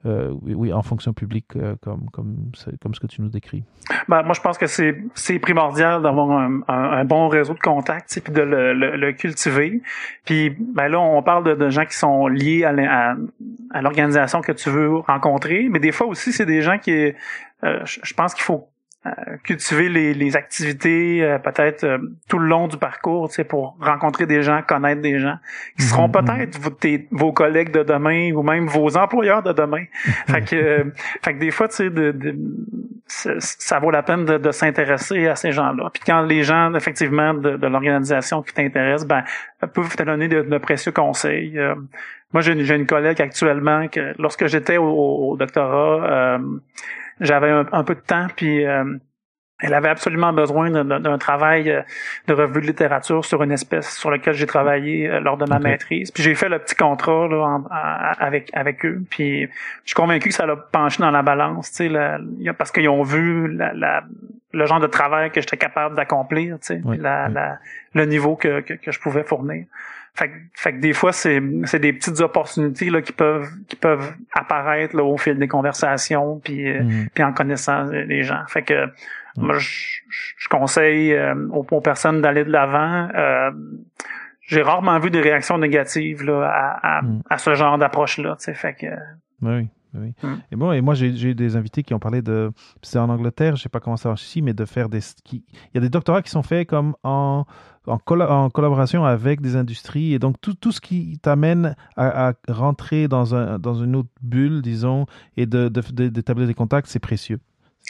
euh, 0.06 0.34
oui, 0.42 0.72
en 0.72 0.82
fonction 0.82 1.12
publique, 1.12 1.56
euh, 1.56 1.76
comme, 1.82 2.08
comme, 2.10 2.52
comme 2.80 2.94
ce 2.94 3.00
que 3.00 3.06
tu 3.06 3.20
nous 3.20 3.28
décris? 3.28 3.64
Ben, 4.08 4.22
moi, 4.22 4.32
je 4.32 4.40
pense 4.40 4.56
que 4.56 4.66
c'est, 4.66 5.38
primordial 5.40 6.00
d'avoir 6.00 6.30
un, 6.30 6.62
un, 6.68 7.04
bon 7.04 7.28
réseau 7.28 7.52
de 7.52 7.58
contacts, 7.58 8.18
puis 8.24 8.32
de 8.32 8.40
le, 8.40 8.72
le, 8.72 8.96
le, 8.96 9.12
cultiver. 9.12 9.82
Puis 10.24 10.56
ben 10.58 10.88
là, 10.88 11.00
on 11.00 11.22
parle 11.22 11.44
de, 11.44 11.54
de 11.54 11.68
gens 11.68 11.84
qui 11.84 11.96
sont 11.96 12.28
liés 12.28 12.64
à, 12.64 13.14
l'organisation 13.82 14.40
que 14.40 14.52
tu 14.52 14.70
veux 14.70 14.96
rencontrer, 15.00 15.68
mais 15.70 15.80
des 15.80 15.92
fois 15.92 16.06
aussi, 16.06 16.32
c'est 16.32 16.46
des 16.46 16.62
gens 16.62 16.78
qui, 16.78 17.12
euh, 17.62 17.84
je 17.84 18.14
pense 18.14 18.32
qu'il 18.32 18.44
faut 18.44 18.69
cultiver 19.44 19.88
les, 19.88 20.12
les 20.12 20.36
activités 20.36 21.24
euh, 21.24 21.38
peut-être 21.38 21.84
euh, 21.84 21.98
tout 22.28 22.38
le 22.38 22.46
long 22.46 22.68
du 22.68 22.76
parcours, 22.76 23.30
pour 23.48 23.78
rencontrer 23.80 24.26
des 24.26 24.42
gens, 24.42 24.60
connaître 24.60 25.00
des 25.00 25.18
gens 25.18 25.38
qui 25.78 25.84
seront 25.84 26.08
mhm, 26.08 26.12
peut-être 26.12 26.58
vos, 27.10 27.32
collègues 27.32 27.70
de 27.70 27.82
demain 27.82 28.30
ou 28.32 28.42
même 28.42 28.66
vos 28.66 28.98
employeurs 28.98 29.42
de 29.42 29.52
demain. 29.52 29.84
fait 30.28 30.42
que, 30.42 30.92
fait 31.22 31.34
que 31.34 31.38
des 31.38 31.50
fois, 31.50 31.68
tu 31.68 31.76
sais, 31.76 31.90
de, 31.90 32.12
de, 32.12 32.36
ça 33.06 33.78
vaut 33.78 33.90
la 33.90 34.02
peine 34.02 34.26
de, 34.26 34.36
de 34.36 34.50
s'intéresser 34.50 35.28
à 35.28 35.34
ces 35.34 35.52
gens-là. 35.52 35.88
Puis 35.94 36.02
quand 36.04 36.20
les 36.20 36.42
gens, 36.42 36.74
effectivement, 36.74 37.32
de, 37.32 37.56
de 37.56 37.66
l'organisation 37.66 38.42
qui 38.42 38.52
t'intéressent, 38.52 39.08
ben 39.08 39.24
peuvent 39.72 39.96
te 39.96 40.02
donner 40.02 40.28
de, 40.28 40.58
précieux 40.58 40.92
conseils. 40.92 41.58
moi, 42.32 42.42
j'ai 42.42 42.52
une, 42.52 42.70
une 42.70 42.86
collègue 42.86 43.22
actuellement 43.22 43.88
que 43.88 44.14
lorsque 44.18 44.46
j'étais 44.46 44.76
au, 44.76 44.90
au, 44.90 45.36
doctorat 45.38 46.38
j'avais 47.20 47.50
un, 47.50 47.84
peu 47.84 47.94
de 47.94 48.00
temps, 48.00 48.26
puis 48.34 48.64
euh, 48.64 48.96
elle 49.60 49.74
avait 49.74 49.88
absolument 49.88 50.32
besoin 50.32 50.70
d'un 50.70 51.18
travail 51.18 51.70
euh, 51.70 51.82
de 52.26 52.32
revue 52.32 52.62
de 52.62 52.66
littérature 52.66 53.24
sur 53.24 53.42
une 53.42 53.52
espèce 53.52 53.96
sur 53.96 54.10
laquelle 54.10 54.34
j'ai 54.34 54.46
travaillé 54.46 55.08
euh, 55.08 55.20
lors 55.20 55.36
de 55.36 55.44
ma 55.44 55.58
maîtrise. 55.58 56.10
Puis 56.10 56.22
j'ai 56.22 56.34
fait 56.34 56.48
le 56.48 56.58
petit 56.58 56.74
contrat 56.74 57.28
là, 57.28 57.60
avec 58.18 58.50
avec 58.54 58.84
eux. 58.86 59.02
Puis 59.10 59.42
je 59.42 59.48
suis 59.84 59.94
convaincu 59.94 60.30
que 60.30 60.34
ça 60.34 60.46
l'a 60.46 60.56
penché 60.56 61.02
dans 61.02 61.10
la 61.10 61.22
balance, 61.22 61.70
tu 61.72 61.88
sais, 61.88 62.52
parce 62.56 62.72
qu'ils 62.72 62.88
ont 62.88 63.02
vu 63.02 63.48
la, 63.52 64.02
le 64.52 64.66
genre 64.66 64.80
de 64.80 64.86
travail 64.86 65.30
que 65.30 65.40
j'étais 65.40 65.58
capable 65.58 65.94
d'accomplir, 65.94 66.58
tu 66.60 66.80
sais, 66.80 66.82
le 67.92 68.04
niveau 68.06 68.36
que, 68.36 68.60
que, 68.60 68.74
que 68.74 68.92
je 68.92 69.00
pouvais 69.00 69.24
fournir. 69.24 69.66
Fait, 70.14 70.30
fait 70.54 70.72
que 70.72 70.80
des 70.80 70.92
fois, 70.92 71.12
c'est, 71.12 71.40
c'est 71.64 71.78
des 71.78 71.92
petites 71.92 72.20
opportunités 72.20 72.90
là, 72.90 73.00
qui 73.00 73.12
peuvent 73.12 73.48
qui 73.68 73.76
peuvent 73.76 74.12
apparaître 74.32 74.96
là, 74.96 75.04
au 75.04 75.16
fil 75.16 75.38
des 75.38 75.48
conversations 75.48 76.40
puis, 76.42 76.68
euh, 76.68 76.82
mm. 76.82 77.08
puis 77.14 77.24
en 77.24 77.32
connaissant 77.32 77.84
les 77.84 78.22
gens. 78.22 78.42
Fait 78.48 78.62
que 78.62 78.86
mm. 78.86 78.90
moi, 79.36 79.58
je, 79.58 80.00
je 80.36 80.48
conseille 80.48 81.12
euh, 81.12 81.34
aux, 81.50 81.80
personnes 81.80 82.20
d'aller 82.20 82.44
de 82.44 82.50
l'avant. 82.50 83.08
Euh, 83.14 83.50
j'ai 84.42 84.62
rarement 84.62 84.98
vu 84.98 85.10
des 85.10 85.20
réactions 85.20 85.58
négatives 85.58 86.24
là, 86.24 86.42
à, 86.44 86.98
à, 86.98 87.02
mm. 87.02 87.22
à 87.30 87.38
ce 87.38 87.54
genre 87.54 87.78
d'approche-là. 87.78 88.36
Fait 88.38 88.74
que, 88.74 88.86
oui. 89.42 89.68
Oui. 89.94 90.14
Et 90.52 90.56
bon, 90.56 90.70
et 90.72 90.80
moi 90.80 90.94
j'ai 90.94 91.08
eu 91.08 91.34
des 91.34 91.56
invités 91.56 91.82
qui 91.82 91.94
ont 91.94 91.98
parlé 91.98 92.22
de, 92.22 92.52
c'est 92.80 92.98
en 92.98 93.08
Angleterre, 93.08 93.56
je 93.56 93.62
sais 93.62 93.68
pas 93.68 93.80
comment 93.80 93.96
ça 93.96 94.08
marche 94.08 94.22
ici, 94.22 94.40
mais 94.40 94.52
de 94.52 94.64
faire 94.64 94.88
des, 94.88 95.00
il 95.32 95.42
y 95.74 95.78
a 95.78 95.80
des 95.80 95.88
doctorats 95.88 96.22
qui 96.22 96.30
sont 96.30 96.44
faits 96.44 96.68
comme 96.68 96.94
en 97.02 97.44
en, 97.86 97.98
en, 98.20 98.50
collaboration 98.50 99.04
avec 99.04 99.40
des 99.40 99.56
industries 99.56 100.14
et 100.14 100.18
donc 100.18 100.40
tout, 100.40 100.54
tout 100.54 100.72
ce 100.72 100.80
qui 100.80 101.18
t'amène 101.22 101.74
à, 101.96 102.28
à, 102.28 102.32
rentrer 102.48 103.08
dans, 103.08 103.34
un, 103.34 103.58
dans 103.58 103.74
une 103.74 103.96
autre 103.96 104.10
bulle, 104.22 104.62
disons, 104.62 105.06
et 105.36 105.46
d'établir 105.46 106.12
de, 106.12 106.42
de, 106.42 106.46
des 106.46 106.54
contacts, 106.54 106.88
c'est 106.88 106.98
précieux. 106.98 107.38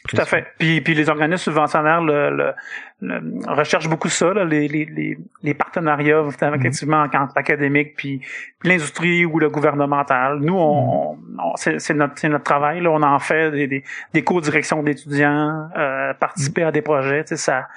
Tout 0.09 0.17
à 0.17 0.25
fait. 0.25 0.47
Puis, 0.59 0.81
puis 0.81 0.95
les 0.95 1.11
organismes 1.11 1.43
subventionnaires 1.43 2.01
le, 2.01 2.55
le, 3.01 3.21
recherchent 3.49 3.89
beaucoup 3.89 4.09
ça, 4.09 4.33
là, 4.33 4.45
les, 4.45 4.67
les, 4.67 5.19
les, 5.43 5.55
partenariats 5.55 6.23
mm-hmm. 6.23 6.59
effectivement 6.59 7.03
entre 7.03 7.35
l'académique 7.37 7.97
puis, 7.97 8.23
l'industrie 8.65 9.27
ou 9.27 9.39
le 9.39 9.51
gouvernemental. 9.51 10.39
Nous, 10.41 10.57
on, 10.57 11.17
mm-hmm. 11.17 11.79
c'est 11.79 11.95
notre, 11.95 12.27
notre 12.29 12.45
travail. 12.45 12.81
Là, 12.81 12.91
on 12.91 13.03
en 13.03 13.19
fait 13.19 13.51
des, 13.51 13.67
des, 13.67 13.85
des 14.15 14.25
co-directions 14.25 14.83
d'étudiants, 14.83 15.69
euh, 15.77 16.15
participer 16.15 16.63
à 16.63 16.73
des 16.73 16.83
projets. 16.83 17.25
Tu 17.25 17.31
sais, 17.31 17.37
ça, 17.37 17.69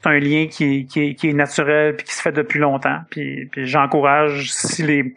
c'est 0.00 0.08
un 0.08 0.18
lien 0.18 0.46
qui 0.46 0.64
est, 0.64 0.84
qui 0.84 1.14
qui 1.14 1.30
est 1.30 1.32
naturel 1.32 1.96
puis 1.96 2.06
qui 2.06 2.14
se 2.14 2.22
fait 2.22 2.32
depuis 2.32 2.58
longtemps. 2.58 3.00
Puis, 3.10 3.46
puis 3.46 3.66
j'encourage 3.66 4.52
si 4.52 4.82
les 4.82 5.14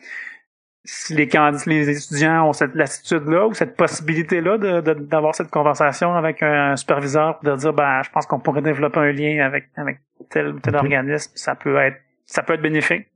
si 0.84 1.14
les 1.14 1.28
candidats, 1.28 1.64
les 1.68 1.90
étudiants 1.90 2.50
ont 2.50 2.54
cette 2.54 2.74
lassitude-là 2.74 3.48
ou 3.48 3.54
cette 3.54 3.78
possibilité-là 3.78 4.58
d'avoir 4.96 5.36
cette 5.36 5.52
conversation 5.52 6.16
avec 6.16 6.42
un 6.42 6.76
superviseur 6.76 7.38
pour 7.38 7.52
de 7.52 7.56
dire 7.58 7.74
ben 7.74 8.02
je 8.04 8.10
pense 8.10 8.26
qu'on 8.26 8.40
pourrait 8.40 8.64
développer 8.64 9.00
un 9.00 9.12
lien 9.12 9.46
avec 9.46 9.70
avec 9.76 10.00
tel 10.30 10.56
tel 10.62 10.76
organisme, 10.76 11.32
ça 11.36 11.56
peut 11.56 11.78
être 11.78 11.98
ça 12.26 12.42
peut 12.42 12.54
être 12.54 12.62
bénéfique. 12.62 13.11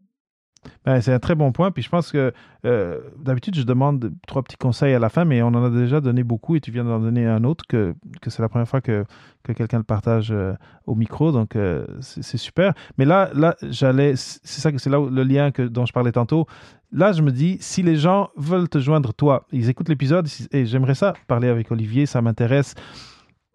Ben, 0.86 1.02
c'est 1.02 1.14
un 1.14 1.20
très 1.20 1.36
bon 1.36 1.52
point. 1.52 1.72
Puis 1.72 1.84
je 1.84 1.90
pense 1.90 2.12
que 2.12 2.34
euh, 2.66 3.00
d'habitude, 3.20 3.56
je 3.56 3.64
demande 3.64 4.12
trois 4.28 4.44
petits 4.44 4.58
conseils 4.58 4.94
à 4.94 5.00
la 5.00 5.10
fin, 5.10 5.26
mais 5.26 5.42
on 5.42 5.48
en 5.48 5.64
a 5.64 5.70
déjà 5.70 6.02
donné 6.02 6.24
beaucoup 6.24 6.56
et 6.56 6.62
tu 6.62 6.72
viens 6.72 6.84
d'en 6.84 7.00
donner 7.00 7.26
un 7.26 7.44
autre 7.44 7.66
que, 7.68 7.96
que 8.22 8.30
c'est 8.30 8.42
la 8.42 8.50
première 8.50 8.68
fois 8.68 8.82
que, 8.82 9.06
que 9.44 9.52
quelqu'un 9.52 9.78
le 9.78 9.84
partage 9.84 10.32
euh, 10.32 10.54
au 10.86 10.96
micro. 10.96 11.32
Donc 11.32 11.56
euh, 11.56 11.86
c'est 12.02 12.38
super. 12.38 12.74
Mais 12.98 13.06
là, 13.06 13.30
là 13.34 13.56
j'allais. 13.62 14.16
C'est 14.16 14.62
ça 14.62 14.72
que 14.72 14.78
c'est 14.78 14.90
là 14.90 15.06
le 15.10 15.24
lien 15.24 15.52
que, 15.52 15.64
dont 15.64 15.86
je 15.86 15.94
parlais 15.94 16.12
tantôt. 16.12 16.48
Là, 16.92 17.12
je 17.12 17.22
me 17.22 17.32
dis, 17.32 17.58
si 17.60 17.84
les 17.84 17.98
gens 17.98 18.30
veulent 18.38 18.70
te 18.70 18.80
joindre, 18.80 19.14
toi, 19.14 19.48
ils 19.52 19.70
écoutent 19.70 19.90
l'épisode 19.90 20.28
et 20.52 20.66
j'aimerais 20.66 20.96
ça 20.96 21.14
parler 21.28 21.50
avec 21.50 21.72
Olivier, 21.72 22.06
ça 22.06 22.22
m'intéresse. 22.22 22.74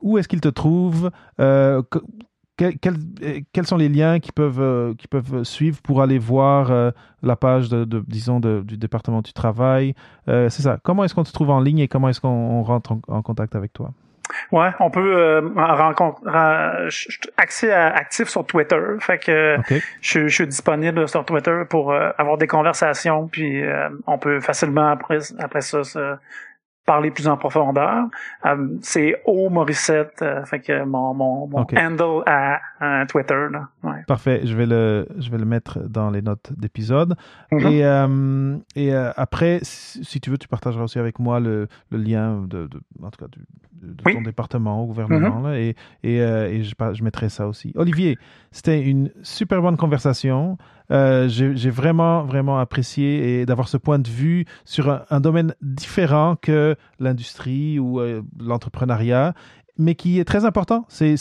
Où 0.03 0.19
est-ce 0.19 0.29
qu'ils 0.29 0.41
te 0.41 0.49
trouvent 0.49 1.11
quels, 2.81 3.67
sont 3.67 3.77
les 3.77 3.89
liens 3.89 4.21
qui 4.21 4.33
peuvent, 4.33 4.61
euh, 4.61 4.95
qui 4.95 5.09
peuvent 5.09 5.45
suivre 5.45 5.81
pour 5.83 6.03
aller 6.03 6.19
voir 6.19 6.71
euh, 6.71 6.91
la 7.23 7.37
page, 7.37 7.69
de, 7.69 7.85
disons, 8.07 8.41
du 8.41 8.77
département 8.77 9.23
du 9.23 9.33
travail? 9.33 9.95
c'est 10.27 10.63
ça. 10.63 10.79
Comment 10.83 11.05
est-ce 11.05 11.15
qu'on 11.15 11.25
te 11.25 11.33
trouve 11.33 11.51
en 11.51 11.61
ligne 11.61 11.81
et 11.81 11.89
comment 11.89 12.09
est-ce 12.09 12.21
qu'on 12.21 12.63
rentre 12.63 12.97
en, 13.09 13.23
contact 13.23 13.57
avec 13.57 13.73
toi? 13.73 13.91
Ouais, 14.53 14.71
on 14.79 14.91
peut 14.91 15.53
rencontrer 15.57 16.31
accès 17.37 17.73
actif 17.73 18.29
sur 18.29 18.47
Twitter. 18.47 18.81
Fait 19.01 19.19
que 19.19 19.57
je, 20.01 20.29
suis 20.29 20.47
disponible 20.47 21.09
sur 21.09 21.25
Twitter 21.25 21.63
pour 21.69 21.93
avoir 21.93 22.39
des 22.39 22.47
conversations, 22.47 23.27
puis 23.27 23.63
on 24.07 24.19
peut 24.19 24.41
facilement 24.41 24.89
après, 24.89 25.19
après 25.41 25.63
ça 25.63 25.83
parler 26.87 27.11
plus 27.11 27.29
en 27.29 27.37
profondeur, 27.37 28.07
euh, 28.47 28.69
c'est 28.81 29.23
O 29.25 29.49
Morissette, 29.49 30.23
euh, 30.23 30.45
fait 30.45 30.61
que 30.61 30.85
mon, 30.85 31.15
mon, 31.15 31.47
mon 31.47 31.67
handle 31.77 32.23
à, 32.27 32.61
Twitter. 33.07 33.47
Là. 33.51 33.69
Ouais. 33.83 34.03
Parfait, 34.07 34.41
je 34.45 34.57
vais 34.57 34.67
le 34.67 35.07
je 35.19 35.31
vais 35.31 35.39
le 35.39 35.45
mettre 35.45 35.79
dans 35.81 36.11
les 36.11 36.23
notes 36.23 36.53
d'épisode. 36.57 37.17
Mm-hmm. 37.53 37.71
Et, 37.71 37.85
euh, 37.85 38.57
et 38.75 38.95
après, 39.17 39.61
si 39.63 40.21
tu 40.21 40.31
veux, 40.31 40.39
tu 40.39 40.49
partageras 40.49 40.85
aussi 40.85 40.99
avec 40.99 41.19
moi 41.19 41.41
le, 41.41 41.69
le 41.91 41.99
lien 41.99 42.41
de, 42.41 42.67
de, 42.67 42.81
en 43.03 43.11
tout 43.11 43.25
cas 43.25 43.31
de, 43.31 44.13
ton 44.13 44.23
département 44.23 44.83
au 44.83 44.87
gouvernement 44.87 45.41
mm-hmm. 45.41 45.53
là, 45.53 45.59
et, 45.59 45.77
et, 46.03 46.17
et 46.17 46.63
je, 46.63 46.75
je 46.93 47.05
mettrai 47.05 47.29
ça 47.29 47.47
aussi. 47.47 47.73
Olivier, 47.77 48.19
c'était 48.51 48.83
une 48.83 49.11
super 49.23 49.63
bonne 49.63 49.77
conversation. 49.77 50.59
Euh, 50.91 51.29
j'ai 51.29 51.71
vraiment, 51.71 52.25
vraiment 52.25 52.59
apprécié 52.59 53.41
et 53.41 53.47
d'avoir 53.47 53.69
ce 53.69 53.77
point 53.77 53.99
de 53.99 54.09
vue 54.09 54.45
sur 54.65 55.05
un, 55.09 55.21
domaine 55.21 55.55
différent 55.63 56.37
que 56.41 56.77
l'industrie 56.99 57.79
ou 57.79 58.01
euh, 58.01 58.23
l'entrepreneuriat, 58.41 59.35
mais 59.79 59.95
qui 59.95 60.19
est 60.19 60.25
très 60.25 60.45
important. 60.45 60.85
C'est 60.89 61.15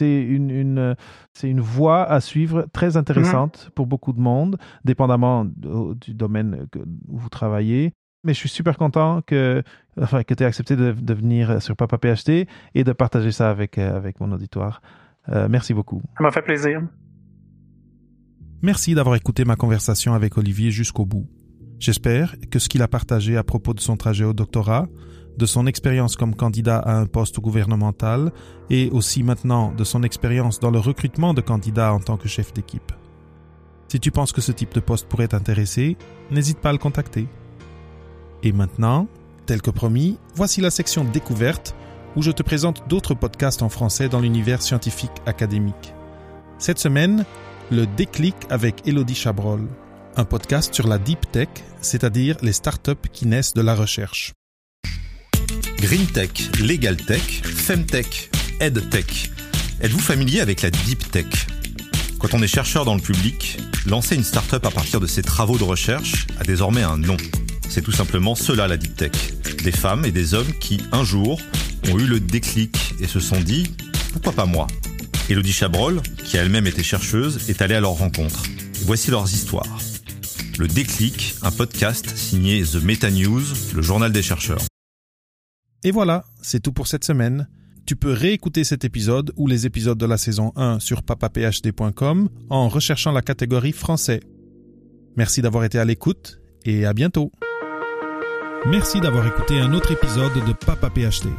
une, 0.00 0.50
une, 0.50 0.96
une 1.42 1.60
voie 1.60 2.04
à 2.04 2.20
suivre 2.20 2.66
très 2.72 2.96
intéressante 2.96 3.64
mhm. 3.66 3.70
pour 3.74 3.86
beaucoup 3.86 4.12
de 4.12 4.20
monde, 4.20 4.58
dépendamment 4.84 5.44
du 5.44 6.14
domaine 6.14 6.66
où 7.08 7.18
vous 7.18 7.28
travaillez. 7.28 7.92
Mais 8.24 8.32
je 8.32 8.38
suis 8.38 8.48
super 8.48 8.76
content 8.76 9.20
que, 9.22 9.62
enfin, 10.00 10.22
que 10.24 10.34
tu 10.34 10.42
aies 10.42 10.46
accepté 10.46 10.74
de, 10.74 10.92
de, 10.92 11.14
venir 11.14 11.62
sur 11.62 11.76
Papa 11.76 11.96
PhD 11.98 12.48
et 12.74 12.82
de 12.82 12.92
partager 12.92 13.30
ça 13.30 13.50
avec, 13.50 13.78
euh, 13.78 13.96
avec 13.96 14.20
mon 14.20 14.32
auditoire. 14.32 14.80
merci 15.28 15.74
beaucoup. 15.74 16.00
Ça 16.16 16.22
m'a 16.22 16.30
fait 16.30 16.42
plaisir. 16.42 16.82
Merci 18.66 18.96
d'avoir 18.96 19.14
écouté 19.14 19.44
ma 19.44 19.54
conversation 19.54 20.12
avec 20.12 20.36
Olivier 20.38 20.72
jusqu'au 20.72 21.04
bout. 21.04 21.28
J'espère 21.78 22.34
que 22.50 22.58
ce 22.58 22.68
qu'il 22.68 22.82
a 22.82 22.88
partagé 22.88 23.36
à 23.36 23.44
propos 23.44 23.74
de 23.74 23.80
son 23.80 23.96
trajet 23.96 24.24
au 24.24 24.32
doctorat, 24.32 24.88
de 25.38 25.46
son 25.46 25.68
expérience 25.68 26.16
comme 26.16 26.34
candidat 26.34 26.78
à 26.78 26.96
un 26.96 27.06
poste 27.06 27.38
gouvernemental 27.38 28.32
et 28.68 28.90
aussi 28.90 29.22
maintenant 29.22 29.70
de 29.70 29.84
son 29.84 30.02
expérience 30.02 30.58
dans 30.58 30.72
le 30.72 30.80
recrutement 30.80 31.32
de 31.32 31.42
candidats 31.42 31.94
en 31.94 32.00
tant 32.00 32.16
que 32.16 32.26
chef 32.26 32.52
d'équipe. 32.54 32.90
Si 33.86 34.00
tu 34.00 34.10
penses 34.10 34.32
que 34.32 34.40
ce 34.40 34.50
type 34.50 34.74
de 34.74 34.80
poste 34.80 35.06
pourrait 35.06 35.28
t'intéresser, 35.28 35.96
n'hésite 36.32 36.58
pas 36.58 36.70
à 36.70 36.72
le 36.72 36.78
contacter. 36.78 37.28
Et 38.42 38.50
maintenant, 38.50 39.06
tel 39.46 39.62
que 39.62 39.70
promis, 39.70 40.18
voici 40.34 40.60
la 40.60 40.70
section 40.70 41.04
découverte 41.04 41.76
où 42.16 42.22
je 42.22 42.32
te 42.32 42.42
présente 42.42 42.82
d'autres 42.88 43.14
podcasts 43.14 43.62
en 43.62 43.68
français 43.68 44.08
dans 44.08 44.18
l'univers 44.18 44.60
scientifique 44.60 45.22
académique. 45.24 45.94
Cette 46.58 46.80
semaine, 46.80 47.24
le 47.70 47.86
déclic 47.86 48.34
avec 48.50 48.86
Elodie 48.86 49.14
Chabrol, 49.14 49.66
un 50.16 50.24
podcast 50.24 50.74
sur 50.74 50.86
la 50.86 50.98
deep 50.98 51.30
tech, 51.32 51.48
c'est-à-dire 51.80 52.36
les 52.42 52.52
startups 52.52 53.08
qui 53.12 53.26
naissent 53.26 53.54
de 53.54 53.62
la 53.62 53.74
recherche. 53.74 54.32
Green 55.78 56.06
Tech, 56.06 56.30
Legal 56.60 56.96
Tech, 56.96 57.42
Femtech, 57.44 58.30
EdTech. 58.60 59.30
Êtes-vous 59.80 59.98
familier 59.98 60.40
avec 60.40 60.62
la 60.62 60.70
deep 60.70 61.10
tech? 61.10 61.26
Quand 62.18 62.34
on 62.34 62.42
est 62.42 62.48
chercheur 62.48 62.84
dans 62.84 62.94
le 62.94 63.00
public, 63.00 63.58
lancer 63.86 64.14
une 64.14 64.24
startup 64.24 64.64
à 64.64 64.70
partir 64.70 65.00
de 65.00 65.06
ses 65.06 65.22
travaux 65.22 65.58
de 65.58 65.64
recherche 65.64 66.26
a 66.40 66.44
désormais 66.44 66.82
un 66.82 66.96
nom. 66.96 67.16
C'est 67.68 67.82
tout 67.82 67.92
simplement 67.92 68.34
cela 68.34 68.68
la 68.68 68.76
deep 68.76 68.96
tech. 68.96 69.12
Des 69.62 69.72
femmes 69.72 70.04
et 70.04 70.12
des 70.12 70.34
hommes 70.34 70.52
qui, 70.60 70.80
un 70.92 71.04
jour, 71.04 71.40
ont 71.90 71.98
eu 71.98 72.06
le 72.06 72.20
déclic 72.20 72.94
et 73.00 73.06
se 73.06 73.20
sont 73.20 73.40
dit 73.40 73.70
pourquoi 74.12 74.32
pas 74.32 74.46
moi? 74.46 74.66
Elodie 75.28 75.52
Chabrol, 75.52 76.00
qui 76.24 76.38
a 76.38 76.42
elle-même 76.42 76.66
été 76.66 76.82
chercheuse, 76.82 77.48
est 77.50 77.60
allée 77.62 77.74
à 77.74 77.80
leur 77.80 77.92
rencontre. 77.92 78.42
voici 78.82 79.10
leurs 79.10 79.32
histoires. 79.32 79.78
Le 80.58 80.68
déclic, 80.68 81.34
un 81.42 81.50
podcast 81.50 82.16
signé 82.16 82.62
The 82.62 82.76
Meta 82.76 83.10
News, 83.10 83.42
le 83.74 83.82
journal 83.82 84.12
des 84.12 84.22
chercheurs. 84.22 84.62
Et 85.82 85.90
voilà, 85.90 86.24
c'est 86.42 86.60
tout 86.60 86.72
pour 86.72 86.86
cette 86.86 87.04
semaine. 87.04 87.48
Tu 87.86 87.96
peux 87.96 88.12
réécouter 88.12 88.64
cet 88.64 88.84
épisode 88.84 89.32
ou 89.36 89.46
les 89.46 89.66
épisodes 89.66 89.98
de 89.98 90.06
la 90.06 90.16
saison 90.16 90.52
1 90.56 90.80
sur 90.80 91.02
papaphd.com 91.02 92.28
en 92.50 92.68
recherchant 92.68 93.12
la 93.12 93.22
catégorie 93.22 93.72
français. 93.72 94.20
Merci 95.16 95.42
d'avoir 95.42 95.64
été 95.64 95.78
à 95.78 95.84
l'écoute 95.84 96.40
et 96.64 96.86
à 96.86 96.92
bientôt. 96.92 97.32
Merci 98.66 99.00
d'avoir 99.00 99.26
écouté 99.26 99.58
un 99.60 99.72
autre 99.72 99.92
épisode 99.92 100.34
de 100.46 100.52
Papa 100.52 100.90
PhD. 100.90 101.30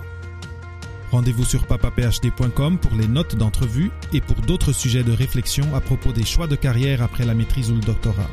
Rendez-vous 1.12 1.46
sur 1.46 1.66
papaphd.com 1.66 2.78
pour 2.78 2.94
les 2.94 3.08
notes 3.08 3.36
d'entrevue 3.36 3.92
et 4.14 4.20
pour 4.20 4.36
d'autres 4.38 4.74
sujets 4.74 5.04
de 5.04 5.14
réflexion 5.14 5.74
à 5.74 5.80
propos 5.80 6.12
des 6.12 6.26
choix 6.26 6.48
de 6.48 6.56
carrière 6.56 7.02
après 7.02 7.26
la 7.26 7.34
maîtrise 7.34 7.72
ou 7.72 7.76
le 7.76 7.82
doctorat. 7.82 8.30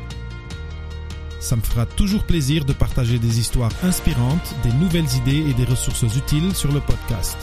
Ça 1.39 1.55
me 1.55 1.61
fera 1.61 1.85
toujours 1.85 2.23
plaisir 2.23 2.65
de 2.65 2.73
partager 2.73 3.19
des 3.19 3.39
histoires 3.39 3.71
inspirantes, 3.83 4.55
des 4.63 4.73
nouvelles 4.73 5.13
idées 5.15 5.49
et 5.49 5.53
des 5.53 5.63
ressources 5.63 6.15
utiles 6.17 6.53
sur 6.53 6.71
le 6.71 6.81
podcast. 6.81 7.37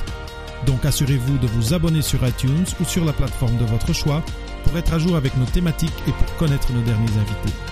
Donc 0.66 0.84
assurez-vous 0.84 1.38
de 1.38 1.46
vous 1.46 1.72
abonner 1.72 2.02
sur 2.02 2.26
iTunes 2.26 2.66
ou 2.80 2.84
sur 2.84 3.04
la 3.04 3.12
plateforme 3.12 3.56
de 3.56 3.64
votre 3.64 3.92
choix 3.92 4.22
pour 4.64 4.76
être 4.76 4.92
à 4.92 4.98
jour 4.98 5.16
avec 5.16 5.36
nos 5.36 5.46
thématiques 5.46 5.90
et 6.06 6.12
pour 6.12 6.36
connaître 6.36 6.72
nos 6.72 6.82
derniers 6.82 7.16
invités. 7.16 7.71